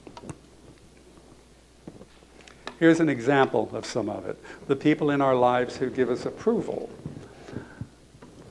Here's 2.80 3.00
an 3.00 3.10
example 3.10 3.70
of 3.74 3.86
some 3.86 4.10
of 4.10 4.26
it. 4.26 4.38
The 4.68 4.76
people 4.76 5.10
in 5.10 5.22
our 5.22 5.36
lives 5.36 5.78
who 5.78 5.90
give 5.90 6.10
us 6.10 6.26
approval 6.26 6.90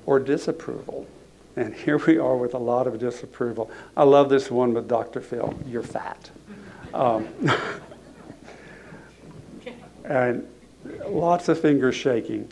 or 0.06 0.18
disapproval. 0.18 1.06
And 1.56 1.74
here 1.74 1.98
we 1.98 2.18
are 2.18 2.36
with 2.36 2.54
a 2.54 2.58
lot 2.58 2.86
of 2.86 2.98
disapproval. 2.98 3.70
I 3.96 4.02
love 4.02 4.28
this 4.28 4.50
one 4.50 4.74
with 4.74 4.88
Dr. 4.88 5.20
Phil. 5.20 5.54
You're 5.66 5.82
fat. 5.82 6.30
Um, 6.92 7.28
and 10.04 10.48
lots 11.06 11.48
of 11.48 11.60
fingers 11.60 11.94
shaking. 11.94 12.50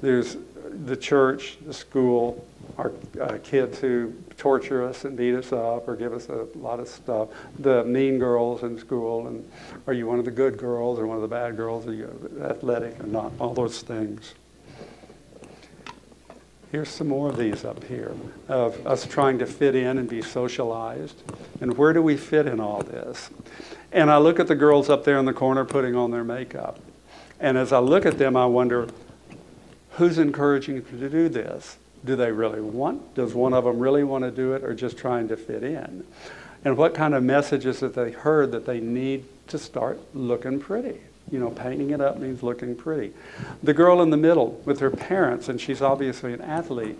There's 0.00 0.36
the 0.84 0.96
church, 0.96 1.58
the 1.66 1.74
school, 1.74 2.46
our 2.78 2.92
uh, 3.20 3.38
kids 3.42 3.78
who 3.78 4.12
torture 4.36 4.84
us 4.84 5.04
and 5.04 5.16
beat 5.16 5.34
us 5.34 5.52
up 5.52 5.88
or 5.88 5.96
give 5.96 6.12
us 6.12 6.28
a 6.28 6.46
lot 6.54 6.78
of 6.78 6.88
stuff. 6.88 7.28
The 7.58 7.84
mean 7.84 8.18
girls 8.18 8.62
in 8.62 8.78
school, 8.78 9.26
and 9.26 9.48
are 9.86 9.92
you 9.92 10.06
one 10.06 10.18
of 10.18 10.24
the 10.24 10.30
good 10.30 10.58
girls 10.58 10.98
or 10.98 11.06
one 11.06 11.16
of 11.16 11.22
the 11.22 11.28
bad 11.28 11.56
girls? 11.56 11.86
Are 11.86 11.94
you 11.94 12.40
athletic 12.44 13.00
or 13.00 13.06
not? 13.06 13.32
All 13.38 13.54
those 13.54 13.82
things. 13.82 14.34
Here's 16.76 16.90
some 16.90 17.08
more 17.08 17.30
of 17.30 17.38
these 17.38 17.64
up 17.64 17.82
here 17.84 18.12
of 18.48 18.86
us 18.86 19.06
trying 19.06 19.38
to 19.38 19.46
fit 19.46 19.74
in 19.74 19.96
and 19.96 20.06
be 20.06 20.20
socialized. 20.20 21.22
And 21.62 21.78
where 21.78 21.94
do 21.94 22.02
we 22.02 22.18
fit 22.18 22.46
in 22.46 22.60
all 22.60 22.82
this? 22.82 23.30
And 23.92 24.10
I 24.10 24.18
look 24.18 24.38
at 24.38 24.46
the 24.46 24.54
girls 24.54 24.90
up 24.90 25.02
there 25.02 25.16
in 25.16 25.24
the 25.24 25.32
corner 25.32 25.64
putting 25.64 25.96
on 25.96 26.10
their 26.10 26.22
makeup. 26.22 26.78
And 27.40 27.56
as 27.56 27.72
I 27.72 27.78
look 27.78 28.04
at 28.04 28.18
them, 28.18 28.36
I 28.36 28.44
wonder 28.44 28.88
who's 29.92 30.18
encouraging 30.18 30.82
them 30.82 31.00
to 31.00 31.08
do 31.08 31.30
this? 31.30 31.78
Do 32.04 32.14
they 32.14 32.30
really 32.30 32.60
want? 32.60 33.14
Does 33.14 33.32
one 33.32 33.54
of 33.54 33.64
them 33.64 33.78
really 33.78 34.04
want 34.04 34.24
to 34.24 34.30
do 34.30 34.52
it 34.52 34.62
or 34.62 34.74
just 34.74 34.98
trying 34.98 35.28
to 35.28 35.36
fit 35.38 35.62
in? 35.62 36.04
And 36.62 36.76
what 36.76 36.92
kind 36.92 37.14
of 37.14 37.22
messages 37.22 37.80
that 37.80 37.94
they 37.94 38.10
heard 38.10 38.52
that 38.52 38.66
they 38.66 38.80
need 38.80 39.24
to 39.46 39.56
start 39.56 39.98
looking 40.14 40.60
pretty? 40.60 41.00
You 41.30 41.40
know, 41.40 41.50
painting 41.50 41.90
it 41.90 42.00
up 42.00 42.18
means 42.18 42.42
looking 42.42 42.76
pretty. 42.76 43.12
The 43.62 43.74
girl 43.74 44.00
in 44.00 44.10
the 44.10 44.16
middle 44.16 44.60
with 44.64 44.78
her 44.80 44.90
parents, 44.90 45.48
and 45.48 45.60
she's 45.60 45.82
obviously 45.82 46.32
an 46.32 46.40
athlete. 46.40 46.98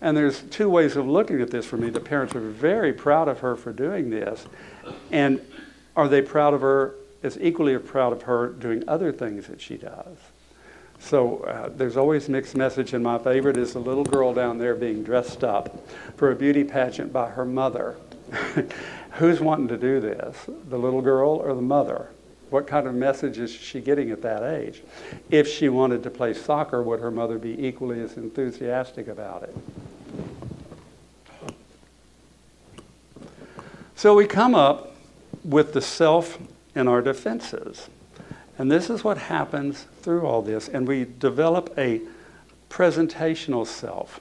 And 0.00 0.16
there's 0.16 0.42
two 0.42 0.68
ways 0.68 0.96
of 0.96 1.06
looking 1.08 1.40
at 1.40 1.50
this 1.50 1.66
for 1.66 1.76
me. 1.76 1.90
The 1.90 2.00
parents 2.00 2.34
are 2.36 2.40
very 2.40 2.92
proud 2.92 3.28
of 3.28 3.40
her 3.40 3.56
for 3.56 3.72
doing 3.72 4.10
this. 4.10 4.46
And 5.10 5.40
are 5.96 6.06
they 6.06 6.22
proud 6.22 6.54
of 6.54 6.60
her 6.60 6.94
as 7.22 7.38
equally 7.40 7.76
proud 7.78 8.12
of 8.12 8.22
her 8.22 8.48
doing 8.48 8.84
other 8.86 9.10
things 9.10 9.46
that 9.48 9.60
she 9.60 9.76
does? 9.76 10.16
So 10.98 11.38
uh, 11.40 11.70
there's 11.74 11.96
always 11.96 12.28
mixed 12.28 12.56
message, 12.56 12.94
and 12.94 13.02
my 13.02 13.18
favorite 13.18 13.56
is 13.56 13.72
the 13.72 13.80
little 13.80 14.04
girl 14.04 14.32
down 14.32 14.58
there 14.58 14.74
being 14.74 15.02
dressed 15.02 15.44
up 15.44 15.86
for 16.16 16.30
a 16.30 16.36
beauty 16.36 16.64
pageant 16.64 17.12
by 17.12 17.30
her 17.30 17.44
mother. 17.44 17.96
Who's 19.12 19.40
wanting 19.40 19.68
to 19.68 19.76
do 19.76 20.00
this, 20.00 20.36
the 20.68 20.78
little 20.78 21.02
girl 21.02 21.30
or 21.30 21.54
the 21.54 21.62
mother? 21.62 22.10
What 22.50 22.66
kind 22.66 22.86
of 22.86 22.94
message 22.94 23.38
is 23.38 23.50
she 23.50 23.80
getting 23.80 24.10
at 24.10 24.22
that 24.22 24.42
age? 24.42 24.82
If 25.30 25.48
she 25.48 25.68
wanted 25.68 26.02
to 26.04 26.10
play 26.10 26.32
soccer, 26.32 26.82
would 26.82 27.00
her 27.00 27.10
mother 27.10 27.38
be 27.38 27.66
equally 27.66 28.00
as 28.00 28.16
enthusiastic 28.16 29.08
about 29.08 29.42
it? 29.42 29.56
So 33.96 34.14
we 34.14 34.26
come 34.26 34.54
up 34.54 34.94
with 35.42 35.72
the 35.72 35.80
self 35.80 36.38
in 36.74 36.86
our 36.86 37.02
defenses. 37.02 37.88
And 38.58 38.70
this 38.70 38.90
is 38.90 39.02
what 39.02 39.18
happens 39.18 39.86
through 40.02 40.26
all 40.26 40.42
this. 40.42 40.68
And 40.68 40.86
we 40.86 41.04
develop 41.04 41.74
a 41.76 42.00
presentational 42.70 43.66
self. 43.66 44.20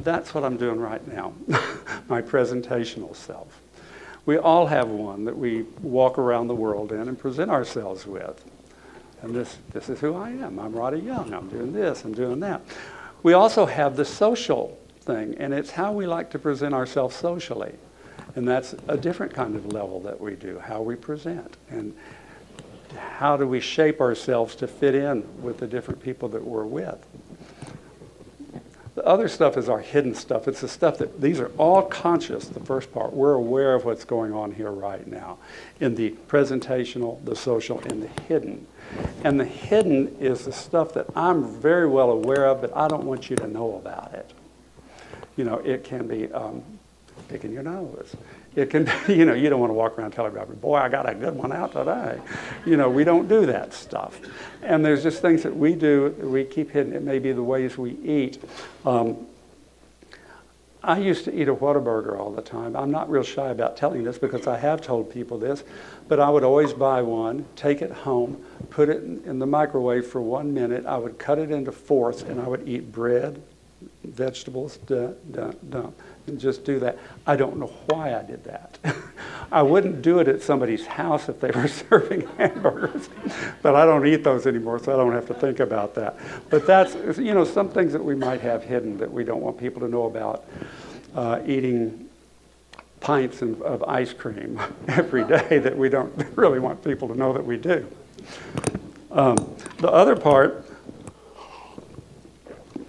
That's 0.00 0.34
what 0.34 0.42
I'm 0.42 0.56
doing 0.56 0.80
right 0.80 1.06
now, 1.06 1.34
my 2.08 2.20
presentational 2.20 3.14
self. 3.14 3.61
We 4.24 4.38
all 4.38 4.66
have 4.66 4.88
one 4.88 5.24
that 5.24 5.36
we 5.36 5.62
walk 5.80 6.18
around 6.18 6.46
the 6.46 6.54
world 6.54 6.92
in 6.92 7.08
and 7.08 7.18
present 7.18 7.50
ourselves 7.50 8.06
with. 8.06 8.44
And 9.22 9.34
this, 9.34 9.58
this 9.72 9.88
is 9.88 10.00
who 10.00 10.14
I 10.14 10.30
am. 10.30 10.58
I'm 10.58 10.72
Roddy 10.72 11.00
Young. 11.00 11.32
I'm 11.32 11.48
doing 11.48 11.72
this. 11.72 12.04
I'm 12.04 12.12
doing 12.12 12.40
that. 12.40 12.62
We 13.22 13.32
also 13.32 13.66
have 13.66 13.96
the 13.96 14.04
social 14.04 14.78
thing, 15.00 15.36
and 15.38 15.52
it's 15.52 15.70
how 15.70 15.92
we 15.92 16.06
like 16.06 16.30
to 16.30 16.38
present 16.38 16.74
ourselves 16.74 17.16
socially. 17.16 17.74
And 18.34 18.46
that's 18.46 18.74
a 18.88 18.96
different 18.96 19.34
kind 19.34 19.54
of 19.54 19.72
level 19.72 20.00
that 20.00 20.20
we 20.20 20.34
do, 20.34 20.58
how 20.58 20.82
we 20.82 20.96
present. 20.96 21.56
And 21.70 21.94
how 22.96 23.36
do 23.36 23.46
we 23.46 23.60
shape 23.60 24.00
ourselves 24.00 24.54
to 24.56 24.66
fit 24.66 24.94
in 24.94 25.24
with 25.42 25.58
the 25.58 25.66
different 25.66 26.00
people 26.02 26.28
that 26.30 26.44
we're 26.44 26.64
with? 26.64 27.04
The 28.94 29.04
other 29.06 29.26
stuff 29.26 29.56
is 29.56 29.70
our 29.70 29.78
hidden 29.78 30.14
stuff. 30.14 30.46
It's 30.46 30.60
the 30.60 30.68
stuff 30.68 30.98
that 30.98 31.20
these 31.20 31.40
are 31.40 31.50
all 31.56 31.82
conscious, 31.82 32.48
the 32.48 32.60
first 32.60 32.92
part. 32.92 33.14
We're 33.14 33.32
aware 33.32 33.74
of 33.74 33.86
what's 33.86 34.04
going 34.04 34.34
on 34.34 34.52
here 34.52 34.70
right 34.70 35.06
now 35.06 35.38
in 35.80 35.94
the 35.94 36.10
presentational, 36.28 37.24
the 37.24 37.34
social, 37.34 37.80
and 37.80 38.02
the 38.02 38.22
hidden. 38.24 38.66
And 39.24 39.40
the 39.40 39.46
hidden 39.46 40.14
is 40.20 40.44
the 40.44 40.52
stuff 40.52 40.92
that 40.94 41.06
I'm 41.16 41.58
very 41.58 41.86
well 41.86 42.10
aware 42.10 42.46
of, 42.46 42.60
but 42.60 42.76
I 42.76 42.86
don't 42.86 43.04
want 43.04 43.30
you 43.30 43.36
to 43.36 43.46
know 43.46 43.76
about 43.76 44.12
it. 44.12 44.30
You 45.36 45.44
know, 45.44 45.56
it 45.58 45.84
can 45.84 46.06
be 46.06 46.30
um, 46.30 46.62
picking 47.28 47.50
your 47.52 47.62
nose. 47.62 48.14
It 48.54 48.70
can, 48.70 48.90
you 49.08 49.24
know, 49.24 49.34
you 49.34 49.48
don't 49.50 49.60
want 49.60 49.70
to 49.70 49.74
walk 49.74 49.98
around 49.98 50.12
telling 50.12 50.32
everybody, 50.32 50.58
boy, 50.58 50.76
I 50.76 50.88
got 50.88 51.08
a 51.08 51.14
good 51.14 51.34
one 51.34 51.52
out 51.52 51.72
today. 51.72 52.20
You 52.66 52.76
know, 52.76 52.88
we 52.88 53.04
don't 53.04 53.28
do 53.28 53.46
that 53.46 53.72
stuff. 53.72 54.20
And 54.62 54.84
there's 54.84 55.02
just 55.02 55.22
things 55.22 55.42
that 55.42 55.56
we 55.56 55.74
do, 55.74 56.14
we 56.20 56.44
keep 56.44 56.70
hidden. 56.70 56.92
It 56.92 57.02
may 57.02 57.18
be 57.18 57.32
the 57.32 57.42
ways 57.42 57.78
we 57.78 57.92
eat. 57.92 58.42
Um, 58.84 59.26
I 60.84 60.98
used 60.98 61.24
to 61.26 61.40
eat 61.40 61.48
a 61.48 61.54
Whataburger 61.54 62.18
all 62.18 62.32
the 62.32 62.42
time. 62.42 62.74
I'm 62.74 62.90
not 62.90 63.08
real 63.08 63.22
shy 63.22 63.50
about 63.50 63.76
telling 63.76 64.02
this 64.02 64.18
because 64.18 64.48
I 64.48 64.58
have 64.58 64.80
told 64.80 65.12
people 65.12 65.38
this, 65.38 65.62
but 66.08 66.18
I 66.18 66.28
would 66.28 66.42
always 66.42 66.72
buy 66.72 67.02
one, 67.02 67.46
take 67.54 67.82
it 67.82 67.92
home, 67.92 68.44
put 68.68 68.88
it 68.88 69.02
in 69.04 69.38
the 69.38 69.46
microwave 69.46 70.08
for 70.08 70.20
one 70.20 70.52
minute. 70.52 70.84
I 70.84 70.96
would 70.96 71.20
cut 71.20 71.38
it 71.38 71.52
into 71.52 71.70
fourths 71.70 72.22
and 72.22 72.40
I 72.40 72.48
would 72.48 72.68
eat 72.68 72.90
bread, 72.90 73.40
vegetables, 74.02 74.80
and 74.88 75.16
just 76.36 76.64
do 76.64 76.78
that. 76.80 76.98
I 77.26 77.36
don't 77.36 77.56
know 77.56 77.72
why 77.86 78.14
I 78.18 78.22
did 78.22 78.44
that. 78.44 78.78
I 79.52 79.62
wouldn't 79.62 80.02
do 80.02 80.18
it 80.18 80.28
at 80.28 80.42
somebody's 80.42 80.86
house 80.86 81.28
if 81.28 81.40
they 81.40 81.50
were 81.50 81.68
serving 81.90 82.26
hamburgers, 82.38 83.08
but 83.60 83.74
I 83.74 83.84
don't 83.84 84.06
eat 84.06 84.24
those 84.24 84.46
anymore, 84.46 84.78
so 84.78 84.92
I 84.92 84.96
don't 84.96 85.12
have 85.12 85.26
to 85.26 85.34
think 85.34 85.60
about 85.60 85.94
that. 85.96 86.18
But 86.48 86.66
that's, 86.66 86.94
you 87.18 87.34
know, 87.34 87.44
some 87.44 87.68
things 87.68 87.92
that 87.92 88.04
we 88.04 88.14
might 88.14 88.40
have 88.40 88.64
hidden 88.64 88.98
that 88.98 89.12
we 89.12 89.24
don't 89.24 89.40
want 89.40 89.58
people 89.58 89.80
to 89.80 89.88
know 89.88 90.06
about. 90.06 90.44
Uh, 91.14 91.42
eating 91.46 92.08
pints 93.02 93.42
of, 93.42 93.60
of 93.62 93.82
ice 93.82 94.12
cream 94.12 94.58
every 94.88 95.24
day 95.24 95.58
that 95.58 95.76
we 95.76 95.88
don't 95.88 96.14
really 96.36 96.58
want 96.58 96.82
people 96.82 97.08
to 97.08 97.14
know 97.14 97.32
that 97.32 97.44
we 97.44 97.58
do. 97.58 97.86
Um, 99.10 99.36
the 99.78 99.90
other 99.90 100.16
part 100.16 100.64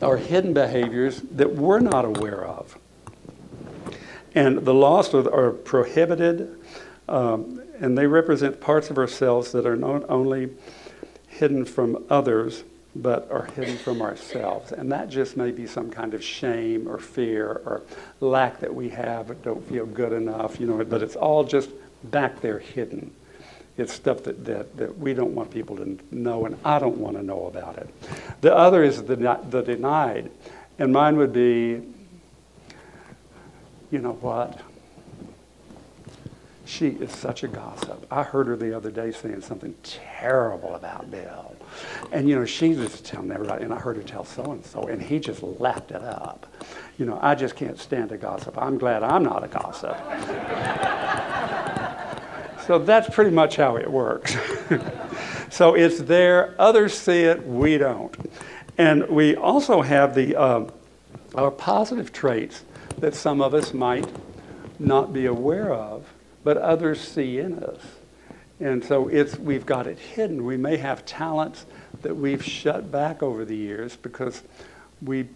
are 0.01 0.17
hidden 0.17 0.53
behaviors 0.53 1.21
that 1.31 1.55
we're 1.55 1.79
not 1.79 2.05
aware 2.05 2.45
of. 2.45 2.77
And 4.35 4.65
the 4.65 4.73
lost 4.73 5.13
are, 5.13 5.33
are 5.33 5.51
prohibited, 5.51 6.59
um, 7.07 7.61
and 7.79 7.97
they 7.97 8.07
represent 8.07 8.59
parts 8.61 8.89
of 8.89 8.97
ourselves 8.97 9.51
that 9.51 9.65
are 9.65 9.75
not 9.75 10.09
only 10.09 10.49
hidden 11.27 11.65
from 11.65 12.03
others, 12.09 12.63
but 12.95 13.29
are 13.31 13.45
hidden 13.55 13.77
from 13.77 14.01
ourselves. 14.01 14.71
And 14.71 14.91
that 14.91 15.09
just 15.09 15.35
may 15.35 15.51
be 15.51 15.65
some 15.65 15.89
kind 15.89 16.13
of 16.13 16.23
shame 16.23 16.87
or 16.87 16.99
fear 16.99 17.61
or 17.65 17.81
lack 18.19 18.59
that 18.59 18.73
we 18.73 18.89
have, 18.89 19.27
but 19.27 19.43
don't 19.43 19.67
feel 19.67 19.85
good 19.85 20.13
enough, 20.13 20.59
you 20.59 20.67
know, 20.67 20.83
but 20.83 21.01
it's 21.01 21.15
all 21.15 21.43
just 21.43 21.69
back 22.03 22.39
there 22.41 22.59
hidden. 22.59 23.11
It's 23.77 23.91
stuff 23.91 24.23
that, 24.23 24.45
that, 24.45 24.77
that 24.77 24.97
we 24.99 25.15
don't 25.15 25.33
want 25.33 25.49
people 25.49 25.75
to 25.77 25.97
know, 26.11 26.45
and 26.45 26.55
I 26.63 26.77
don't 26.77 26.97
want 26.97 27.17
to 27.17 27.23
know 27.23 27.47
about 27.47 27.77
it. 27.77 27.89
The 28.41 28.55
other 28.55 28.83
is 28.83 29.03
the, 29.03 29.15
the 29.49 29.63
denied. 29.63 30.29
And 30.77 30.93
mine 30.93 31.17
would 31.17 31.33
be, 31.33 31.81
you 33.93 33.99
know 33.99 34.13
what? 34.13 34.59
She 36.65 36.87
is 36.87 37.11
such 37.11 37.43
a 37.43 37.47
gossip. 37.47 38.07
I 38.09 38.23
heard 38.23 38.47
her 38.47 38.55
the 38.55 38.75
other 38.75 38.89
day 38.89 39.11
saying 39.11 39.41
something 39.41 39.75
terrible 39.83 40.73
about 40.73 41.11
Bill. 41.11 41.55
And, 42.11 42.27
you 42.27 42.35
know, 42.35 42.45
she 42.45 42.73
was 42.73 43.01
telling 43.01 43.31
everybody, 43.31 43.63
and 43.63 43.71
I 43.71 43.77
heard 43.77 43.97
her 43.97 44.01
tell 44.01 44.25
so 44.25 44.51
and 44.51 44.65
so, 44.65 44.87
and 44.87 44.99
he 44.99 45.19
just 45.19 45.43
lapped 45.43 45.91
it 45.91 46.01
up. 46.01 46.47
You 46.97 47.05
know, 47.05 47.19
I 47.21 47.35
just 47.35 47.55
can't 47.55 47.77
stand 47.77 48.11
a 48.11 48.17
gossip. 48.17 48.57
I'm 48.57 48.79
glad 48.79 49.03
I'm 49.03 49.23
not 49.23 49.43
a 49.43 49.47
gossip. 49.47 49.95
so 52.65 52.79
that's 52.79 53.13
pretty 53.13 53.31
much 53.31 53.57
how 53.57 53.75
it 53.75 53.89
works. 53.89 54.35
so 55.51 55.75
it's 55.75 55.99
there, 55.99 56.55
others 56.57 56.97
see 56.97 57.25
it, 57.25 57.45
we 57.45 57.77
don't. 57.77 58.15
And 58.79 59.07
we 59.07 59.35
also 59.35 59.83
have 59.83 60.15
the, 60.15 60.35
uh, 60.35 60.67
our 61.35 61.51
positive 61.51 62.11
traits 62.11 62.63
that 63.03 63.13
some 63.13 63.41
of 63.41 63.53
us 63.53 63.73
might 63.73 64.07
not 64.79 65.11
be 65.11 65.25
aware 65.25 65.73
of 65.73 66.05
but 66.43 66.57
others 66.57 67.01
see 67.01 67.39
in 67.39 67.59
us. 67.63 67.81
And 68.59 68.83
so 68.83 69.07
it's, 69.07 69.37
we've 69.37 69.65
got 69.65 69.87
it 69.87 69.97
hidden. 69.97 70.45
We 70.45 70.57
may 70.57 70.77
have 70.77 71.05
talents 71.05 71.65
that 72.01 72.15
we've 72.15 72.43
shut 72.43 72.91
back 72.91 73.23
over 73.23 73.45
the 73.45 73.55
years 73.55 73.95
because 73.95 74.41
we, 75.01 75.27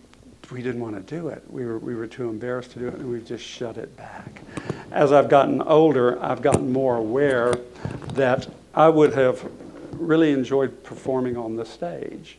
we 0.51 0.61
didn't 0.61 0.81
want 0.81 0.95
to 0.95 1.15
do 1.15 1.29
it. 1.29 1.43
We 1.49 1.65
were, 1.65 1.79
we 1.79 1.95
were 1.95 2.07
too 2.07 2.29
embarrassed 2.29 2.71
to 2.71 2.79
do 2.79 2.87
it, 2.87 2.95
and 2.95 3.11
we've 3.11 3.25
just 3.25 3.43
shut 3.43 3.77
it 3.77 3.95
back. 3.97 4.41
As 4.91 5.11
I've 5.11 5.29
gotten 5.29 5.61
older, 5.61 6.21
I've 6.23 6.41
gotten 6.41 6.71
more 6.71 6.95
aware 6.95 7.53
that 8.13 8.47
I 8.73 8.89
would 8.89 9.13
have 9.13 9.49
really 9.91 10.31
enjoyed 10.31 10.83
performing 10.83 11.35
on 11.35 11.55
the 11.55 11.65
stage. 11.65 12.37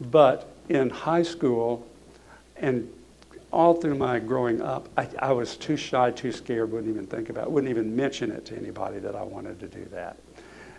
But 0.00 0.48
in 0.68 0.90
high 0.90 1.22
school 1.22 1.86
and 2.56 2.92
all 3.54 3.74
through 3.74 3.94
my 3.94 4.18
growing 4.18 4.60
up, 4.60 4.88
I, 4.96 5.08
I, 5.20 5.32
was 5.32 5.56
too 5.56 5.76
shy, 5.76 6.10
too 6.10 6.32
scared, 6.32 6.72
wouldn't 6.72 6.90
even 6.90 7.06
think 7.06 7.30
about 7.30 7.44
it, 7.44 7.50
wouldn't 7.50 7.70
even 7.70 7.94
mention 7.94 8.32
it 8.32 8.44
to 8.46 8.56
anybody 8.56 8.98
that 8.98 9.14
I 9.14 9.22
wanted 9.22 9.60
to 9.60 9.68
do 9.68 9.84
that. 9.92 10.18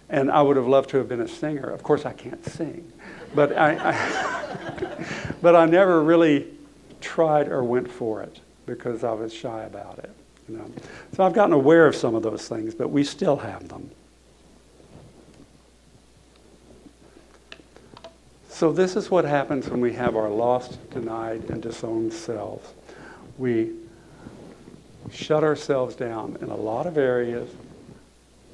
And 0.09 0.29
I 0.29 0.41
would 0.41 0.57
have 0.57 0.67
loved 0.67 0.89
to 0.91 0.97
have 0.97 1.07
been 1.07 1.21
a 1.21 1.27
singer. 1.27 1.69
Of 1.69 1.81
course, 1.81 2.05
I 2.05 2.11
can't 2.11 2.45
sing, 2.45 2.91
but 3.33 3.57
I, 3.57 3.91
I 3.91 5.05
but 5.41 5.55
I 5.55 5.65
never 5.65 6.03
really 6.03 6.47
tried 6.99 7.47
or 7.47 7.63
went 7.63 7.89
for 7.89 8.21
it 8.21 8.41
because 8.65 9.03
I 9.03 9.13
was 9.13 9.33
shy 9.33 9.63
about 9.63 9.99
it. 9.99 10.11
You 10.49 10.57
know? 10.57 10.71
So 11.15 11.23
I've 11.23 11.33
gotten 11.33 11.53
aware 11.53 11.87
of 11.87 11.95
some 11.95 12.13
of 12.13 12.23
those 12.23 12.47
things, 12.47 12.75
but 12.75 12.89
we 12.89 13.03
still 13.03 13.37
have 13.37 13.67
them. 13.69 13.89
So, 18.55 18.71
this 18.71 18.95
is 18.95 19.11
what 19.11 19.25
happens 19.25 19.67
when 19.67 19.81
we 19.81 19.91
have 19.95 20.15
our 20.15 20.29
lost, 20.29 20.89
denied, 20.89 21.49
and 21.49 21.61
disowned 21.61 22.13
selves. 22.13 22.65
We 23.37 23.73
shut 25.11 25.43
ourselves 25.43 25.93
down 25.93 26.37
in 26.39 26.47
a 26.47 26.55
lot 26.55 26.87
of 26.87 26.97
areas 26.97 27.49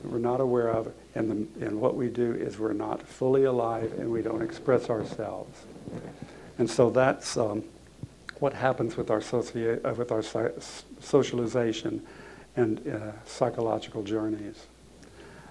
that 0.01 0.11
we're 0.11 0.17
not 0.17 0.41
aware 0.41 0.69
of, 0.69 0.91
and, 1.13 1.29
the, 1.29 1.67
and 1.67 1.79
what 1.79 1.95
we 1.95 2.07
do 2.07 2.33
is 2.33 2.57
we're 2.57 2.73
not 2.73 3.03
fully 3.03 3.43
alive 3.43 3.93
and 3.99 4.11
we 4.11 4.23
don't 4.23 4.41
express 4.41 4.89
ourselves. 4.89 5.55
And 6.57 6.67
so 6.67 6.89
that's 6.89 7.37
um, 7.37 7.63
what 8.39 8.53
happens 8.53 8.97
with 8.97 9.11
our, 9.11 9.19
socia- 9.19 9.85
uh, 9.85 9.93
with 9.93 10.11
our 10.11 10.23
socialization 10.99 12.01
and 12.55 12.87
uh, 12.87 13.11
psychological 13.27 14.01
journeys. 14.01 14.65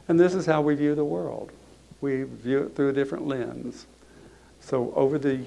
And 0.08 0.18
this 0.18 0.34
is 0.34 0.44
how 0.44 0.60
we 0.60 0.74
view 0.74 0.96
the 0.96 1.04
world. 1.04 1.52
We 2.00 2.24
view 2.24 2.64
it 2.64 2.74
through 2.74 2.88
a 2.88 2.92
different 2.92 3.28
lens. 3.28 3.86
So 4.60 4.92
over 4.94 5.18
the 5.18 5.40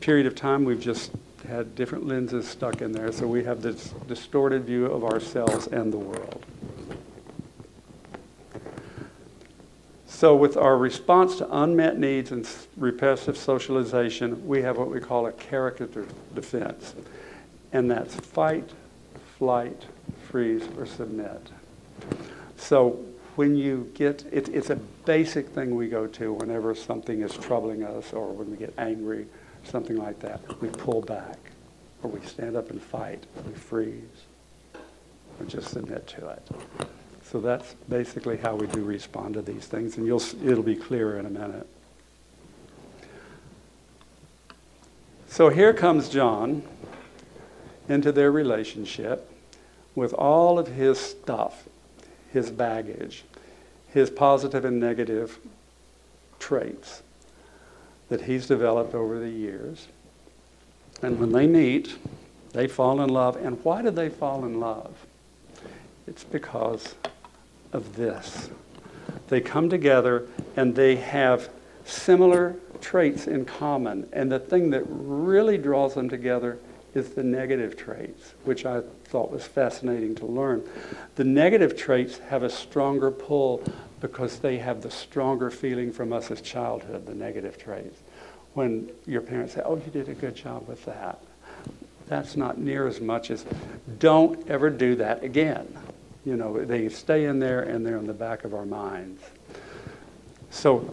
period 0.00 0.26
of 0.26 0.34
time, 0.34 0.64
we've 0.64 0.80
just 0.80 1.12
had 1.46 1.74
different 1.74 2.06
lenses 2.06 2.46
stuck 2.48 2.80
in 2.82 2.92
there, 2.92 3.12
so 3.12 3.26
we 3.26 3.44
have 3.44 3.62
this 3.62 3.94
distorted 4.08 4.64
view 4.64 4.86
of 4.86 5.04
ourselves 5.04 5.66
and 5.68 5.92
the 5.92 5.98
world. 5.98 6.44
So, 10.06 10.36
with 10.36 10.58
our 10.58 10.76
response 10.76 11.36
to 11.36 11.48
unmet 11.62 11.98
needs 11.98 12.30
and 12.30 12.46
repressive 12.76 13.38
socialization, 13.38 14.46
we 14.46 14.60
have 14.60 14.76
what 14.76 14.90
we 14.90 15.00
call 15.00 15.26
a 15.26 15.32
character 15.32 15.86
defense, 16.34 16.94
and 17.72 17.90
that's 17.90 18.14
fight, 18.16 18.68
flight, 19.38 19.86
freeze, 20.28 20.62
or 20.76 20.84
submit. 20.84 21.50
So, 22.58 23.02
when 23.36 23.56
you 23.56 23.90
get, 23.94 24.26
it, 24.30 24.50
it's 24.50 24.68
a 24.68 24.78
basic 25.04 25.48
thing 25.48 25.74
we 25.74 25.88
go 25.88 26.06
to 26.06 26.32
whenever 26.32 26.74
something 26.74 27.22
is 27.22 27.36
troubling 27.36 27.84
us 27.84 28.12
or 28.12 28.32
when 28.32 28.50
we 28.50 28.56
get 28.56 28.74
angry, 28.78 29.26
something 29.64 29.96
like 29.96 30.20
that. 30.20 30.40
We 30.60 30.68
pull 30.68 31.02
back, 31.02 31.38
or 32.02 32.10
we 32.10 32.20
stand 32.26 32.56
up 32.56 32.70
and 32.70 32.80
fight, 32.80 33.24
we 33.46 33.52
freeze, 33.54 34.02
or 35.38 35.46
just 35.46 35.68
submit 35.68 36.06
to 36.08 36.28
it. 36.28 36.48
So 37.22 37.40
that's 37.40 37.74
basically 37.88 38.36
how 38.36 38.56
we 38.56 38.66
do 38.66 38.82
respond 38.82 39.34
to 39.34 39.42
these 39.42 39.66
things, 39.66 39.96
and 39.96 40.06
you'll, 40.06 40.22
it'll 40.44 40.62
be 40.62 40.76
clearer 40.76 41.18
in 41.18 41.26
a 41.26 41.30
minute. 41.30 41.66
So 45.28 45.48
here 45.48 45.72
comes 45.72 46.08
John 46.08 46.62
into 47.88 48.10
their 48.10 48.32
relationship 48.32 49.30
with 49.94 50.12
all 50.12 50.58
of 50.58 50.68
his 50.68 50.98
stuff 50.98 51.68
his 52.32 52.50
baggage, 52.50 53.24
his 53.92 54.10
positive 54.10 54.64
and 54.64 54.78
negative 54.78 55.38
traits 56.38 57.02
that 58.08 58.22
he's 58.22 58.46
developed 58.46 58.94
over 58.94 59.18
the 59.18 59.30
years. 59.30 59.88
And 61.02 61.18
when 61.18 61.32
they 61.32 61.46
meet, 61.46 61.96
they 62.52 62.66
fall 62.66 63.00
in 63.00 63.08
love. 63.08 63.36
And 63.36 63.62
why 63.64 63.82
do 63.82 63.90
they 63.90 64.08
fall 64.08 64.44
in 64.44 64.60
love? 64.60 64.94
It's 66.06 66.24
because 66.24 66.94
of 67.72 67.96
this. 67.96 68.50
They 69.28 69.40
come 69.40 69.68
together 69.68 70.26
and 70.56 70.74
they 70.74 70.96
have 70.96 71.48
similar 71.84 72.56
traits 72.80 73.26
in 73.26 73.44
common. 73.44 74.08
And 74.12 74.30
the 74.30 74.40
thing 74.40 74.70
that 74.70 74.82
really 74.88 75.58
draws 75.58 75.94
them 75.94 76.08
together 76.08 76.58
is 76.94 77.10
the 77.10 77.22
negative 77.22 77.76
traits, 77.76 78.34
which 78.44 78.66
I 78.66 78.82
thought 79.04 79.30
was 79.30 79.44
fascinating 79.44 80.14
to 80.16 80.26
learn. 80.26 80.68
The 81.16 81.24
negative 81.24 81.76
traits 81.76 82.18
have 82.28 82.42
a 82.42 82.50
stronger 82.50 83.10
pull 83.10 83.62
because 84.00 84.38
they 84.38 84.58
have 84.58 84.82
the 84.82 84.90
stronger 84.90 85.50
feeling 85.50 85.92
from 85.92 86.12
us 86.12 86.30
as 86.30 86.40
childhood, 86.40 87.06
the 87.06 87.14
negative 87.14 87.58
traits. 87.58 88.00
When 88.54 88.90
your 89.06 89.20
parents 89.20 89.54
say, 89.54 89.62
Oh, 89.64 89.76
you 89.76 89.90
did 89.92 90.08
a 90.08 90.14
good 90.14 90.34
job 90.34 90.66
with 90.66 90.84
that, 90.86 91.22
that's 92.08 92.36
not 92.36 92.58
near 92.58 92.88
as 92.88 93.00
much 93.00 93.30
as 93.30 93.44
don't 94.00 94.48
ever 94.48 94.68
do 94.68 94.96
that 94.96 95.22
again. 95.22 95.78
You 96.24 96.36
know, 96.36 96.64
they 96.64 96.88
stay 96.88 97.26
in 97.26 97.38
there 97.38 97.62
and 97.62 97.86
they're 97.86 97.96
in 97.96 98.06
the 98.06 98.12
back 98.12 98.44
of 98.44 98.52
our 98.52 98.66
minds. 98.66 99.22
So 100.50 100.92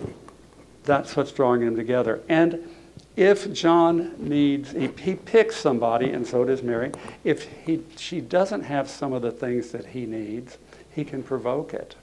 that's 0.84 1.16
what's 1.16 1.32
drawing 1.32 1.66
them 1.66 1.76
together. 1.76 2.22
And 2.30 2.70
if 3.17 3.51
John 3.51 4.13
needs, 4.19 4.71
he, 4.71 4.88
he 4.99 5.15
picks 5.15 5.56
somebody, 5.56 6.12
and 6.12 6.25
so 6.25 6.45
does 6.45 6.62
Mary. 6.62 6.91
If 7.23 7.49
he, 7.65 7.84
she 7.97 8.21
doesn't 8.21 8.62
have 8.62 8.88
some 8.88 9.12
of 9.12 9.23
the 9.23 9.32
things 9.32 9.71
that 9.71 9.88
he 9.88 10.06
needs, 10.06 10.60
he 10.93 11.03
can 11.03 11.23
provoke 11.23 11.73
it. 11.73 11.95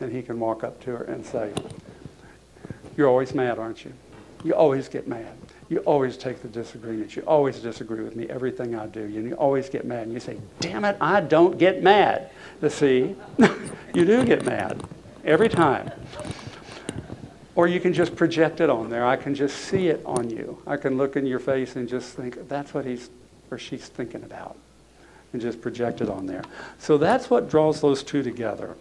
And 0.00 0.10
he 0.10 0.22
can 0.22 0.40
walk 0.40 0.64
up 0.64 0.80
to 0.84 0.92
her 0.92 1.04
and 1.04 1.24
say, 1.26 1.52
You're 2.96 3.06
always 3.06 3.34
mad, 3.34 3.58
aren't 3.58 3.84
you? 3.84 3.92
You 4.42 4.54
always 4.54 4.88
get 4.88 5.06
mad. 5.06 5.36
You 5.68 5.80
always 5.80 6.16
take 6.16 6.40
the 6.40 6.48
disagreement. 6.48 7.14
You 7.14 7.22
always 7.26 7.60
disagree 7.60 8.02
with 8.02 8.16
me, 8.16 8.26
everything 8.30 8.74
I 8.74 8.86
do. 8.86 9.02
And 9.02 9.28
you 9.28 9.34
always 9.34 9.68
get 9.68 9.84
mad. 9.84 10.04
And 10.04 10.12
you 10.14 10.20
say, 10.20 10.38
Damn 10.58 10.86
it, 10.86 10.96
I 11.02 11.20
don't 11.20 11.58
get 11.58 11.82
mad. 11.82 12.30
To 12.62 12.70
see, 12.70 13.14
you 13.94 14.06
do 14.06 14.24
get 14.24 14.46
mad 14.46 14.82
every 15.22 15.50
time. 15.50 15.90
Or 17.60 17.68
you 17.68 17.78
can 17.78 17.92
just 17.92 18.16
project 18.16 18.62
it 18.62 18.70
on 18.70 18.88
there. 18.88 19.04
I 19.04 19.16
can 19.16 19.34
just 19.34 19.54
see 19.54 19.88
it 19.88 20.00
on 20.06 20.30
you. 20.30 20.62
I 20.66 20.78
can 20.78 20.96
look 20.96 21.14
in 21.14 21.26
your 21.26 21.38
face 21.38 21.76
and 21.76 21.86
just 21.86 22.16
think, 22.16 22.48
that's 22.48 22.72
what 22.72 22.86
he's 22.86 23.10
or 23.50 23.58
she's 23.58 23.86
thinking 23.86 24.22
about. 24.22 24.56
And 25.34 25.42
just 25.42 25.60
project 25.60 26.00
it 26.00 26.08
on 26.08 26.24
there. 26.24 26.42
So 26.78 26.96
that's 26.96 27.28
what 27.28 27.50
draws 27.50 27.82
those 27.82 28.02
two 28.02 28.22
together. 28.22 28.78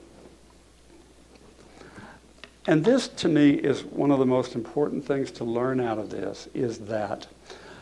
And 2.67 2.85
this, 2.85 3.09
to 3.09 3.27
me, 3.27 3.49
is 3.49 3.83
one 3.83 4.11
of 4.11 4.19
the 4.19 4.25
most 4.25 4.55
important 4.55 5.05
things 5.05 5.29
to 5.31 5.43
learn 5.43 5.81
out 5.81 5.97
of 5.97 6.09
this 6.09 6.47
is 6.53 6.77
that 6.87 7.27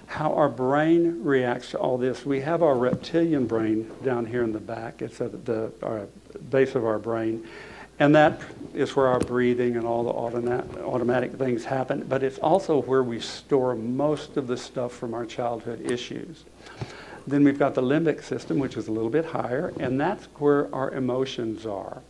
how 0.07 0.33
our 0.33 0.49
brain 0.49 1.23
reacts 1.23 1.69
to 1.71 1.77
all 1.77 1.99
this. 1.99 2.25
We 2.25 2.41
have 2.41 2.63
our 2.63 2.75
reptilian 2.75 3.45
brain 3.45 3.91
down 4.03 4.25
here 4.25 4.41
in 4.41 4.51
the 4.51 4.59
back. 4.59 5.03
It's 5.03 5.21
at 5.21 5.45
the 5.45 5.71
base 6.49 6.73
of 6.73 6.85
our 6.85 6.97
brain. 6.97 7.45
And 7.99 8.13
that 8.15 8.39
is 8.75 8.95
where 8.95 9.07
our 9.07 9.19
breathing 9.19 9.75
and 9.75 9.85
all 9.85 10.03
the 10.03 10.11
automatic 10.83 11.33
things 11.33 11.65
happen, 11.65 12.05
but 12.07 12.21
it's 12.21 12.37
also 12.37 12.83
where 12.83 13.01
we 13.01 13.19
store 13.19 13.75
most 13.75 14.37
of 14.37 14.45
the 14.45 14.57
stuff 14.57 14.93
from 14.93 15.15
our 15.15 15.25
childhood 15.25 15.89
issues. 15.89 16.43
Then 17.25 17.43
we've 17.43 17.57
got 17.57 17.73
the 17.73 17.81
limbic 17.81 18.23
system, 18.23 18.59
which 18.59 18.77
is 18.77 18.87
a 18.87 18.91
little 18.91 19.09
bit 19.09 19.25
higher, 19.25 19.73
and 19.79 19.99
that's 19.99 20.25
where 20.35 20.73
our 20.73 20.91
emotions 20.91 21.65
are. 21.65 22.01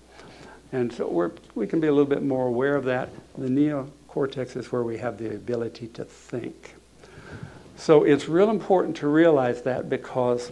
And 0.74 0.92
so 0.92 1.32
we 1.56 1.66
can 1.66 1.80
be 1.80 1.88
a 1.88 1.92
little 1.92 2.06
bit 2.06 2.22
more 2.22 2.48
aware 2.48 2.76
of 2.76 2.84
that. 2.84 3.10
The 3.38 3.48
neocortex 3.48 4.58
is 4.58 4.72
where 4.72 4.84
we 4.84 4.98
have 4.98 5.18
the 5.18 5.34
ability 5.34 5.88
to 5.90 6.04
think. 6.04 6.76
So 7.78 8.04
it's 8.04 8.28
real 8.28 8.50
important 8.50 8.98
to 8.98 9.08
realize 9.08 9.62
that 9.62 9.90
because, 9.90 10.52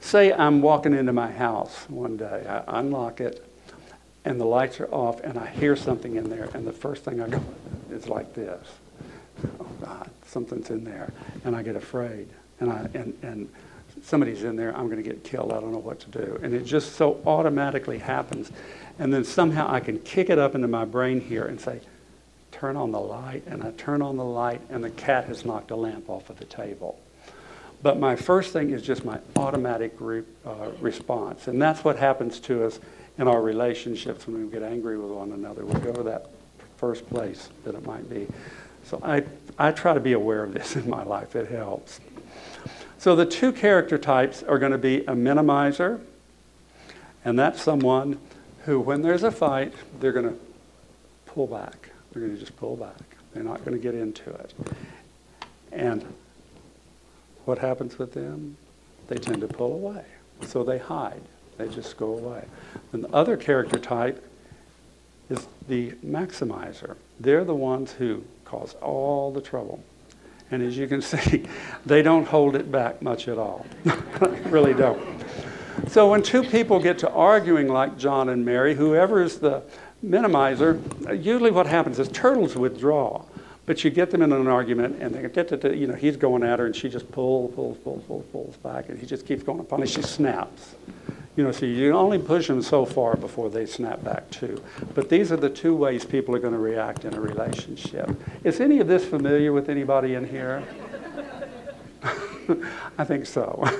say, 0.00 0.32
I'm 0.32 0.62
walking 0.62 0.94
into 0.94 1.12
my 1.12 1.30
house 1.30 1.84
one 1.90 2.16
day, 2.16 2.46
I 2.48 2.80
unlock 2.80 3.20
it, 3.20 3.46
and 4.24 4.40
the 4.40 4.44
lights 4.44 4.80
are 4.80 4.92
off, 4.92 5.20
and 5.20 5.38
I 5.38 5.46
hear 5.46 5.76
something 5.76 6.16
in 6.16 6.30
there, 6.30 6.48
and 6.54 6.66
the 6.66 6.72
first 6.72 7.04
thing 7.04 7.20
I 7.20 7.28
go 7.28 7.42
is 7.90 8.08
like 8.08 8.34
this. 8.34 8.66
Oh 9.60 9.66
God, 9.80 10.10
something's 10.26 10.70
in 10.70 10.84
there, 10.84 11.12
and 11.44 11.56
I 11.56 11.62
get 11.62 11.76
afraid, 11.76 12.28
and 12.60 12.70
I 12.70 12.88
and 12.94 13.18
and 13.22 13.48
somebody's 14.02 14.44
in 14.44 14.56
there. 14.56 14.76
I'm 14.76 14.88
to 14.90 15.02
get 15.02 15.24
killed. 15.24 15.52
I 15.52 15.60
don't 15.60 15.72
know 15.72 15.78
what 15.78 16.00
to 16.00 16.10
do, 16.10 16.38
and 16.42 16.54
it 16.54 16.64
just 16.64 16.96
so 16.96 17.20
automatically 17.26 17.98
happens, 17.98 18.52
and 18.98 19.12
then 19.12 19.24
somehow 19.24 19.70
I 19.70 19.80
can 19.80 19.98
kick 20.00 20.30
it 20.30 20.38
up 20.38 20.54
into 20.54 20.68
my 20.68 20.84
brain 20.84 21.20
here 21.20 21.46
and 21.46 21.60
say, 21.60 21.80
turn 22.52 22.76
on 22.76 22.92
the 22.92 23.00
light, 23.00 23.42
and 23.46 23.64
I 23.64 23.72
turn 23.72 24.02
on 24.02 24.16
the 24.16 24.24
light, 24.24 24.60
and 24.70 24.84
the 24.84 24.90
cat 24.90 25.24
has 25.24 25.44
knocked 25.44 25.72
a 25.72 25.76
lamp 25.76 26.08
off 26.08 26.30
of 26.30 26.38
the 26.38 26.44
table. 26.44 27.00
But 27.82 27.98
my 27.98 28.14
first 28.14 28.52
thing 28.52 28.70
is 28.70 28.82
just 28.82 29.04
my 29.04 29.18
automatic 29.34 29.94
re, 29.98 30.22
uh, 30.46 30.70
response, 30.80 31.48
and 31.48 31.60
that's 31.60 31.82
what 31.82 31.96
happens 31.96 32.38
to 32.40 32.64
us 32.64 32.78
in 33.18 33.28
our 33.28 33.42
relationships 33.42 34.26
when 34.26 34.44
we 34.44 34.50
get 34.50 34.62
angry 34.62 34.98
with 34.98 35.10
one 35.10 35.32
another. 35.32 35.64
We 35.64 35.78
go 35.80 35.92
to 35.92 36.02
that 36.04 36.30
first 36.76 37.08
place 37.08 37.48
that 37.64 37.74
it 37.74 37.86
might 37.86 38.08
be. 38.08 38.26
So 38.84 39.00
I, 39.02 39.24
I 39.58 39.70
try 39.72 39.94
to 39.94 40.00
be 40.00 40.14
aware 40.14 40.44
of 40.44 40.52
this 40.52 40.76
in 40.76 40.88
my 40.88 41.02
life. 41.02 41.36
It 41.36 41.50
helps. 41.50 42.00
So 42.98 43.16
the 43.16 43.26
two 43.26 43.52
character 43.52 43.98
types 43.98 44.42
are 44.42 44.58
going 44.58 44.72
to 44.72 44.78
be 44.78 44.98
a 44.98 45.14
minimizer, 45.14 46.00
and 47.24 47.38
that's 47.38 47.60
someone 47.60 48.18
who, 48.64 48.80
when 48.80 49.02
there's 49.02 49.24
a 49.24 49.30
fight, 49.30 49.74
they're 49.98 50.12
going 50.12 50.28
to 50.28 50.38
pull 51.26 51.46
back. 51.46 51.90
They're 52.12 52.22
going 52.22 52.34
to 52.34 52.40
just 52.40 52.56
pull 52.56 52.76
back. 52.76 53.16
They're 53.34 53.42
not 53.42 53.64
going 53.64 53.76
to 53.76 53.82
get 53.82 53.94
into 53.94 54.30
it. 54.30 54.54
And 55.72 56.04
what 57.44 57.58
happens 57.58 57.98
with 57.98 58.12
them? 58.12 58.56
They 59.08 59.16
tend 59.16 59.40
to 59.40 59.48
pull 59.48 59.72
away. 59.72 60.04
So 60.46 60.62
they 60.62 60.78
hide. 60.78 61.22
They 61.58 61.68
just 61.68 61.96
go 61.96 62.18
away. 62.18 62.44
And 62.92 63.04
the 63.04 63.12
other 63.14 63.36
character 63.36 63.78
type 63.78 64.24
is 65.30 65.46
the 65.68 65.92
maximizer. 66.04 66.96
They're 67.20 67.44
the 67.44 67.54
ones 67.54 67.92
who 67.92 68.24
cause 68.44 68.74
all 68.82 69.30
the 69.32 69.40
trouble. 69.40 69.82
And 70.50 70.62
as 70.62 70.76
you 70.76 70.86
can 70.86 71.02
see, 71.02 71.44
they 71.86 72.02
don't 72.02 72.26
hold 72.26 72.56
it 72.56 72.70
back 72.70 73.02
much 73.02 73.28
at 73.28 73.38
all. 73.38 73.66
really 74.44 74.74
don't. 74.74 75.00
So 75.88 76.10
when 76.10 76.22
two 76.22 76.42
people 76.42 76.78
get 76.78 76.98
to 76.98 77.10
arguing 77.10 77.68
like 77.68 77.98
John 77.98 78.28
and 78.28 78.44
Mary, 78.44 78.74
whoever 78.74 79.22
is 79.22 79.38
the 79.38 79.62
minimizer, 80.04 80.80
usually 81.24 81.50
what 81.50 81.66
happens 81.66 81.98
is 81.98 82.08
turtles 82.08 82.56
withdraw. 82.56 83.24
But 83.64 83.84
you 83.84 83.90
get 83.90 84.10
them 84.10 84.22
in 84.22 84.32
an 84.32 84.48
argument, 84.48 85.00
and 85.00 85.14
they 85.14 85.26
get 85.28 85.48
to, 85.48 85.76
you 85.76 85.86
know, 85.86 85.94
he's 85.94 86.16
going 86.16 86.42
at 86.42 86.58
her, 86.58 86.66
and 86.66 86.74
she 86.74 86.88
just 86.88 87.10
pulls, 87.12 87.54
pulls, 87.54 87.78
pulls, 87.78 88.02
pulls, 88.04 88.24
pulls 88.32 88.56
back, 88.56 88.88
and 88.88 88.98
he 88.98 89.06
just 89.06 89.24
keeps 89.24 89.44
going 89.44 89.60
upon 89.60 89.80
her. 89.80 89.86
She 89.86 90.02
snaps. 90.02 90.74
You 91.34 91.44
know, 91.44 91.52
so 91.52 91.64
you 91.64 91.92
only 91.92 92.18
push 92.18 92.46
them 92.46 92.60
so 92.60 92.84
far 92.84 93.16
before 93.16 93.48
they 93.48 93.64
snap 93.64 94.04
back 94.04 94.30
too. 94.30 94.62
But 94.94 95.08
these 95.08 95.32
are 95.32 95.36
the 95.36 95.48
two 95.48 95.74
ways 95.74 96.04
people 96.04 96.34
are 96.34 96.38
going 96.38 96.52
to 96.52 96.58
react 96.58 97.06
in 97.06 97.14
a 97.14 97.20
relationship. 97.20 98.10
Is 98.44 98.60
any 98.60 98.80
of 98.80 98.86
this 98.86 99.04
familiar 99.04 99.52
with 99.52 99.70
anybody 99.70 100.14
in 100.14 100.28
here? 100.28 100.62
I 102.98 103.04
think 103.04 103.24
so. 103.24 103.64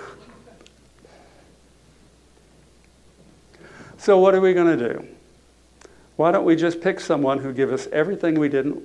so 3.98 4.18
what 4.18 4.34
are 4.34 4.40
we 4.40 4.54
going 4.54 4.78
to 4.78 4.94
do? 4.94 5.06
Why 6.16 6.30
don't 6.30 6.44
we 6.44 6.56
just 6.56 6.80
pick 6.80 7.00
someone 7.00 7.38
who 7.38 7.52
gives 7.52 7.72
us 7.72 7.86
everything 7.92 8.38
we 8.38 8.48
didn't 8.48 8.82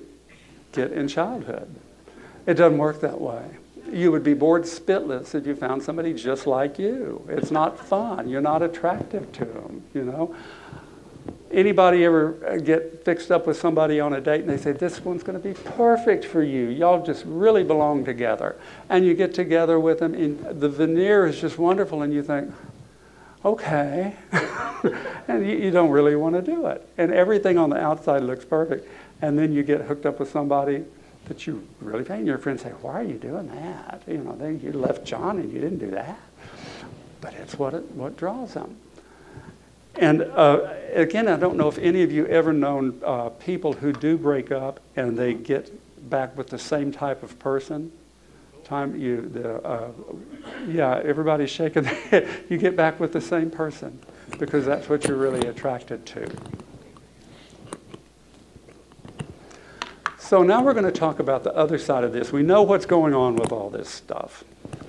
get 0.72 0.92
in 0.92 1.08
childhood? 1.08 1.74
It 2.46 2.54
doesn't 2.54 2.78
work 2.78 3.00
that 3.00 3.20
way. 3.20 3.44
You 3.90 4.12
would 4.12 4.22
be 4.22 4.34
bored 4.34 4.64
spitless 4.64 5.34
if 5.34 5.46
you 5.46 5.54
found 5.54 5.82
somebody 5.82 6.12
just 6.12 6.46
like 6.46 6.78
you. 6.78 7.24
It's 7.28 7.50
not 7.50 7.78
fun. 7.78 8.28
You're 8.28 8.40
not 8.40 8.62
attractive 8.62 9.30
to 9.32 9.44
them, 9.44 9.82
you 9.94 10.04
know. 10.04 10.34
Anybody 11.50 12.04
ever 12.04 12.36
uh, 12.46 12.56
get 12.58 13.04
fixed 13.04 13.30
up 13.30 13.46
with 13.46 13.56
somebody 13.56 14.00
on 14.00 14.12
a 14.12 14.20
date 14.20 14.42
and 14.42 14.50
they 14.50 14.58
say, 14.58 14.72
This 14.72 15.02
one's 15.02 15.22
going 15.22 15.40
to 15.40 15.42
be 15.42 15.54
perfect 15.54 16.24
for 16.24 16.42
you. 16.42 16.68
Y'all 16.68 17.04
just 17.04 17.24
really 17.24 17.64
belong 17.64 18.04
together. 18.04 18.56
And 18.90 19.06
you 19.06 19.14
get 19.14 19.32
together 19.32 19.80
with 19.80 20.00
them, 20.00 20.12
and 20.14 20.60
the 20.60 20.68
veneer 20.68 21.26
is 21.26 21.40
just 21.40 21.56
wonderful, 21.58 22.02
and 22.02 22.12
you 22.12 22.22
think, 22.22 22.52
okay. 23.44 24.14
and 25.28 25.46
you, 25.46 25.56
you, 25.56 25.70
don't 25.70 25.90
really 25.90 26.16
want 26.16 26.34
to 26.34 26.42
do 26.42 26.66
it. 26.66 26.86
And 26.98 27.12
everything 27.12 27.56
on 27.56 27.70
the 27.70 27.80
outside 27.80 28.22
looks 28.22 28.44
perfect. 28.44 28.86
And 29.22 29.38
then 29.38 29.52
you 29.52 29.62
get 29.62 29.82
hooked 29.82 30.06
up 30.06 30.20
with 30.20 30.30
somebody 30.30 30.84
that 31.26 31.46
you 31.46 31.66
really 31.80 32.04
pay. 32.04 32.16
And 32.16 32.26
your 32.26 32.38
friends 32.38 32.62
say, 32.62 32.70
why 32.70 33.00
are 33.00 33.04
you 33.04 33.18
doing 33.18 33.48
that? 33.48 34.02
You 34.06 34.18
know, 34.18 34.36
they, 34.36 34.54
you 34.54 34.72
left 34.72 35.04
John 35.04 35.38
and 35.38 35.52
you 35.52 35.60
didn't 35.60 35.78
do 35.78 35.90
that. 35.90 36.18
But 37.20 37.34
it's 37.34 37.58
what, 37.58 37.74
it, 37.74 37.90
what 37.92 38.16
draws 38.16 38.54
them. 38.54 38.76
And 39.96 40.22
uh, 40.22 40.72
again, 40.94 41.26
I 41.26 41.36
don't 41.36 41.56
know 41.56 41.68
if 41.68 41.76
any 41.78 42.02
of 42.02 42.12
you 42.12 42.26
ever 42.26 42.52
known 42.52 43.00
uh, 43.04 43.30
people 43.30 43.72
who 43.72 43.92
do 43.92 44.16
break 44.16 44.52
up 44.52 44.80
and 44.96 45.18
they 45.18 45.34
get 45.34 45.70
back 46.08 46.36
with 46.36 46.48
the 46.48 46.58
same 46.58 46.92
type 46.92 47.22
of 47.22 47.38
person 47.38 47.92
time 48.68 48.94
you 49.00 49.22
the 49.30 49.56
uh, 49.66 49.90
yeah 50.66 51.00
everybody's 51.02 51.48
shaking 51.48 51.84
their 51.84 51.94
head 51.94 52.28
you 52.50 52.58
get 52.58 52.76
back 52.76 53.00
with 53.00 53.12
the 53.12 53.20
same 53.20 53.50
person 53.50 53.98
because 54.38 54.66
that's 54.66 54.88
what 54.90 55.04
you're 55.04 55.16
really 55.16 55.48
attracted 55.48 56.04
to 56.04 56.30
so 60.28 60.42
now 60.42 60.62
we're 60.62 60.74
going 60.74 60.84
to 60.84 60.92
talk 60.92 61.20
about 61.20 61.42
the 61.42 61.54
other 61.56 61.78
side 61.78 62.04
of 62.04 62.12
this. 62.12 62.30
We 62.30 62.42
know 62.42 62.62
what's 62.62 62.84
going 62.84 63.14
on 63.14 63.36
with 63.36 63.50
all 63.50 63.70
this 63.70 63.88
stuff 63.88 64.44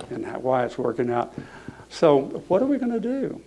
and 0.10 0.26
how, 0.26 0.40
why 0.40 0.66
it's 0.66 0.78
working 0.78 1.10
out. 1.10 1.34
So 1.88 2.24
what 2.50 2.62
are 2.62 2.66
we 2.66 2.78
going 2.78 2.92
to 2.92 3.00
do? 3.00 3.42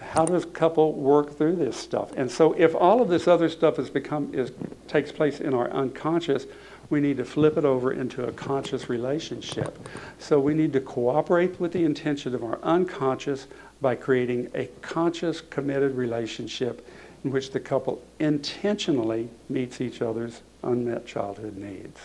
How 0.00 0.24
does 0.24 0.42
a 0.42 0.48
couple 0.48 0.94
work 0.94 1.38
through 1.38 1.54
this 1.54 1.76
stuff? 1.76 2.10
And 2.16 2.28
so 2.28 2.54
if 2.54 2.74
all 2.74 3.00
of 3.00 3.08
this 3.08 3.28
other 3.28 3.48
stuff 3.48 3.76
has 3.76 3.88
become 3.88 4.34
is 4.34 4.50
takes 4.88 5.12
place 5.12 5.38
in 5.38 5.54
our 5.54 5.70
unconscious 5.70 6.46
we 6.90 7.00
need 7.00 7.18
to 7.18 7.24
flip 7.24 7.56
it 7.56 7.64
over 7.64 7.92
into 7.92 8.24
a 8.24 8.32
conscious 8.32 8.88
relationship. 8.88 9.78
So 10.18 10.40
we 10.40 10.54
need 10.54 10.72
to 10.72 10.80
cooperate 10.80 11.60
with 11.60 11.72
the 11.72 11.84
intention 11.84 12.34
of 12.34 12.42
our 12.42 12.58
unconscious 12.64 13.46
by 13.80 13.94
creating 13.94 14.50
a 14.54 14.66
conscious, 14.80 15.40
committed 15.40 15.94
relationship 15.94 16.84
in 17.22 17.30
which 17.30 17.52
the 17.52 17.60
couple 17.60 18.02
intentionally 18.18 19.28
meets 19.48 19.80
each 19.80 20.02
other's 20.02 20.40
unmet 20.62 21.06
childhood 21.06 21.56
needs. 21.56 21.98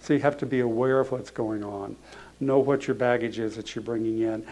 So 0.00 0.14
you 0.14 0.20
have 0.20 0.38
to 0.38 0.46
be 0.46 0.60
aware 0.60 1.00
of 1.00 1.10
what's 1.10 1.30
going 1.30 1.64
on, 1.64 1.96
know 2.40 2.58
what 2.58 2.86
your 2.86 2.94
baggage 2.94 3.38
is 3.38 3.56
that 3.56 3.74
you're 3.74 3.82
bringing 3.82 4.20
in. 4.20 4.46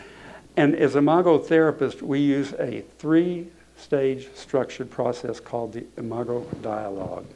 And 0.56 0.74
as 0.74 0.96
Imago 0.96 1.38
therapist, 1.38 2.02
we 2.02 2.20
use 2.20 2.52
a 2.54 2.84
three 2.98 3.48
stage 3.76 4.28
structured 4.34 4.90
process 4.90 5.40
called 5.40 5.72
the 5.72 5.84
Imago 5.96 6.46
dialogue. 6.62 7.26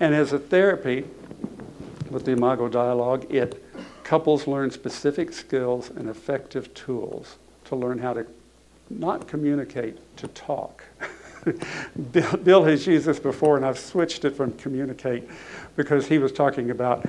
And 0.00 0.14
as 0.14 0.32
a 0.32 0.38
therapy 0.38 1.04
with 2.10 2.24
the 2.24 2.32
Imago 2.32 2.68
Dialogue, 2.68 3.32
it 3.32 3.64
couples 4.02 4.46
learn 4.46 4.70
specific 4.70 5.32
skills 5.32 5.90
and 5.90 6.08
effective 6.08 6.72
tools 6.74 7.36
to 7.66 7.76
learn 7.76 7.98
how 7.98 8.12
to 8.12 8.26
not 8.90 9.26
communicate, 9.26 9.98
to 10.18 10.28
talk. 10.28 10.84
Bill, 12.12 12.36
Bill 12.38 12.64
has 12.64 12.86
used 12.86 13.06
this 13.06 13.18
before, 13.18 13.56
and 13.56 13.64
I've 13.64 13.78
switched 13.78 14.24
it 14.24 14.30
from 14.30 14.52
communicate 14.52 15.28
because 15.76 16.06
he 16.06 16.18
was 16.18 16.32
talking 16.32 16.70
about 16.70 17.06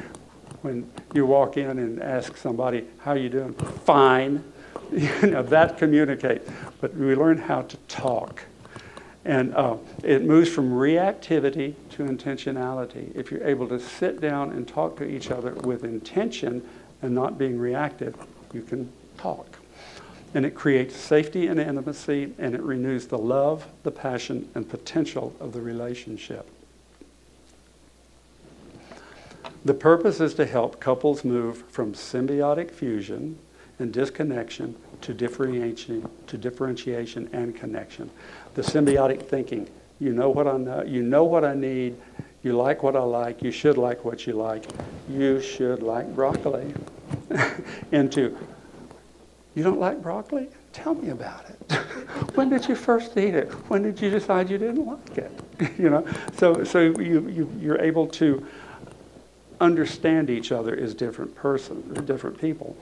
when 0.61 0.89
you 1.13 1.25
walk 1.25 1.57
in 1.57 1.77
and 1.79 2.01
ask 2.01 2.35
somebody, 2.37 2.85
How 2.99 3.13
you 3.13 3.29
doing? 3.29 3.53
Fine. 3.53 4.43
You 4.91 5.31
know, 5.31 5.41
that 5.41 5.79
communicate. 5.79 6.43
But 6.79 6.93
we 6.95 7.15
learn 7.15 7.39
how 7.39 7.63
to 7.63 7.77
talk. 7.87 8.43
And 9.25 9.55
uh, 9.55 9.77
it 10.03 10.23
moves 10.23 10.47
from 10.49 10.69
reactivity 10.69 11.73
to 11.91 12.03
intentionality. 12.03 13.13
If 13.15 13.31
you're 13.31 13.43
able 13.43 13.67
to 13.69 13.79
sit 13.79 14.21
down 14.21 14.51
and 14.51 14.67
talk 14.67 14.95
to 14.97 15.03
each 15.03 15.31
other 15.31 15.53
with 15.55 15.83
intention 15.83 16.63
and 17.01 17.15
not 17.15 17.39
being 17.39 17.57
reactive, 17.57 18.15
you 18.53 18.61
can 18.61 18.91
talk. 19.17 19.57
And 20.35 20.45
it 20.45 20.53
creates 20.53 20.95
safety 20.95 21.47
and 21.47 21.59
intimacy, 21.59 22.33
and 22.37 22.53
it 22.53 22.61
renews 22.61 23.07
the 23.07 23.17
love, 23.17 23.65
the 23.81 23.91
passion, 23.91 24.47
and 24.53 24.69
potential 24.69 25.33
of 25.39 25.53
the 25.53 25.61
relationship. 25.61 26.47
The 29.63 29.73
purpose 29.73 30.19
is 30.19 30.35
to 30.35 30.45
help 30.45 30.79
couples 30.79 31.23
move 31.23 31.63
from 31.69 31.93
symbiotic 31.93 32.69
fusion 32.69 33.39
and 33.79 33.91
disconnection 33.91 34.75
to 35.01 35.13
differentiation, 35.13 36.07
to 36.27 36.37
differentiation 36.37 37.29
and 37.33 37.55
connection 37.55 38.11
the 38.55 38.61
symbiotic 38.61 39.21
thinking. 39.21 39.69
You 39.99 40.11
know 40.13 40.29
what 40.29 40.47
I 40.47 40.57
know, 40.57 40.83
you 40.83 41.03
know 41.03 41.23
what 41.23 41.45
I 41.45 41.53
need, 41.53 41.95
you 42.41 42.53
like 42.53 42.83
what 42.83 42.95
I 42.95 43.01
like, 43.01 43.43
you 43.43 43.51
should 43.51 43.77
like 43.77 44.03
what 44.03 44.25
you 44.25 44.33
like, 44.33 44.65
you 45.09 45.39
should 45.41 45.83
like 45.83 46.13
broccoli. 46.15 46.73
Into, 47.91 48.37
you 49.55 49.63
don't 49.63 49.79
like 49.79 50.01
broccoli? 50.01 50.49
Tell 50.73 50.93
me 50.93 51.09
about 51.09 51.45
it. 51.49 51.71
when 52.35 52.49
did 52.49 52.67
you 52.67 52.75
first 52.75 53.17
eat 53.17 53.33
it? 53.33 53.49
When 53.69 53.81
did 53.81 54.01
you 54.01 54.09
decide 54.09 54.49
you 54.49 54.57
didn't 54.57 54.85
like 54.85 55.17
it? 55.17 55.31
you 55.79 55.89
know, 55.89 56.05
so 56.35 56.63
so 56.63 56.79
you, 56.79 57.27
you 57.29 57.49
you're 57.59 57.81
able 57.81 58.07
to 58.07 58.45
understand 59.61 60.29
each 60.29 60.51
other 60.51 60.75
as 60.75 60.93
different 60.93 61.33
person, 61.35 61.81
different 62.05 62.39
people. 62.39 62.75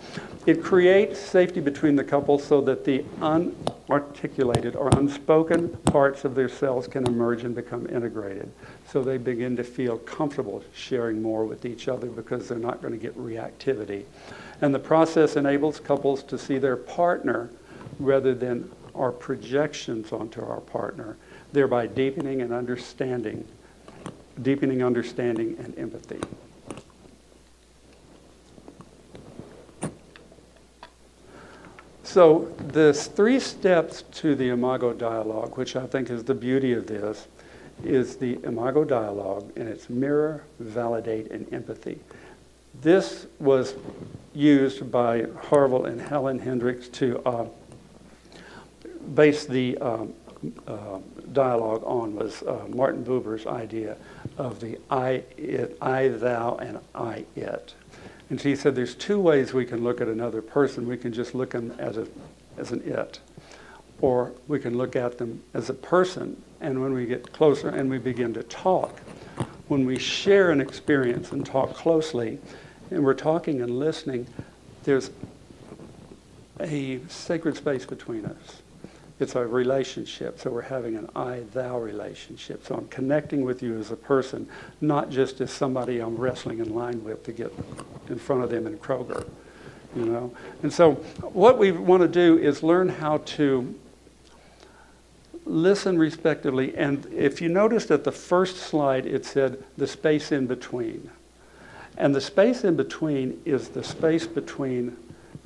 It 0.45 0.63
creates 0.63 1.19
safety 1.19 1.59
between 1.59 1.95
the 1.95 2.03
couple 2.03 2.39
so 2.39 2.61
that 2.61 2.83
the 2.85 2.99
unarticulated 3.19 4.75
or 4.75 4.89
unspoken 4.97 5.69
parts 5.85 6.25
of 6.25 6.35
their 6.35 6.49
selves 6.49 6.87
can 6.87 7.05
emerge 7.07 7.43
and 7.43 7.55
become 7.55 7.87
integrated. 7.87 8.51
So 8.87 9.03
they 9.03 9.17
begin 9.17 9.55
to 9.57 9.63
feel 9.63 9.97
comfortable 9.99 10.63
sharing 10.73 11.21
more 11.21 11.45
with 11.45 11.65
each 11.65 11.87
other 11.87 12.07
because 12.07 12.47
they're 12.47 12.57
not 12.57 12.81
going 12.81 12.93
to 12.93 12.99
get 12.99 13.17
reactivity. 13.17 14.05
And 14.61 14.73
the 14.73 14.79
process 14.79 15.35
enables 15.35 15.79
couples 15.79 16.23
to 16.23 16.37
see 16.37 16.57
their 16.57 16.77
partner 16.77 17.49
rather 17.99 18.33
than 18.33 18.71
our 18.95 19.11
projections 19.11 20.11
onto 20.11 20.41
our 20.41 20.61
partner, 20.61 21.17
thereby 21.51 21.87
deepening 21.87 22.41
and 22.41 22.53
understanding, 22.53 23.45
deepening 24.41 24.83
understanding 24.83 25.55
and 25.59 25.77
empathy. 25.77 26.21
So 32.03 32.53
there's 32.59 33.07
three 33.07 33.39
steps 33.39 34.03
to 34.11 34.35
the 34.35 34.49
Imago 34.49 34.93
dialogue, 34.93 35.57
which 35.57 35.75
I 35.75 35.87
think 35.87 36.11
is 36.11 36.23
the 36.23 36.35
beauty 36.35 36.73
of 36.73 36.85
this, 36.85 37.27
is 37.83 38.17
the 38.17 38.39
Imago 38.43 38.83
dialogue, 38.83 39.51
and 39.55 39.67
it's 39.67 39.89
mirror, 39.89 40.43
validate, 40.59 41.31
and 41.31 41.51
empathy. 41.51 41.99
This 42.81 43.27
was 43.39 43.75
used 44.33 44.91
by 44.91 45.25
Harville 45.43 45.85
and 45.85 46.01
Helen 46.01 46.39
Hendrix 46.39 46.87
to 46.89 47.19
uh, 47.25 47.45
base 49.13 49.45
the 49.45 49.77
um, 49.77 50.13
uh, 50.67 50.99
dialogue 51.31 51.83
on 51.85 52.15
was 52.15 52.43
uh, 52.43 52.65
Martin 52.69 53.03
Buber's 53.03 53.45
idea 53.45 53.95
of 54.37 54.59
the 54.59 54.77
I, 54.89 55.23
it, 55.37 55.77
I, 55.81 56.09
thou, 56.09 56.55
and 56.57 56.79
I, 56.93 57.25
it. 57.35 57.73
And 58.29 58.41
she 58.41 58.55
said 58.55 58.75
there's 58.75 58.95
two 58.95 59.19
ways 59.19 59.53
we 59.53 59.65
can 59.65 59.83
look 59.83 60.01
at 60.01 60.07
another 60.07 60.41
person. 60.41 60.87
We 60.87 60.97
can 60.97 61.13
just 61.13 61.35
look 61.35 61.55
at 61.55 61.61
them 61.61 61.75
as, 61.79 61.97
a, 61.97 62.07
as 62.57 62.71
an 62.71 62.81
it, 62.83 63.19
or 64.01 64.33
we 64.47 64.59
can 64.59 64.77
look 64.77 64.95
at 64.95 65.17
them 65.17 65.41
as 65.53 65.69
a 65.69 65.73
person. 65.73 66.41
And 66.59 66.81
when 66.81 66.93
we 66.93 67.05
get 67.05 67.31
closer 67.31 67.69
and 67.69 67.89
we 67.89 67.97
begin 67.97 68.33
to 68.33 68.43
talk, 68.43 68.99
when 69.67 69.85
we 69.85 69.97
share 69.97 70.51
an 70.51 70.59
experience 70.59 71.31
and 71.31 71.45
talk 71.45 71.73
closely, 71.73 72.39
and 72.93 73.03
we're 73.03 73.13
talking 73.13 73.61
and 73.61 73.79
listening, 73.79 74.27
there's 74.83 75.09
a 76.59 76.99
sacred 77.07 77.57
space 77.57 77.85
between 77.85 78.25
us. 78.25 78.61
It's 79.19 79.35
a 79.35 79.45
relationship. 79.45 80.39
So 80.39 80.49
we're 80.49 80.61
having 80.61 80.95
an 80.95 81.09
I 81.15 81.41
thou 81.53 81.79
relationship. 81.79 82.65
So 82.65 82.75
I'm 82.75 82.87
connecting 82.87 83.43
with 83.43 83.63
you 83.63 83.77
as 83.77 83.91
a 83.91 83.95
person, 83.95 84.47
not 84.81 85.09
just 85.09 85.41
as 85.41 85.51
somebody 85.51 85.99
I'm 85.99 86.15
wrestling 86.15 86.59
in 86.59 86.73
line 86.73 87.03
with 87.03 87.23
to 87.25 87.31
get 87.31 87.53
in 88.09 88.17
front 88.17 88.43
of 88.43 88.49
them 88.49 88.67
in 88.67 88.77
Kroger. 88.77 89.27
You 89.95 90.05
know? 90.05 90.35
And 90.63 90.73
so 90.73 90.93
what 91.21 91.57
we 91.57 91.71
want 91.71 92.01
to 92.01 92.07
do 92.07 92.37
is 92.37 92.63
learn 92.63 92.89
how 92.89 93.19
to 93.19 93.73
listen 95.45 95.97
respectively. 95.97 96.75
And 96.75 97.05
if 97.13 97.41
you 97.41 97.49
noticed 97.49 97.91
at 97.91 98.03
the 98.03 98.11
first 98.11 98.57
slide, 98.57 99.05
it 99.05 99.25
said 99.25 99.63
the 99.77 99.87
space 99.87 100.31
in 100.31 100.47
between. 100.47 101.09
And 101.97 102.13
the 102.13 102.21
space 102.21 102.63
in 102.63 102.75
between 102.75 103.41
is 103.45 103.69
the 103.69 103.83
space 103.83 104.25
between 104.25 104.97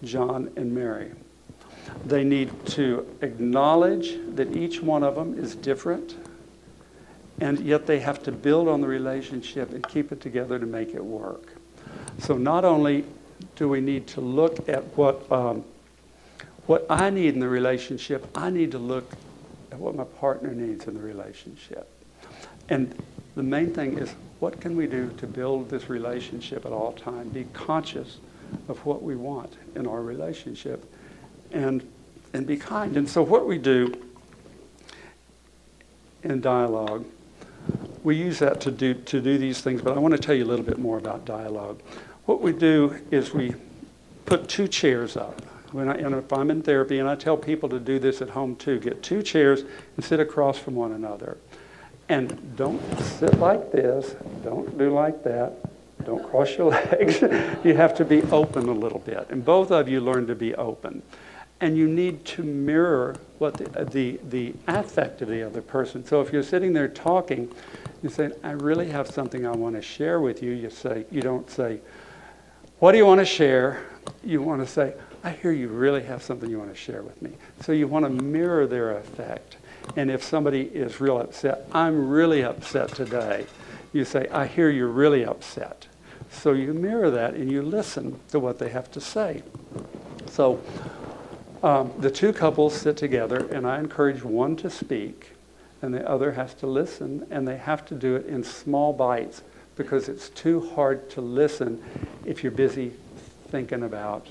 John 0.04 0.52
and 0.56 0.74
Mary. 0.74 1.12
They 2.06 2.24
need 2.24 2.66
to 2.68 3.08
acknowledge 3.22 4.18
that 4.36 4.56
each 4.56 4.82
one 4.82 5.04
of 5.04 5.16
them 5.16 5.38
is 5.38 5.56
different, 5.56 6.16
and 7.40 7.60
yet 7.60 7.86
they 7.86 8.00
have 8.00 8.24
to 8.24 8.32
build 8.32 8.68
on 8.68 8.82
the 8.82 8.88
relationship 8.88 9.72
and 9.74 9.88
keep 9.88 10.12
it 10.12 10.22
together 10.22 10.60
to 10.60 10.66
make 10.66 10.94
it 10.94 11.04
work. 11.04 11.54
So 12.20 12.38
not 12.38 12.66
only 12.66 13.06
do 13.56 13.70
we 13.70 13.82
need 13.82 14.08
to 14.08 14.22
look 14.22 14.68
at 14.70 14.84
what, 14.98 15.30
um, 15.32 15.64
what 16.66 16.86
I 16.90 17.10
need 17.10 17.34
in 17.34 17.40
the 17.40 17.50
relationship, 17.50 18.28
I 18.36 18.50
need 18.50 18.72
to 18.72 18.80
look 18.80 19.12
at 19.72 19.80
what 19.80 19.96
my 19.96 20.04
partner 20.04 20.52
needs 20.52 20.88
in 20.88 20.94
the 20.94 21.02
relationship. 21.02 21.90
And 22.70 22.96
the 23.36 23.44
main 23.44 23.74
thing 23.74 23.98
is 23.98 24.14
what 24.40 24.62
can 24.62 24.76
we 24.76 24.88
do 24.88 25.10
to 25.18 25.28
build 25.28 25.70
this 25.70 25.90
relationship 25.90 26.66
at 26.66 26.72
all 26.72 26.94
times? 26.94 27.34
Be 27.34 27.46
conscious 27.54 28.18
of 28.68 28.86
what 28.86 29.02
we 29.02 29.16
want 29.16 29.54
in 29.76 29.88
our 29.88 30.02
relationship 30.02 30.92
and, 31.52 31.88
and 32.34 32.46
be 32.46 32.58
kind. 32.58 32.98
And 32.98 33.10
so, 33.10 33.24
what 33.24 33.48
we 33.48 33.58
do 33.58 33.94
in 36.24 36.42
dialogue, 36.42 37.06
we 38.04 38.16
use 38.16 38.40
that 38.40 38.62
to 38.62 38.72
do, 38.72 38.94
to 38.94 39.22
do 39.22 39.38
these 39.38 39.62
things, 39.62 39.82
but 39.82 39.98
I 39.98 40.00
want 40.00 40.14
to 40.14 40.20
tell 40.20 40.36
you 40.36 40.44
a 40.44 40.48
little 40.48 40.66
bit 40.66 40.78
more 40.78 40.98
about 40.98 41.26
dialogue. 41.26 41.82
What 42.26 42.42
we 42.42 42.54
do 42.54 43.00
is 43.12 43.34
we 43.34 43.56
put 44.26 44.48
two 44.48 44.68
chairs 44.68 45.18
up. 45.18 45.42
When 45.72 45.90
I, 45.90 45.96
and 45.96 46.16
if 46.16 46.32
I'm 46.32 46.50
in 46.50 46.62
therapy, 46.62 47.00
and 47.00 47.10
I 47.10 47.16
tell 47.16 47.38
people 47.38 47.68
to 47.70 47.80
do 47.80 48.00
this 48.00 48.22
at 48.22 48.30
home 48.30 48.56
too, 48.56 48.80
get 48.80 49.04
two 49.04 49.22
chairs 49.22 49.64
and 49.96 50.06
sit 50.06 50.20
across 50.20 50.58
from 50.58 50.76
one 50.76 50.92
another. 50.94 51.38
And 52.10 52.56
don't 52.56 52.82
sit 53.00 53.38
like 53.40 53.72
this, 53.72 54.16
don't 54.44 54.78
do 54.78 54.94
like 54.94 55.24
that, 55.24 55.54
don't 56.06 56.28
cross 56.30 56.58
your 56.58 56.72
legs. 56.72 57.22
you 57.64 57.76
have 57.76 57.96
to 57.96 58.06
be 58.06 58.22
open 58.24 58.70
a 58.70 58.74
little 58.74 59.00
bit. 59.00 59.28
And 59.30 59.44
both 59.44 59.72
of 59.72 59.90
you 59.90 60.00
learn 60.00 60.28
to 60.28 60.36
be 60.36 60.56
open 60.56 61.02
and 61.60 61.78
you 61.78 61.88
need 61.88 62.24
to 62.24 62.44
mirror 62.44 63.16
what 63.40 63.56
the, 63.56 63.80
uh, 63.80 63.84
the, 63.86 64.20
the 64.30 64.54
affect 64.68 65.22
of 65.22 65.28
the 65.28 65.44
other 65.44 65.62
person. 65.62 66.06
So 66.06 66.22
if 66.22 66.32
you're 66.32 66.44
sitting 66.44 66.74
there 66.74 66.88
talking, 66.88 67.52
you 68.04 68.10
say, 68.10 68.32
I 68.44 68.52
really 68.52 68.90
have 68.90 69.08
something 69.08 69.46
I 69.46 69.52
want 69.52 69.76
to 69.76 69.82
share 69.82 70.20
with 70.22 70.44
you. 70.44 70.52
You 70.52 70.70
say, 70.70 71.06
you 71.12 71.22
don't 71.22 71.50
say, 71.50 71.80
what 72.80 72.92
do 72.92 73.00
you 73.00 73.06
want 73.06 73.20
to 73.20 73.26
share? 73.26 73.86
You 74.24 74.42
want 74.42 74.62
to 74.62 74.68
say, 74.68 74.94
I 75.24 75.32
hear 75.32 75.52
you 75.52 75.68
really 75.70 76.04
have 76.04 76.22
something 76.22 76.50
you 76.50 76.60
want 76.60 76.72
to 76.72 76.80
share 76.80 77.02
with 77.02 77.20
me. 77.22 77.32
So 77.62 77.72
you 77.72 77.88
want 77.88 78.06
to 78.06 78.10
mirror 78.10 78.68
their 78.68 78.98
effect. 78.98 79.58
And 79.96 80.12
if 80.12 80.24
somebody 80.24 80.64
is 80.64 81.00
real 81.00 81.20
upset, 81.20 81.66
I'm 81.72 82.10
really 82.10 82.44
upset 82.44 82.90
today. 82.90 83.46
You 83.94 84.06
say, 84.06 84.28
I 84.30 84.46
hear 84.46 84.70
you're 84.70 84.88
really 84.88 85.26
upset. 85.26 85.88
So 86.30 86.52
you 86.52 86.74
mirror 86.74 87.10
that 87.12 87.34
and 87.34 87.52
you 87.52 87.62
listen 87.62 88.20
to 88.30 88.40
what 88.40 88.60
they 88.60 88.70
have 88.70 88.92
to 88.92 89.02
say. 89.02 89.44
So 90.30 90.62
um, 91.64 91.92
the 91.98 92.12
two 92.12 92.34
couples 92.34 92.76
sit 92.76 92.98
together, 92.98 93.48
and 93.52 93.66
I 93.66 93.80
encourage 93.80 94.24
one 94.24 94.56
to 94.58 94.70
speak, 94.70 95.32
and 95.82 95.94
the 95.94 96.08
other 96.08 96.34
has 96.34 96.54
to 96.56 96.68
listen, 96.68 97.26
and 97.32 97.48
they 97.48 97.58
have 97.58 97.86
to 97.88 97.96
do 97.96 98.16
it 98.16 98.28
in 98.28 98.44
small 98.44 98.94
bites 98.94 99.42
because 99.76 100.10
it's 100.10 100.30
too 100.30 100.70
hard 100.76 101.10
to 101.12 101.22
listen 101.22 101.84
if 102.26 102.44
you're 102.44 102.52
busy 102.52 102.94
thinking 103.50 103.84
about 103.84 104.28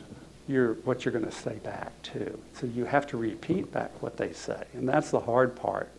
your, 0.48 0.74
what 0.84 1.04
you're 1.04 1.12
going 1.12 1.24
to 1.24 1.32
say 1.32 1.56
back 1.56 1.90
too. 2.02 2.38
So 2.54 2.66
you 2.66 2.84
have 2.84 3.06
to 3.08 3.16
repeat 3.16 3.72
back 3.72 4.02
what 4.02 4.16
they 4.16 4.32
say, 4.32 4.64
and 4.74 4.88
that's 4.88 5.10
the 5.10 5.20
hard 5.20 5.56
part. 5.56 5.90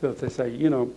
So 0.00 0.10
if 0.10 0.20
they 0.20 0.28
say, 0.28 0.50
you 0.50 0.70
know, 0.70 0.92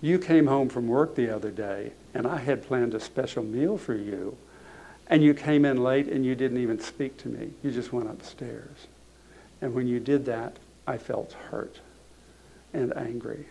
you 0.00 0.18
came 0.18 0.46
home 0.46 0.68
from 0.68 0.86
work 0.88 1.14
the 1.14 1.34
other 1.34 1.50
day, 1.50 1.92
and 2.14 2.26
I 2.26 2.38
had 2.38 2.66
planned 2.66 2.94
a 2.94 3.00
special 3.00 3.42
meal 3.42 3.76
for 3.76 3.94
you, 3.94 4.36
and 5.08 5.22
you 5.22 5.34
came 5.34 5.64
in 5.64 5.82
late 5.82 6.08
and 6.08 6.24
you 6.24 6.34
didn't 6.34 6.58
even 6.58 6.78
speak 6.78 7.16
to 7.18 7.28
me. 7.28 7.50
You 7.62 7.70
just 7.70 7.92
went 7.92 8.10
upstairs. 8.10 8.86
And 9.60 9.74
when 9.74 9.88
you 9.88 10.00
did 10.00 10.26
that, 10.26 10.58
I 10.86 10.98
felt 10.98 11.32
hurt 11.32 11.80
and 12.72 12.94
angry. 12.96 13.46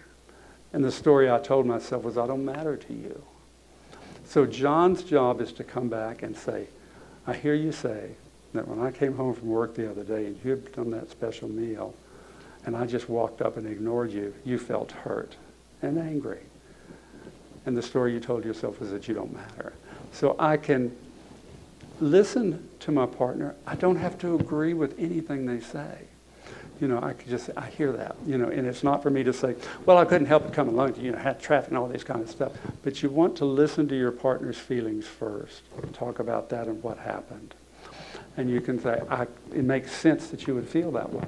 And 0.72 0.84
the 0.84 0.92
story 0.92 1.32
I 1.32 1.40
told 1.40 1.66
myself 1.66 2.04
was, 2.04 2.18
I 2.18 2.28
don't 2.28 2.46
matter 2.46 2.78
to 2.78 2.94
you. 2.94 3.24
So 4.26 4.46
John's 4.46 5.04
job 5.04 5.42
is 5.42 5.52
to 5.54 5.64
come 5.64 5.90
back 5.90 6.22
and 6.22 6.38
say, 6.38 6.68
I 7.26 7.34
hear 7.34 7.56
you 7.56 7.72
say 7.72 8.12
that 8.58 8.68
when 8.68 8.80
I 8.80 8.92
came 8.92 9.16
home 9.16 9.34
from 9.34 9.50
work 9.50 9.76
the 9.76 9.90
other 9.90 10.04
day 10.04 10.26
and 10.26 10.40
you 10.44 10.52
had 10.52 10.72
done 10.74 10.92
that 10.92 11.10
special 11.10 11.48
meal, 11.48 11.94
and 12.66 12.76
I 12.76 12.86
just 12.86 13.08
walked 13.08 13.42
up 13.42 13.58
and 13.58 13.66
ignored 13.66 14.12
you, 14.12 14.34
you 14.44 14.60
felt 14.60 14.92
hurt 14.92 15.36
and 15.82 15.98
angry. 15.98 16.42
And 17.66 17.78
the 17.78 17.82
story 17.82 18.14
you 18.14 18.20
told 18.20 18.44
yourself 18.44 18.80
was 18.80 18.92
that 18.92 19.08
you 19.08 19.14
don't 19.14 19.34
matter. 19.34 19.74
So 20.12 20.36
I 20.40 20.58
can 20.58 20.96
listen 22.00 22.68
to 22.80 22.92
my 22.92 23.06
partner. 23.06 23.56
I 23.66 23.76
don't 23.76 23.96
have 23.96 24.18
to 24.20 24.36
agree 24.36 24.74
with 24.74 24.98
anything 25.00 25.46
they 25.46 25.60
say. 25.60 26.00
You 26.80 26.88
know, 26.88 27.02
I 27.02 27.14
could 27.14 27.30
just, 27.30 27.50
I 27.58 27.68
hear 27.68 27.92
that, 27.94 28.16
you 28.26 28.38
know, 28.38 28.50
and 28.50 28.68
it's 28.68 28.84
not 28.84 29.02
for 29.02 29.10
me 29.10 29.24
to 29.24 29.34
say, 29.34 29.56
well, 29.86 29.98
I 29.98 30.06
couldn't 30.06 30.28
help 30.28 30.44
but 30.44 30.54
come 30.54 30.70
along 30.70 30.96
you 30.96 31.12
know, 31.12 31.18
had 31.18 31.40
traffic 31.40 31.70
and 31.70 31.78
all 31.78 31.88
this 31.88 32.04
kind 32.04 32.22
of 32.22 32.30
stuff. 32.30 32.52
But 32.84 33.02
you 33.02 33.10
want 33.10 33.36
to 33.38 33.46
listen 33.46 33.88
to 33.88 33.98
your 33.98 34.12
partner's 34.12 34.58
feelings 34.58 35.08
first. 35.08 35.62
Talk 35.94 36.20
about 36.20 36.50
that 36.50 36.68
and 36.68 36.82
what 36.84 37.00
happened. 37.00 37.56
And 38.38 38.50
you 38.50 38.62
can 38.62 38.80
say, 38.80 39.02
it 39.54 39.64
makes 39.64 39.92
sense 39.92 40.28
that 40.30 40.48
you 40.48 40.54
would 40.56 40.70
feel 40.70 40.92
that 40.92 41.12
way. 41.12 41.28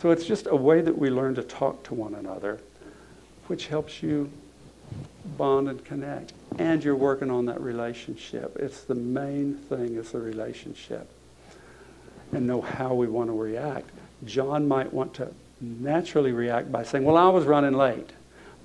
So 0.00 0.10
it's 0.10 0.26
just 0.26 0.48
a 0.48 0.56
way 0.56 0.80
that 0.80 0.98
we 0.98 1.08
learn 1.08 1.36
to 1.36 1.42
talk 1.42 1.84
to 1.84 1.94
one 1.94 2.14
another, 2.14 2.60
which 3.46 3.68
helps 3.68 4.02
you 4.02 4.30
bond 5.38 5.68
and 5.68 5.84
connect. 5.84 6.32
And 6.58 6.82
you're 6.82 6.96
working 6.96 7.30
on 7.30 7.46
that 7.46 7.60
relationship. 7.60 8.56
It's 8.58 8.82
the 8.82 8.94
main 8.94 9.54
thing 9.54 9.96
is 9.96 10.12
the 10.12 10.20
relationship. 10.20 11.08
And 12.32 12.46
know 12.46 12.60
how 12.60 12.94
we 12.94 13.06
want 13.06 13.28
to 13.28 13.40
react. 13.40 13.90
John 14.24 14.66
might 14.66 14.92
want 14.92 15.14
to 15.14 15.32
naturally 15.60 16.32
react 16.32 16.72
by 16.72 16.82
saying, 16.82 17.04
Well, 17.04 17.16
I 17.16 17.28
was 17.28 17.44
running 17.44 17.74
late. 17.74 18.10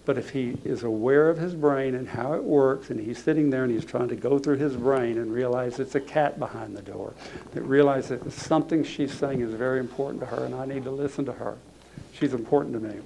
But 0.06 0.18
if 0.18 0.32
he 0.32 0.58
is 0.64 0.84
aware 0.84 1.30
of 1.30 1.38
his 1.38 1.54
brain 1.54 1.94
and 1.96 2.08
how 2.08 2.34
it 2.34 2.44
works, 2.44 2.90
and 2.90 3.00
he's 3.00 3.22
sitting 3.22 3.50
there 3.50 3.64
and 3.64 3.72
he's 3.72 3.86
trying 3.86 4.08
to 4.10 4.16
go 4.16 4.40
through 4.40 4.58
his 4.58 4.76
brain 4.76 5.18
and 5.18 5.32
realize 5.32 5.80
it's 5.80 5.96
a 5.96 6.00
cat 6.00 6.40
behind 6.40 6.76
the 6.76 6.82
door, 6.82 7.14
that 7.52 7.62
realizes 7.62 8.20
that 8.20 8.32
something 8.32 8.84
she's 8.84 9.14
saying 9.14 9.42
is 9.42 9.54
very 9.54 9.80
important 9.80 10.20
to 10.22 10.26
her 10.26 10.46
and 10.46 10.56
I 10.56 10.66
need 10.66 10.84
to 10.86 10.92
listen 10.92 11.26
to 11.26 11.34
her. 11.34 11.58
She's 12.14 12.34
important 12.34 12.74
to 12.74 12.80
me. 12.80 13.00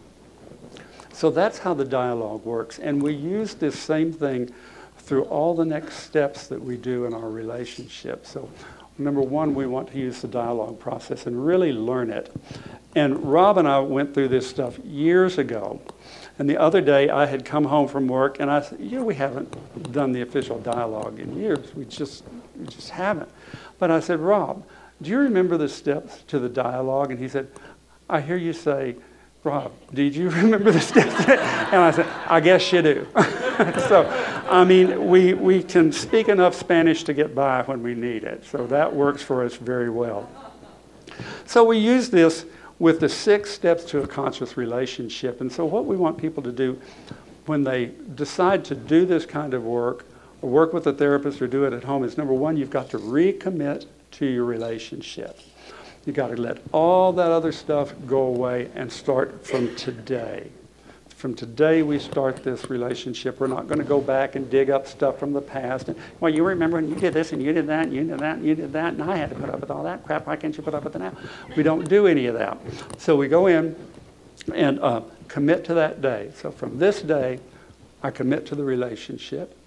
So 1.12 1.30
that's 1.30 1.60
how 1.60 1.74
the 1.74 1.86
dialogue 1.86 2.44
works. 2.44 2.80
And 2.80 3.02
we 3.02 3.14
use 3.14 3.54
this 3.54 3.78
same 3.78 4.12
thing 4.12 4.50
through 4.98 5.24
all 5.24 5.54
the 5.54 5.66
next 5.66 6.00
steps 6.00 6.48
that 6.48 6.62
we 6.62 6.78
do 6.78 7.06
in 7.06 7.14
our 7.14 7.30
relationship. 7.30 8.26
So, 8.26 8.50
number 8.98 9.22
one, 9.22 9.54
we 9.54 9.68
want 9.68 9.92
to 9.92 10.00
use 10.00 10.22
the 10.22 10.28
dialogue 10.28 10.80
process 10.80 11.28
and 11.28 11.46
really 11.46 11.74
learn 11.74 12.10
it. 12.10 12.34
And 12.96 13.24
Rob 13.24 13.58
and 13.58 13.68
I 13.68 13.80
went 13.80 14.14
through 14.14 14.30
this 14.30 14.50
stuff 14.50 14.80
years 14.80 15.38
ago. 15.38 15.82
And 16.40 16.50
the 16.50 16.58
other 16.58 16.82
day, 16.82 17.10
I 17.10 17.26
had 17.26 17.46
come 17.46 17.66
home 17.66 17.88
from 17.88 18.08
work, 18.08 18.40
and 18.40 18.50
I 18.50 18.62
said, 18.62 18.80
"You 18.80 19.00
know, 19.00 19.06
we 19.06 19.16
haven't 19.16 19.92
done 19.92 20.12
the 20.12 20.22
official 20.22 20.60
dialogue 20.60 21.20
in 21.20 21.38
years. 21.38 21.74
We 21.76 21.86
just, 21.86 22.24
we 22.60 22.66
just 22.66 22.90
haven't." 22.90 23.30
But 23.78 23.92
I 23.92 24.00
said, 24.00 24.20
"Rob, 24.20 24.64
do 25.02 25.12
you 25.12 25.20
remember 25.20 25.58
the 25.58 25.70
steps 25.70 26.24
to 26.28 26.40
the 26.40 26.50
dialogue?" 26.50 27.12
And 27.12 27.20
he 27.20 27.28
said, 27.28 27.48
"I 28.10 28.22
hear 28.22 28.38
you 28.38 28.54
say." 28.54 28.96
Rob, 29.44 29.74
did 29.94 30.16
you 30.16 30.30
remember 30.44 30.72
the 30.72 30.80
steps? 30.80 31.28
and 31.28 31.76
I 31.76 31.92
said, 31.92 32.06
I 32.28 32.40
guess 32.40 32.72
you 32.72 32.82
do. 32.82 33.08
so, 33.90 34.06
I 34.50 34.64
mean, 34.64 35.10
we, 35.10 35.34
we 35.34 35.62
can 35.62 35.92
speak 35.92 36.30
enough 36.30 36.56
Spanish 36.56 37.04
to 37.04 37.14
get 37.14 37.36
by 37.36 37.62
when 37.64 37.84
we 37.84 37.94
need 37.94 38.24
it. 38.24 38.46
So 38.46 38.66
that 38.68 38.96
works 38.96 39.22
for 39.22 39.44
us 39.44 39.56
very 39.56 39.90
well. 39.90 40.30
So 41.46 41.64
we 41.66 41.78
use 41.78 42.10
this 42.10 42.46
with 42.84 43.00
the 43.00 43.08
six 43.08 43.50
steps 43.50 43.86
to 43.86 44.04
a 44.04 44.08
conscious 44.08 44.58
relationship. 44.58 45.40
And 45.40 45.50
so, 45.50 45.64
what 45.64 45.86
we 45.86 45.96
want 45.96 46.18
people 46.18 46.44
to 46.44 46.52
do 46.52 46.78
when 47.46 47.64
they 47.64 47.92
decide 48.16 48.66
to 48.66 48.76
do 48.76 49.06
this 49.06 49.26
kind 49.26 49.54
of 49.54 49.64
work, 49.64 50.06
or 50.42 50.50
work 50.50 50.74
with 50.74 50.86
a 50.88 50.92
therapist, 50.92 51.42
or 51.42 51.48
do 51.48 51.64
it 51.64 51.72
at 51.72 51.86
home, 51.86 52.04
is 52.04 52.18
number 52.18 52.34
one, 52.34 52.58
you've 52.58 52.70
got 52.70 52.90
to 52.90 53.00
recommit 53.00 53.86
to 54.12 54.26
your 54.26 54.44
relationship. 54.44 55.40
You've 56.06 56.18
got 56.18 56.36
to 56.36 56.36
let 56.36 56.58
all 56.74 57.14
that 57.14 57.32
other 57.32 57.54
stuff 57.54 57.94
go 58.06 58.24
away 58.24 58.70
and 58.76 58.92
start 58.92 59.48
from 59.48 59.74
today. 59.78 60.50
From 61.24 61.36
today, 61.36 61.84
we 61.84 62.00
start 62.00 62.44
this 62.44 62.70
relationship. 62.70 63.40
We're 63.40 63.48
not 63.48 63.70
going 63.70 63.78
to 63.78 63.86
go 63.86 64.02
back 64.02 64.36
and 64.36 64.50
dig 64.50 64.70
up 64.70 64.86
stuff 64.86 65.20
from 65.20 65.32
the 65.32 65.40
past. 65.40 65.88
And, 65.88 65.98
well, 66.20 66.30
you 66.30 66.44
remember 66.44 66.76
when 66.76 66.90
you 66.90 66.96
did 66.96 67.14
this 67.14 67.32
and 67.32 67.42
you 67.42 67.54
did 67.54 67.66
that 67.68 67.86
and 67.86 67.94
you 67.94 68.04
did 68.04 68.20
that 68.20 68.36
and 68.40 68.46
you 68.46 68.56
did 68.56 68.74
that, 68.74 68.92
and 68.92 69.02
I 69.02 69.16
had 69.16 69.30
to 69.30 69.36
put 69.38 69.50
up 69.50 69.62
with 69.62 69.72
all 69.72 69.84
that 69.84 70.04
crap. 70.04 70.28
Why 70.28 70.36
can't 70.36 70.54
you 70.58 70.62
put 70.62 70.74
up 70.74 70.84
with 70.84 70.98
it 70.98 71.00
now? 71.00 71.16
We 71.56 71.64
don't 71.64 71.88
do 71.88 72.08
any 72.08 72.26
of 72.26 72.34
that. 72.34 72.58
So 72.98 73.16
we 73.16 73.30
go 73.30 73.48
in 73.48 73.74
and 74.54 74.82
uh, 74.82 75.00
commit 75.30 75.64
to 75.64 75.74
that 75.76 76.02
day. 76.02 76.34
So 76.36 76.52
from 76.52 76.78
this 76.78 77.02
day, 77.02 77.40
I 78.04 78.12
commit 78.12 78.46
to 78.48 78.56
the 78.56 78.66
relationship. 78.66 79.58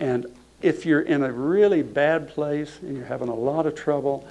And 0.00 0.24
if 0.62 0.86
you're 0.86 1.02
in 1.02 1.22
a 1.22 1.30
really 1.30 1.82
bad 1.82 2.30
place 2.30 2.78
and 2.80 2.96
you're 2.96 3.04
having 3.04 3.28
a 3.28 3.34
lot 3.34 3.66
of 3.66 3.74
trouble, 3.74 4.26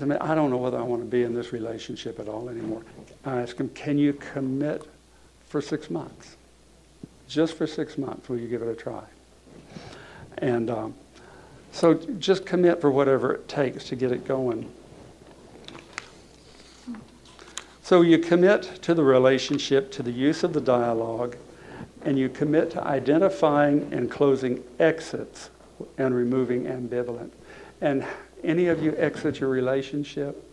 I 0.00 0.34
don't 0.34 0.48
know 0.48 0.56
whether 0.56 0.78
I 0.78 0.82
want 0.84 1.02
to 1.02 1.06
be 1.06 1.24
in 1.24 1.34
this 1.34 1.52
relationship 1.52 2.18
at 2.18 2.30
all 2.30 2.48
anymore. 2.48 2.80
I 3.26 3.42
ask 3.42 3.58
him, 3.58 3.68
can 3.68 3.98
you 3.98 4.14
commit 4.14 4.88
for 5.48 5.60
six 5.60 5.90
months. 5.90 6.36
Just 7.28 7.56
for 7.56 7.66
six 7.66 7.98
months, 7.98 8.28
will 8.28 8.38
you 8.38 8.48
give 8.48 8.62
it 8.62 8.68
a 8.68 8.74
try? 8.74 9.04
And 10.38 10.70
um, 10.70 10.94
so 11.72 11.94
just 11.94 12.46
commit 12.46 12.80
for 12.80 12.90
whatever 12.90 13.34
it 13.34 13.48
takes 13.48 13.84
to 13.84 13.96
get 13.96 14.12
it 14.12 14.26
going. 14.26 14.70
So 17.82 18.02
you 18.02 18.18
commit 18.18 18.82
to 18.82 18.94
the 18.94 19.02
relationship, 19.02 19.90
to 19.92 20.02
the 20.02 20.10
use 20.10 20.44
of 20.44 20.52
the 20.52 20.60
dialogue, 20.60 21.36
and 22.02 22.18
you 22.18 22.28
commit 22.28 22.70
to 22.72 22.84
identifying 22.84 23.92
and 23.92 24.10
closing 24.10 24.62
exits 24.78 25.50
and 25.96 26.14
removing 26.14 26.64
ambivalence. 26.64 27.30
And 27.80 28.06
any 28.44 28.66
of 28.66 28.82
you 28.82 28.94
exit 28.98 29.40
your 29.40 29.48
relationship 29.48 30.44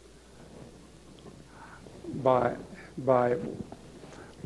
by, 2.23 2.55
by 2.99 3.35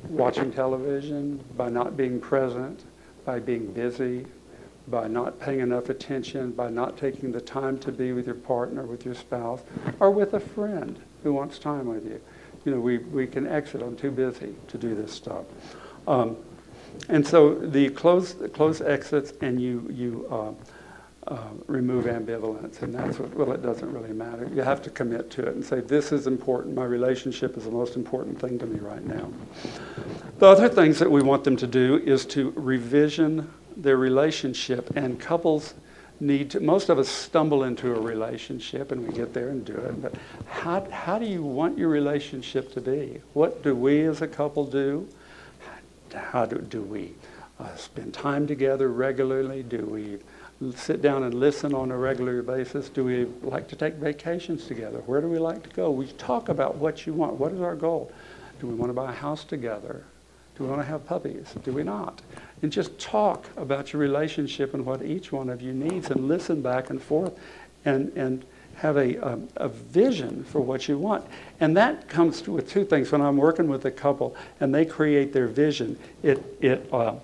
watching 0.08 0.52
television, 0.52 1.44
by 1.58 1.70
not 1.70 1.98
being 1.98 2.20
present, 2.20 2.84
by 3.26 3.40
being 3.40 3.72
busy, 3.72 4.26
by 4.88 5.08
not 5.08 5.40
paying 5.40 5.60
enough 5.60 5.90
attention, 5.90 6.52
by 6.52 6.70
not 6.70 6.98
taking 6.98 7.32
the 7.32 7.42
time 7.42 7.78
to 7.80 7.92
be 7.92 8.12
with 8.12 8.26
your 8.26 8.36
partner, 8.36 8.84
with 8.84 9.06
your 9.06 9.16
spouse, 9.16 9.62
or 10.00 10.12
with 10.12 10.34
a 10.34 10.40
friend 10.40 11.00
who 11.24 11.34
wants 11.34 11.60
time 11.60 11.88
with 11.88 12.06
you. 12.06 12.20
You 12.66 12.74
know, 12.74 12.80
we, 12.80 12.98
we 12.98 13.28
can 13.28 13.48
exit. 13.48 13.82
I'm 13.82 13.96
too 13.96 14.12
busy 14.12 14.56
to 14.68 14.78
do 14.78 14.96
this 14.96 15.12
stuff. 15.12 15.46
Um, 16.08 16.38
and 17.08 17.26
so 17.26 17.56
the 17.56 17.90
close, 17.90 18.36
close 18.54 18.82
exits 18.82 19.34
and 19.42 19.62
you, 19.62 19.88
you 19.92 20.28
uh, 20.32 20.52
uh, 21.28 21.50
remove 21.68 22.06
ambivalence, 22.06 22.82
and 22.82 22.96
that's 22.96 23.20
what, 23.20 23.34
well, 23.36 23.52
it 23.52 23.62
doesn't 23.62 23.92
really 23.92 24.14
matter. 24.14 24.50
You 24.54 24.62
have 24.62 24.82
to 24.84 24.90
commit 24.90 25.30
to 25.32 25.48
it 25.48 25.56
and 25.56 25.64
say, 25.64 25.82
this 25.82 26.12
is 26.12 26.28
important. 26.28 26.76
My 26.76 26.86
relationship 26.86 27.58
is 27.58 27.66
the 27.66 27.72
most 27.72 27.96
important 27.96 28.40
thing 28.40 28.58
to 28.60 28.66
me 28.66 28.80
right 28.80 29.06
now. 29.06 29.32
The 30.40 30.48
other 30.48 30.70
things 30.70 30.98
that 31.00 31.12
we 31.12 31.22
want 31.22 31.44
them 31.44 31.58
to 31.58 31.68
do 31.68 31.98
is 31.98 32.26
to 32.28 32.52
revision 32.56 33.52
their 33.76 33.98
relationship, 33.98 34.90
and 34.96 35.20
couples 35.20 35.74
need 36.20 36.52
to, 36.52 36.60
most 36.60 36.90
of 36.90 37.00
us 37.00 37.08
stumble 37.08 37.64
into 37.64 37.96
a 37.96 38.00
relationship 38.00 38.92
and 38.92 39.08
we 39.08 39.14
get 39.14 39.34
there 39.34 39.50
and 39.50 39.64
do 39.64 39.74
it, 39.74 40.02
but 40.02 40.14
how, 40.48 40.86
how 40.92 41.18
do 41.18 41.26
you 41.26 41.44
want 41.44 41.78
your 41.78 41.90
relationship 41.90 42.74
to 42.74 42.82
be? 42.82 43.22
What 43.34 43.64
do 43.64 43.76
we 43.76 44.02
as 44.02 44.22
a 44.22 44.28
couple 44.28 44.66
do? 44.66 45.08
How 46.14 46.46
do, 46.46 46.58
do 46.58 46.82
we 46.82 47.14
uh, 47.60 47.74
spend 47.76 48.14
time 48.14 48.48
together 48.48 48.90
regularly? 48.90 49.64
Do 49.64 49.86
we 49.86 50.18
sit 50.76 51.02
down 51.02 51.24
and 51.24 51.34
listen 51.34 51.74
on 51.74 51.92
a 51.92 51.98
regular 51.98 52.42
basis? 52.42 52.90
Do 52.90 53.04
we 53.04 53.26
like 53.42 53.68
to 53.70 53.76
take 53.76 53.96
vacations 53.96 54.66
together? 54.66 55.00
Where 55.06 55.22
do 55.22 55.28
we 55.28 55.40
like 55.40 55.64
to 55.64 55.70
go? 55.70 55.90
We 55.90 56.08
talk 56.14 56.50
about 56.50 56.76
what 56.76 57.08
you 57.08 57.14
want. 57.14 57.34
What 57.36 57.54
is 57.54 57.62
our 57.62 57.76
goal? 57.76 58.12
Do 58.60 58.68
we 58.68 58.76
want 58.76 58.90
to 58.90 58.94
buy 58.94 59.12
a 59.12 59.16
house 59.16 59.44
together? 59.44 60.04
Do 60.58 60.66
we 60.66 60.70
want 60.70 60.82
to 60.82 60.88
have 60.88 61.06
puppies? 61.06 61.56
Do 61.64 61.72
we 61.72 61.84
not? 61.84 62.22
And 62.62 62.72
just 62.72 63.00
talk 63.00 63.48
about 63.56 63.94
your 63.94 64.02
relationship 64.02 64.74
and 64.74 64.86
what 64.86 65.02
each 65.02 65.32
one 65.32 65.50
of 65.50 65.62
you 65.62 65.74
needs 65.74 66.12
and 66.12 66.28
listen 66.28 66.62
back 66.62 66.90
and 66.90 67.02
forth 67.02 67.40
and, 67.86 68.12
and 68.18 68.44
have 68.76 68.98
a, 68.98 69.16
a, 69.16 69.40
a 69.56 69.70
vision 69.70 70.44
for 70.44 70.60
what 70.60 70.90
you 70.90 70.98
want. 70.98 71.26
And 71.62 71.78
that 71.78 72.10
comes 72.10 72.46
with 72.46 72.70
two 72.70 72.84
things. 72.84 73.12
When 73.12 73.22
I'm 73.22 73.38
working 73.38 73.70
with 73.70 73.86
a 73.86 73.92
couple 73.92 74.36
and 74.60 74.76
they 74.76 74.86
create 74.86 75.32
their 75.32 75.48
vision, 75.48 75.98
it, 76.22 76.44
it 76.60 76.90
uh, 76.92 77.16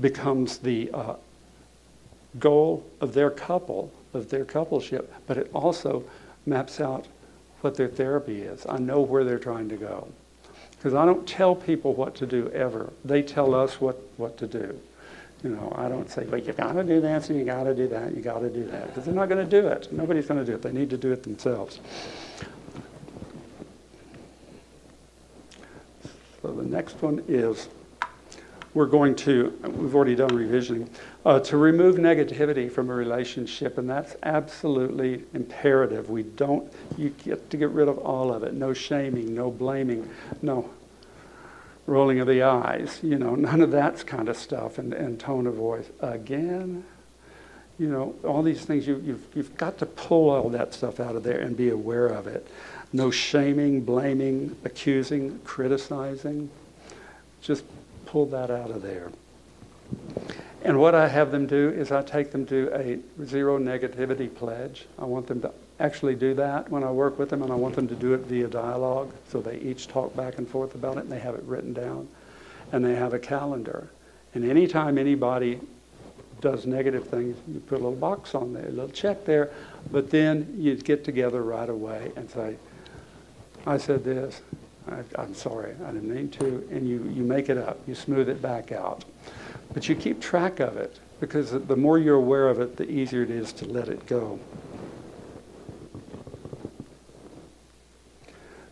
becomes 0.00 0.58
the 0.58 0.90
uh, 0.92 1.14
goal 2.38 2.86
of 3.00 3.14
their 3.14 3.30
couple, 3.30 3.92
of 4.14 4.30
their 4.30 4.44
coupleship, 4.44 5.06
but 5.26 5.36
it 5.36 5.50
also 5.52 6.04
maps 6.46 6.80
out 6.80 7.06
what 7.60 7.74
their 7.74 7.88
therapy 7.88 8.42
is. 8.42 8.64
I 8.68 8.78
know 8.78 9.00
where 9.00 9.24
they're 9.24 9.38
trying 9.38 9.68
to 9.68 9.76
go. 9.76 10.08
Because 10.70 10.94
I 10.94 11.04
don't 11.04 11.26
tell 11.26 11.54
people 11.54 11.94
what 11.94 12.14
to 12.16 12.26
do 12.26 12.48
ever. 12.50 12.92
They 13.04 13.22
tell 13.22 13.54
us 13.54 13.80
what, 13.80 14.00
what 14.16 14.38
to 14.38 14.46
do. 14.46 14.80
You 15.42 15.50
know, 15.50 15.72
I 15.76 15.88
don't 15.88 16.10
say, 16.10 16.24
well, 16.24 16.40
you 16.40 16.52
got 16.52 16.72
to 16.72 16.84
do 16.84 17.00
this 17.00 17.30
and 17.30 17.38
you 17.38 17.44
got 17.44 17.64
to 17.64 17.74
do 17.74 17.88
that, 17.88 18.14
you 18.14 18.22
got 18.22 18.40
to 18.40 18.50
do 18.50 18.64
that. 18.66 18.88
Because 18.88 19.04
they're 19.04 19.14
not 19.14 19.28
going 19.28 19.44
to 19.44 19.60
do 19.60 19.68
it. 19.68 19.92
Nobody's 19.92 20.26
going 20.26 20.40
to 20.40 20.46
do 20.46 20.54
it. 20.54 20.62
They 20.62 20.72
need 20.72 20.90
to 20.90 20.98
do 20.98 21.12
it 21.12 21.22
themselves. 21.22 21.80
So 26.42 26.52
the 26.52 26.62
next 26.62 27.02
one 27.02 27.22
is 27.28 27.68
we're 28.72 28.86
going 28.86 29.14
to, 29.16 29.50
we've 29.76 29.94
already 29.94 30.14
done 30.14 30.30
revisioning, 30.30 30.88
uh, 31.24 31.38
to 31.40 31.56
remove 31.56 31.96
negativity 31.96 32.70
from 32.70 32.88
a 32.88 32.94
relationship, 32.94 33.76
and 33.76 33.88
that's 33.88 34.16
absolutely 34.22 35.24
imperative. 35.34 36.08
We 36.08 36.22
don't, 36.22 36.72
you 36.96 37.10
get 37.10 37.50
to 37.50 37.56
get 37.56 37.70
rid 37.70 37.88
of 37.88 37.98
all 37.98 38.32
of 38.32 38.42
it. 38.42 38.54
No 38.54 38.72
shaming, 38.72 39.34
no 39.34 39.50
blaming, 39.50 40.08
no 40.40 40.70
rolling 41.86 42.20
of 42.20 42.26
the 42.26 42.42
eyes, 42.42 43.00
you 43.02 43.18
know, 43.18 43.34
none 43.36 43.60
of 43.60 43.70
that 43.72 44.06
kind 44.06 44.28
of 44.28 44.36
stuff, 44.36 44.78
and, 44.78 44.94
and 44.94 45.20
tone 45.20 45.46
of 45.46 45.54
voice. 45.54 45.90
Again, 46.00 46.84
you 47.78 47.88
know, 47.88 48.14
all 48.24 48.42
these 48.42 48.64
things, 48.64 48.86
you, 48.86 49.02
you've, 49.04 49.26
you've 49.34 49.56
got 49.56 49.78
to 49.78 49.86
pull 49.86 50.30
all 50.30 50.48
that 50.50 50.74
stuff 50.74 51.00
out 51.00 51.16
of 51.16 51.22
there 51.22 51.40
and 51.40 51.56
be 51.56 51.70
aware 51.70 52.06
of 52.06 52.26
it. 52.26 52.46
No 52.92 53.10
shaming, 53.10 53.82
blaming, 53.82 54.56
accusing, 54.64 55.38
criticizing. 55.40 56.50
Just 57.40 57.64
pull 58.06 58.26
that 58.26 58.50
out 58.50 58.70
of 58.70 58.82
there. 58.82 59.10
And 60.62 60.78
what 60.78 60.94
I 60.94 61.08
have 61.08 61.30
them 61.30 61.46
do 61.46 61.70
is 61.70 61.90
I 61.90 62.02
take 62.02 62.32
them 62.32 62.44
to 62.46 62.70
a 62.74 63.24
zero 63.24 63.58
negativity 63.58 64.32
pledge. 64.32 64.86
I 64.98 65.04
want 65.04 65.26
them 65.26 65.40
to 65.40 65.52
actually 65.78 66.14
do 66.14 66.34
that 66.34 66.70
when 66.70 66.84
I 66.84 66.90
work 66.90 67.18
with 67.18 67.30
them, 67.30 67.42
and 67.42 67.50
I 67.50 67.54
want 67.54 67.74
them 67.76 67.88
to 67.88 67.94
do 67.94 68.12
it 68.12 68.20
via 68.20 68.48
dialogue. 68.48 69.12
So 69.28 69.40
they 69.40 69.58
each 69.58 69.88
talk 69.88 70.14
back 70.14 70.36
and 70.36 70.46
forth 70.46 70.74
about 70.74 70.98
it, 70.98 71.04
and 71.04 71.12
they 71.12 71.18
have 71.18 71.34
it 71.34 71.42
written 71.44 71.72
down. 71.72 72.08
And 72.72 72.84
they 72.84 72.94
have 72.94 73.14
a 73.14 73.18
calendar. 73.18 73.88
And 74.34 74.44
anytime 74.44 74.98
anybody 74.98 75.60
does 76.40 76.66
negative 76.66 77.08
things, 77.08 77.36
you 77.48 77.60
put 77.60 77.76
a 77.76 77.82
little 77.82 77.92
box 77.92 78.34
on 78.34 78.52
there, 78.52 78.66
a 78.66 78.70
little 78.70 78.88
check 78.88 79.24
there, 79.24 79.50
but 79.90 80.10
then 80.10 80.54
you 80.58 80.76
get 80.76 81.04
together 81.04 81.42
right 81.42 81.68
away 81.68 82.12
and 82.16 82.30
say, 82.30 82.56
I 83.66 83.76
said 83.76 84.04
this, 84.04 84.40
I, 84.90 85.02
I'm 85.16 85.34
sorry, 85.34 85.74
I 85.84 85.92
didn't 85.92 86.12
mean 86.14 86.30
to, 86.30 86.66
and 86.70 86.88
you, 86.88 87.02
you 87.14 87.22
make 87.22 87.48
it 87.48 87.58
up, 87.58 87.78
you 87.86 87.94
smooth 87.94 88.28
it 88.28 88.40
back 88.40 88.72
out. 88.72 89.04
But 89.72 89.88
you 89.88 89.94
keep 89.94 90.20
track 90.20 90.60
of 90.60 90.76
it 90.76 90.98
because 91.20 91.50
the 91.52 91.76
more 91.76 91.98
you're 91.98 92.16
aware 92.16 92.48
of 92.48 92.60
it, 92.60 92.76
the 92.76 92.90
easier 92.90 93.22
it 93.22 93.30
is 93.30 93.52
to 93.54 93.66
let 93.66 93.88
it 93.88 94.06
go. 94.06 94.38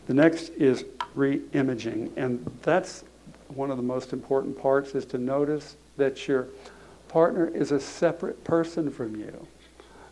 The 0.06 0.14
next 0.14 0.48
is 0.50 0.84
re-imaging, 1.14 2.12
and 2.16 2.44
that's 2.62 3.04
one 3.48 3.70
of 3.70 3.76
the 3.76 3.82
most 3.82 4.12
important 4.12 4.58
parts 4.60 4.94
is 4.94 5.04
to 5.06 5.18
notice 5.18 5.76
that 5.98 6.26
your 6.26 6.48
partner 7.08 7.48
is 7.48 7.72
a 7.72 7.80
separate 7.80 8.42
person 8.44 8.90
from 8.90 9.16
you. 9.16 9.46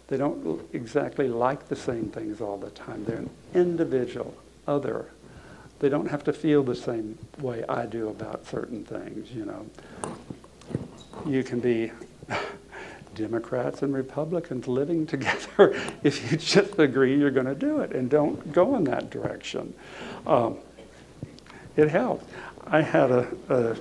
They 0.09 0.17
don't 0.17 0.69
exactly 0.73 1.29
like 1.29 1.69
the 1.69 1.77
same 1.77 2.11
things 2.11 2.41
all 2.41 2.59
the 2.59 2.71
time. 2.71 3.05
They're 3.05 3.17
an 3.17 3.31
individual, 3.55 4.35
other. 4.67 5.07
They 5.79 5.89
don't 5.89 6.09
have 6.09 6.25
to 6.25 6.33
feel 6.33 6.63
the 6.63 6.77
same 6.77 7.19
way 7.41 7.65
I 7.69 7.87
do 7.87 8.09
about 8.09 8.47
certain 8.47 8.85
things, 8.85 9.31
you 9.33 9.45
know. 9.45 9.67
You 11.25 11.43
can 11.43 11.61
be 11.61 11.93
Democrats 13.15 13.83
and 13.83 13.95
Republicans 13.95 14.69
living 14.69 15.07
together 15.07 15.81
if 16.03 16.31
you 16.31 16.37
just 16.37 16.79
agree 16.79 17.19
you're 17.19 17.31
going 17.31 17.47
to 17.47 17.55
do 17.55 17.81
it 17.81 17.93
and 17.93 18.11
don't 18.11 18.53
go 18.53 18.77
in 18.77 18.85
that 18.85 19.11
direction. 19.11 19.75
Um, 20.27 20.59
it 21.77 21.89
helps. 21.89 22.25
I 22.67 22.83
had 22.83 23.11
a, 23.11 23.29
a, 23.49 23.77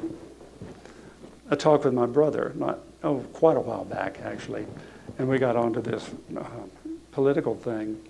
a, 1.50 1.56
talk 1.56 1.86
with 1.86 1.94
my 1.94 2.06
brother, 2.06 2.54
not 2.56 2.80
oh, 3.04 3.20
quite 3.34 3.58
a 3.58 3.60
while 3.60 3.86
back 3.86 4.20
actually, 4.24 4.66
and 5.18 5.28
we 5.28 5.40
got 5.40 5.56
onto 5.56 5.82
this 5.82 6.10
uh, 6.38 6.44
political 7.12 7.56
thing. 7.56 8.02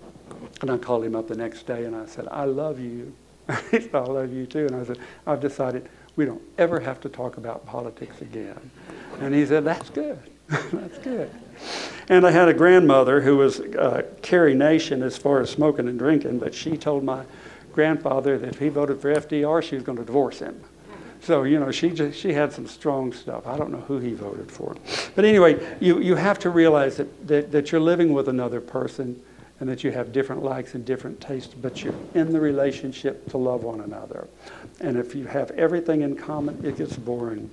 And 0.61 0.71
I 0.71 0.77
called 0.77 1.03
him 1.03 1.15
up 1.15 1.27
the 1.27 1.35
next 1.35 1.67
day 1.67 1.85
and 1.85 1.95
I 1.95 2.05
said, 2.07 2.27
I 2.31 2.45
love 2.45 2.79
you. 2.79 3.13
he 3.71 3.79
said, 3.81 3.95
I 3.95 3.99
love 3.99 4.33
you 4.33 4.45
too. 4.45 4.65
And 4.65 4.75
I 4.75 4.83
said, 4.83 4.97
I've 5.27 5.39
decided 5.39 5.87
we 6.15 6.25
don't 6.25 6.41
ever 6.57 6.79
have 6.79 6.99
to 7.01 7.09
talk 7.09 7.37
about 7.37 7.65
politics 7.65 8.21
again. 8.21 8.71
And 9.19 9.33
he 9.33 9.45
said, 9.45 9.63
That's 9.63 9.89
good. 9.89 10.19
That's 10.47 10.97
good. 10.99 11.31
And 12.07 12.25
I 12.25 12.31
had 12.31 12.47
a 12.47 12.53
grandmother 12.53 13.21
who 13.21 13.37
was 13.37 13.59
uh, 13.59 14.03
Carrie 14.21 14.53
Nation 14.53 15.01
as 15.01 15.17
far 15.17 15.41
as 15.41 15.49
smoking 15.49 15.87
and 15.87 15.97
drinking, 15.97 16.39
but 16.39 16.53
she 16.53 16.77
told 16.77 17.03
my 17.03 17.23
grandfather 17.73 18.37
that 18.37 18.49
if 18.49 18.59
he 18.59 18.69
voted 18.69 19.01
for 19.01 19.13
FDR, 19.13 19.63
she 19.63 19.75
was 19.75 19.83
going 19.83 19.97
to 19.97 20.05
divorce 20.05 20.39
him. 20.39 20.61
So, 21.21 21.43
you 21.43 21.59
know, 21.59 21.71
she, 21.71 21.89
just, 21.89 22.19
she 22.19 22.33
had 22.33 22.53
some 22.53 22.67
strong 22.67 23.11
stuff. 23.11 23.47
I 23.47 23.57
don't 23.57 23.71
know 23.71 23.79
who 23.79 23.97
he 23.97 24.13
voted 24.13 24.51
for. 24.51 24.75
But 25.15 25.25
anyway, 25.25 25.77
you, 25.79 25.99
you 25.99 26.15
have 26.15 26.37
to 26.39 26.51
realize 26.51 26.97
that, 26.97 27.27
that, 27.27 27.51
that 27.51 27.71
you're 27.71 27.81
living 27.81 28.13
with 28.13 28.29
another 28.29 28.61
person 28.61 29.19
and 29.59 29.69
that 29.69 29.83
you 29.83 29.91
have 29.91 30.11
different 30.11 30.43
likes 30.43 30.75
and 30.75 30.85
different 30.85 31.21
tastes, 31.21 31.53
but 31.53 31.83
you're 31.83 31.95
in 32.13 32.33
the 32.33 32.39
relationship 32.39 33.29
to 33.29 33.37
love 33.37 33.63
one 33.63 33.81
another. 33.81 34.27
And 34.81 34.97
if 34.97 35.15
you 35.15 35.25
have 35.25 35.51
everything 35.51 36.01
in 36.01 36.15
common, 36.15 36.63
it 36.65 36.77
gets 36.77 36.97
boring. 36.97 37.49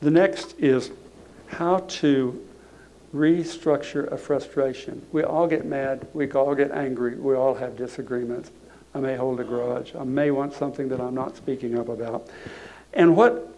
The 0.00 0.10
next 0.10 0.54
is 0.58 0.90
how 1.46 1.78
to 1.78 2.46
restructure 3.14 4.10
a 4.12 4.18
frustration. 4.18 5.06
We 5.12 5.22
all 5.22 5.46
get 5.46 5.64
mad, 5.64 6.06
we 6.12 6.30
all 6.32 6.54
get 6.54 6.72
angry, 6.72 7.14
we 7.14 7.34
all 7.34 7.54
have 7.54 7.76
disagreements. 7.76 8.50
I 8.94 9.00
may 9.00 9.16
hold 9.16 9.40
a 9.40 9.44
grudge. 9.44 9.94
I 9.96 10.04
may 10.04 10.30
want 10.30 10.52
something 10.52 10.88
that 10.88 11.00
I'm 11.00 11.14
not 11.14 11.36
speaking 11.36 11.78
up 11.78 11.88
about. 11.88 12.28
And 12.92 13.16
what 13.16 13.53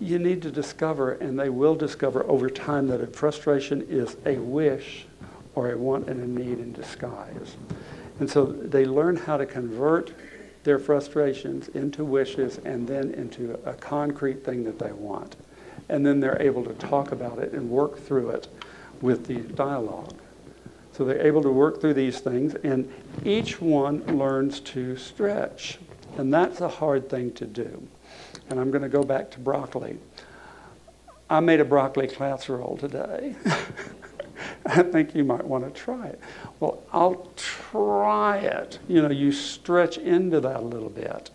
you 0.00 0.18
need 0.18 0.42
to 0.42 0.50
discover, 0.50 1.12
and 1.12 1.38
they 1.38 1.48
will 1.48 1.74
discover 1.74 2.24
over 2.28 2.48
time, 2.48 2.86
that 2.88 3.00
a 3.00 3.06
frustration 3.06 3.86
is 3.88 4.16
a 4.26 4.36
wish 4.36 5.06
or 5.54 5.72
a 5.72 5.78
want 5.78 6.08
and 6.08 6.22
a 6.22 6.26
need 6.26 6.58
in 6.58 6.72
disguise. 6.72 7.56
And 8.20 8.30
so 8.30 8.46
they 8.46 8.84
learn 8.84 9.16
how 9.16 9.36
to 9.36 9.46
convert 9.46 10.12
their 10.64 10.78
frustrations 10.78 11.68
into 11.68 12.04
wishes 12.04 12.58
and 12.64 12.86
then 12.86 13.12
into 13.14 13.58
a 13.64 13.74
concrete 13.74 14.44
thing 14.44 14.64
that 14.64 14.78
they 14.78 14.92
want. 14.92 15.36
And 15.88 16.04
then 16.04 16.20
they're 16.20 16.40
able 16.42 16.64
to 16.64 16.74
talk 16.74 17.12
about 17.12 17.38
it 17.38 17.52
and 17.52 17.70
work 17.70 17.98
through 17.98 18.30
it 18.30 18.48
with 19.00 19.26
the 19.26 19.36
dialogue. 19.54 20.14
So 20.92 21.04
they're 21.04 21.26
able 21.26 21.42
to 21.42 21.50
work 21.50 21.80
through 21.80 21.94
these 21.94 22.20
things, 22.20 22.54
and 22.54 22.90
each 23.24 23.60
one 23.60 24.04
learns 24.18 24.60
to 24.60 24.96
stretch. 24.96 25.78
And 26.16 26.32
that's 26.32 26.60
a 26.60 26.68
hard 26.68 27.10
thing 27.10 27.32
to 27.34 27.44
do. 27.44 27.86
And 28.50 28.60
I'm 28.60 28.70
going 28.70 28.82
to 28.82 28.88
go 28.88 29.02
back 29.02 29.30
to 29.32 29.40
broccoli. 29.40 29.98
I 31.28 31.40
made 31.40 31.60
a 31.60 31.64
broccoli 31.64 32.06
casserole 32.06 32.76
today. 32.76 33.34
I 34.66 34.82
think 34.82 35.14
you 35.14 35.24
might 35.24 35.44
want 35.44 35.64
to 35.64 35.70
try 35.70 36.06
it. 36.06 36.20
Well, 36.60 36.82
I'll 36.92 37.30
try 37.36 38.38
it. 38.38 38.78
You 38.88 39.02
know, 39.02 39.10
you 39.10 39.32
stretch 39.32 39.98
into 39.98 40.40
that 40.40 40.56
a 40.56 40.64
little 40.64 40.90
bit. 40.90 41.30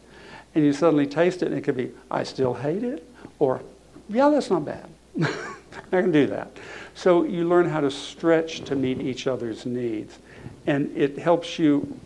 And 0.54 0.66
you 0.66 0.74
suddenly 0.74 1.08
taste 1.08 1.42
it, 1.42 1.48
and 1.48 1.58
it 1.58 1.64
could 1.64 1.78
be, 1.78 1.92
I 2.10 2.24
still 2.24 2.54
hate 2.54 2.84
it, 2.84 3.10
or, 3.40 3.62
yeah, 4.10 4.30
that's 4.30 4.50
not 4.50 4.66
bad. 4.66 4.90
I 5.22 6.02
can 6.02 6.12
do 6.12 6.28
that. 6.28 6.58
So 6.94 7.24
you 7.24 7.48
learn 7.48 7.70
how 7.70 7.80
to 7.82 7.92
stretch 7.92 8.62
to 8.62 8.76
meet 8.76 9.00
each 9.00 9.28
other's 9.28 9.66
needs. 9.66 10.20
And 10.68 10.96
it 10.96 11.18
helps 11.18 11.58
you 11.58 12.00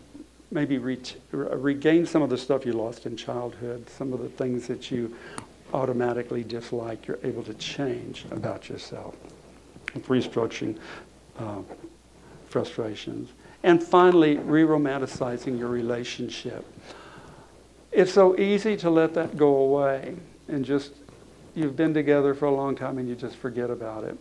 maybe 0.50 0.78
re- 0.78 0.98
regain 1.32 2.06
some 2.06 2.22
of 2.22 2.30
the 2.30 2.38
stuff 2.38 2.64
you 2.64 2.72
lost 2.72 3.06
in 3.06 3.16
childhood, 3.16 3.88
some 3.90 4.12
of 4.12 4.20
the 4.20 4.28
things 4.28 4.66
that 4.66 4.90
you 4.90 5.14
automatically 5.74 6.44
dislike, 6.44 7.06
you're 7.06 7.18
able 7.24 7.42
to 7.42 7.54
change 7.54 8.24
about 8.30 8.68
yourself 8.68 9.16
with 9.94 10.06
restructuring 10.06 10.78
uh, 11.38 11.60
frustrations. 12.48 13.30
And 13.62 13.82
finally, 13.82 14.36
re 14.38 14.62
romanticizing 14.62 15.58
your 15.58 15.68
relationship. 15.68 16.64
It's 17.90 18.12
so 18.12 18.38
easy 18.38 18.76
to 18.78 18.90
let 18.90 19.14
that 19.14 19.36
go 19.36 19.56
away 19.56 20.16
and 20.48 20.64
just, 20.64 20.92
you've 21.54 21.76
been 21.76 21.94
together 21.94 22.34
for 22.34 22.44
a 22.44 22.54
long 22.54 22.76
time 22.76 22.98
and 22.98 23.08
you 23.08 23.14
just 23.14 23.36
forget 23.36 23.70
about 23.70 24.04
it. 24.04 24.16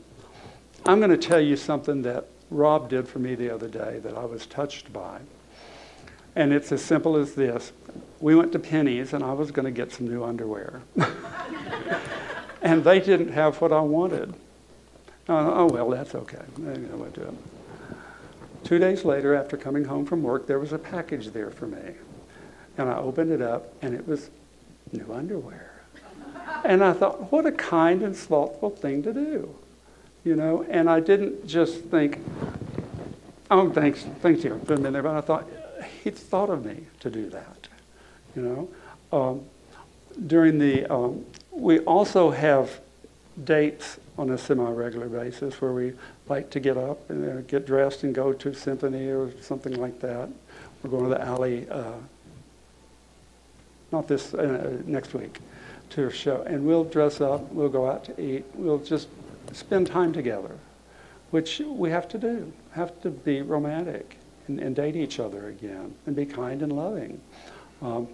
I'm 0.86 0.99
going 0.99 1.11
to 1.11 1.17
tell 1.17 1.41
you 1.41 1.55
something 1.57 2.01
that 2.03 2.28
Rob 2.49 2.89
did 2.89 3.07
for 3.07 3.19
me 3.19 3.36
the 3.36 3.53
other 3.53 3.67
day 3.67 3.99
that 4.03 4.15
I 4.15 4.26
was 4.26 4.45
touched 4.45 4.93
by. 4.93 5.19
And 6.36 6.51
it's 6.51 6.71
as 6.71 6.83
simple 6.83 7.15
as 7.15 7.36
this. 7.36 7.71
We 8.19 8.36
went 8.36 8.51
to 8.53 8.59
Penney's 8.59 9.13
and 9.13 9.23
I 9.23 9.33
was 9.33 9.51
going 9.51 9.65
to 9.65 9.71
get 9.71 9.91
some 9.91 10.07
new 10.07 10.23
underwear. 10.23 10.81
and 12.61 12.83
they 12.83 12.99
didn't 12.99 13.29
have 13.29 13.61
what 13.61 13.71
I 13.71 13.79
wanted. 13.81 14.33
Uh, 15.27 15.51
oh, 15.53 15.65
well, 15.65 15.89
that's 15.89 16.13
okay. 16.13 16.43
I 16.57 16.95
went 16.95 17.15
to. 17.15 17.33
Two 18.63 18.79
days 18.79 19.05
later, 19.05 19.36
after 19.36 19.57
coming 19.57 19.86
home 19.86 20.05
from 20.05 20.23
work, 20.23 20.47
there 20.47 20.59
was 20.59 20.73
a 20.73 20.79
package 20.79 21.29
there 21.29 21.51
for 21.51 21.67
me. 21.67 21.93
And 22.77 22.89
I 22.89 22.97
opened 22.97 23.31
it 23.31 23.41
up 23.41 23.73
and 23.81 23.93
it 23.93 24.07
was 24.07 24.29
new 24.91 25.11
underwear. 25.13 25.71
And 26.63 26.83
I 26.83 26.93
thought, 26.93 27.31
what 27.31 27.45
a 27.45 27.51
kind 27.51 28.01
and 28.01 28.15
thoughtful 28.15 28.71
thing 28.71 29.03
to 29.03 29.13
do 29.13 29.55
you 30.25 30.36
know, 30.36 30.65
and 30.69 30.89
I 30.89 30.99
didn't 30.99 31.47
just 31.47 31.83
think, 31.86 32.19
oh, 33.49 33.69
thanks, 33.69 34.03
thanks 34.21 34.43
you 34.43 34.59
for 34.65 34.73
a 34.73 34.79
minute, 34.79 35.03
but 35.03 35.15
I 35.15 35.21
thought, 35.21 35.47
he 36.06 36.12
thought 36.12 36.51
of 36.51 36.64
me 36.64 36.86
to 36.99 37.10
do 37.10 37.32
that, 37.32 37.68
you 38.36 38.41
know. 38.43 38.70
Um, 39.12 39.41
during 40.28 40.60
the, 40.60 40.86
um, 40.86 41.26
we 41.49 41.80
also 41.80 42.30
have 42.30 42.80
dates 43.43 43.99
on 44.16 44.30
a 44.30 44.38
semi-regular 44.38 45.10
basis 45.10 45.60
where 45.60 45.74
we 45.74 45.93
like 46.30 46.51
to 46.51 46.60
get 46.60 46.78
up 46.78 47.10
and 47.10 47.28
uh, 47.28 47.41
get 47.47 47.66
dressed 47.66 48.03
and 48.03 48.14
go 48.14 48.32
to 48.34 48.53
symphony 48.53 49.08
or 49.08 49.32
something 49.41 49.82
like 49.82 49.99
that. 50.01 50.30
We're 50.84 50.91
going 50.91 51.06
to 51.06 51.10
the 51.10 51.22
alley, 51.22 51.68
uh, 51.72 51.93
not 53.91 54.08
this, 54.08 54.36
uh, 54.36 54.78
next 54.86 55.16
week, 55.16 55.39
to 55.89 56.06
a 56.06 56.12
show. 56.12 56.43
And 56.43 56.68
we'll 56.68 56.84
dress 56.84 57.20
up, 57.20 57.51
we'll 57.51 57.68
go 57.68 57.89
out 57.89 58.06
to 58.06 58.22
eat, 58.22 58.45
we'll 58.53 58.78
just 58.78 59.08
spend 59.53 59.88
time 59.88 60.14
together, 60.14 60.56
which 61.32 61.62
we 61.66 61.89
have 61.89 62.08
to 62.10 62.20
do. 62.20 62.53
Have 62.74 63.01
to 63.01 63.10
be 63.10 63.41
romantic 63.41 64.20
and, 64.48 64.60
and 64.60 64.76
date 64.76 64.96
each 64.96 65.20
other 65.20 65.48
again 65.48 65.93
and 66.06 66.16
be 66.16 66.26
kind 66.26 66.62
and 66.62 66.74
loving. 66.74 67.22
Um, 67.82 68.08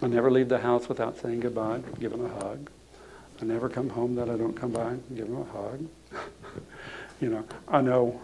I 0.00 0.06
never 0.06 0.30
leave 0.30 0.48
the 0.48 0.58
house 0.58 0.88
without 0.88 1.16
saying 1.18 1.40
goodbye, 1.40 1.80
give 2.00 2.10
them 2.12 2.24
a 2.24 2.28
hug. 2.28 2.70
I 3.40 3.44
never 3.44 3.68
come 3.68 3.88
home 3.88 4.14
that 4.16 4.28
I 4.28 4.36
don't 4.36 4.54
come 4.54 4.70
by 4.70 4.90
and 4.90 5.02
give 5.16 5.28
them 5.28 5.40
a 5.40 5.44
hug. 5.44 5.86
you 7.20 7.28
know, 7.28 7.44
I 7.68 7.80
know 7.80 8.20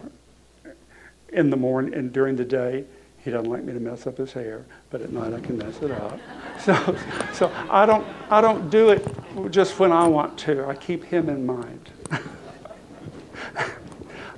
in 1.29 1.49
the 1.49 1.57
morning 1.57 1.93
and 1.93 2.11
during 2.11 2.35
the 2.35 2.45
day, 2.45 2.85
he 3.23 3.31
doesn't 3.31 3.49
like 3.49 3.63
me 3.63 3.73
to 3.73 3.79
mess 3.79 4.07
up 4.07 4.17
his 4.17 4.31
hair, 4.33 4.65
but 4.89 5.01
at 5.01 5.11
night 5.11 5.33
I 5.33 5.39
can 5.39 5.57
mess 5.57 5.81
it 5.81 5.91
up. 5.91 6.19
So, 6.59 6.97
so 7.31 7.51
I 7.69 7.85
don't, 7.85 8.05
I 8.29 8.41
don't 8.41 8.69
do 8.69 8.89
it 8.89 9.07
just 9.49 9.79
when 9.79 9.93
I 9.93 10.05
want 10.05 10.37
to. 10.39 10.65
I 10.65 10.75
keep 10.75 11.05
him 11.05 11.29
in 11.29 11.45
mind. 11.45 11.89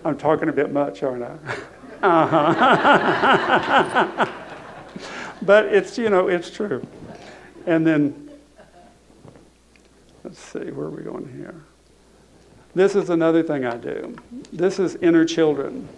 I'm 0.05 0.15
talking 0.19 0.47
a 0.47 0.53
bit 0.53 0.71
much, 0.71 1.01
aren't 1.01 1.23
I? 1.23 1.39
Uh-huh. 2.01 2.53
but 5.41 5.65
it's, 5.65 5.97
you 5.97 6.09
know, 6.09 6.27
it's 6.27 6.49
true. 6.49 6.85
And 7.65 7.85
then, 7.85 8.29
let's 10.23 10.39
see, 10.39 10.71
where 10.71 10.87
are 10.87 10.91
we 10.91 11.03
going 11.03 11.31
here? 11.37 11.55
This 12.73 12.95
is 12.95 13.09
another 13.09 13.43
thing 13.43 13.65
I 13.65 13.75
do. 13.75 14.15
This 14.53 14.79
is 14.79 14.95
inner 14.95 15.25
children. 15.25 15.89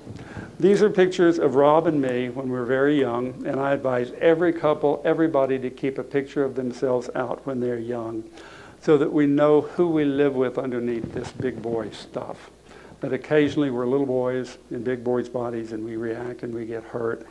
These 0.60 0.82
are 0.82 0.90
pictures 0.90 1.38
of 1.38 1.56
Rob 1.56 1.86
and 1.88 2.02
me 2.02 2.30
when 2.30 2.46
we 2.48 2.52
were 2.52 2.66
very 2.66 3.00
young, 3.00 3.46
and 3.46 3.60
I 3.60 3.74
advise 3.74 4.12
every 4.20 4.54
couple, 4.54 5.02
everybody 5.06 5.60
to 5.60 5.70
keep 5.70 6.00
a 6.00 6.04
picture 6.04 6.44
of 6.44 6.56
themselves 6.56 7.10
out 7.16 7.46
when 7.46 7.60
they're 7.60 7.78
young 7.78 8.24
so 8.82 8.98
that 8.98 9.12
we 9.12 9.26
know 9.26 9.62
who 9.62 9.88
we 9.88 10.04
live 10.04 10.36
with 10.36 10.58
underneath 10.58 11.14
this 11.14 11.32
big 11.32 11.62
boy 11.62 11.90
stuff. 11.92 12.50
That 13.04 13.12
occasionally 13.12 13.70
we're 13.70 13.86
little 13.86 14.06
boys 14.06 14.58
in 14.72 14.82
big 14.82 15.04
boys' 15.04 15.28
bodies 15.28 15.74
and 15.74 15.84
we 15.84 15.98
react 15.98 16.44
and 16.44 16.56
we 16.56 16.66
get 16.66 16.86
hurt. 16.86 17.28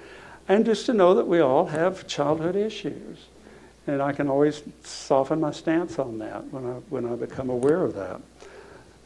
And 0.46 0.66
just 0.66 0.84
to 0.84 0.92
know 0.92 1.14
that 1.14 1.26
we 1.26 1.40
all 1.40 1.64
have 1.64 2.06
childhood 2.06 2.56
issues. 2.56 3.20
And 3.86 4.02
I 4.02 4.12
can 4.12 4.28
always 4.28 4.62
soften 4.84 5.40
my 5.40 5.50
stance 5.50 5.98
on 5.98 6.18
that 6.18 6.44
when 6.52 6.66
I, 6.66 6.74
when 6.90 7.06
I 7.06 7.16
become 7.16 7.48
aware 7.48 7.82
of 7.82 7.94
that. 7.94 8.20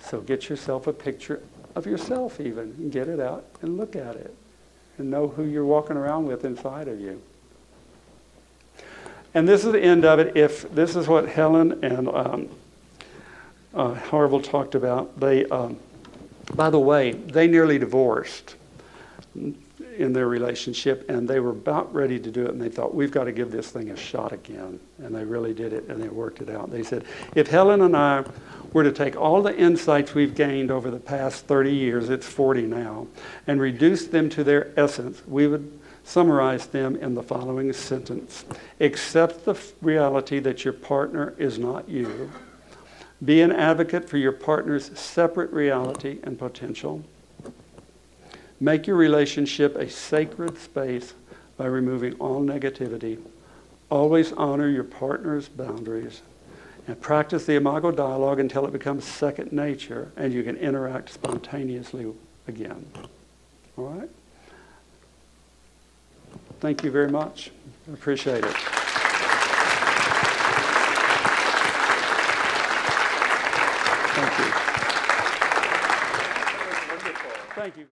So 0.01 0.21
get 0.21 0.49
yourself 0.49 0.89
a 0.89 0.93
picture 0.93 1.41
of 1.77 1.87
yourself, 1.87 2.41
even, 2.41 2.75
and 2.79 2.91
get 2.91 3.07
it 3.07 3.21
out 3.21 3.45
and 3.62 3.77
look 3.77 3.95
at 3.95 4.17
it 4.17 4.35
and 4.99 5.09
know 5.09 5.29
who 5.29 5.45
you're 5.45 5.64
walking 5.64 5.97
around 5.97 6.27
with 6.27 6.45
inside 6.45 6.89
of 6.89 7.01
you. 7.01 7.23
And 9.35 9.47
this 9.47 9.64
is 9.64 9.71
the 9.71 9.81
end 9.81 10.05
of 10.05 10.19
it. 10.19 10.37
If 10.37 10.69
this 10.75 10.97
is 10.97 11.07
what 11.07 11.29
Helen 11.29 11.85
and 11.85 12.09
um, 12.09 12.49
uh, 13.73 13.95
Harville 13.95 14.41
talked 14.41 14.75
about, 14.75 15.21
they, 15.21 15.45
um, 15.47 15.79
by 16.55 16.71
the 16.71 16.79
way, 16.79 17.13
they 17.13 17.47
nearly 17.47 17.79
divorced 17.79 18.57
in 19.99 20.13
their 20.13 20.29
relationship, 20.29 21.09
and 21.09 21.29
they 21.29 21.41
were 21.41 21.51
about 21.51 21.93
ready 21.95 22.19
to 22.19 22.31
do 22.31 22.45
it, 22.45 22.51
and 22.51 22.61
they 22.61 22.69
thought, 22.69 22.95
we've 22.95 23.11
got 23.11 23.25
to 23.25 23.33
give 23.33 23.51
this 23.51 23.71
thing 23.71 23.91
a 23.91 23.97
shot 23.97 24.33
again. 24.33 24.79
And 24.99 25.15
they 25.15 25.25
really 25.25 25.55
did 25.55 25.73
it, 25.73 25.85
and 25.89 26.03
they 26.03 26.09
worked 26.09 26.41
it 26.41 26.51
out. 26.51 26.71
They 26.71 26.83
said, 26.83 27.05
if 27.35 27.49
Helen 27.49 27.83
and 27.83 27.97
I 27.97 28.25
were 28.73 28.85
to 28.85 28.93
take 28.93 29.17
all 29.17 29.43
the 29.43 29.57
insights 29.57 30.15
we've 30.15 30.35
gained 30.35 30.71
over 30.71 30.91
the 30.91 30.99
past 30.99 31.47
30 31.47 31.75
years, 31.75 32.11
it's 32.11 32.27
40 32.27 32.63
now, 32.63 33.07
and 33.47 33.61
reduce 33.61 34.07
them 34.07 34.29
to 34.31 34.45
their 34.45 34.73
essence, 34.79 35.23
we 35.27 35.47
would 35.47 35.79
summarize 36.05 36.67
them 36.67 36.97
in 36.97 37.15
the 37.15 37.23
following 37.23 37.73
sentence 37.73 38.45
Accept 38.81 39.45
the 39.45 39.59
reality 39.83 40.39
that 40.39 40.65
your 40.65 40.75
partner 40.75 41.35
is 41.39 41.59
not 41.59 41.89
you. 41.89 42.31
Be 43.25 43.41
an 43.41 43.53
advocate 43.53 44.09
for 44.09 44.19
your 44.19 44.33
partner's 44.33 44.97
separate 44.99 45.51
reality 45.51 46.19
and 46.23 46.39
potential. 46.39 47.03
Make 48.61 48.87
your 48.87 48.97
relationship 48.97 49.77
a 49.77 49.89
sacred 49.89 50.59
space 50.59 51.14
by 51.57 51.67
removing 51.67 52.14
all 52.14 52.43
negativity. 52.43 53.19
Always 53.91 54.33
honor 54.33 54.69
your 54.69 54.85
partner's 54.85 55.49
boundaries. 55.49 56.23
And 56.87 57.01
practice 57.01 57.47
the 57.47 57.55
Imago 57.55 57.91
dialogue 57.91 58.39
until 58.39 58.67
it 58.67 58.73
becomes 58.73 59.05
second 59.05 59.53
nature 59.53 60.12
and 60.17 60.33
you 60.33 60.43
can 60.43 60.57
interact 60.57 61.11
spontaneously 61.11 62.12
again. 62.47 62.87
All 63.77 63.85
right? 63.85 64.11
Thank 66.61 66.85
you 66.85 66.91
very 66.91 67.11
much. 67.11 67.51
I 67.89 67.95
appreciate 67.95 68.45
it. 68.45 68.86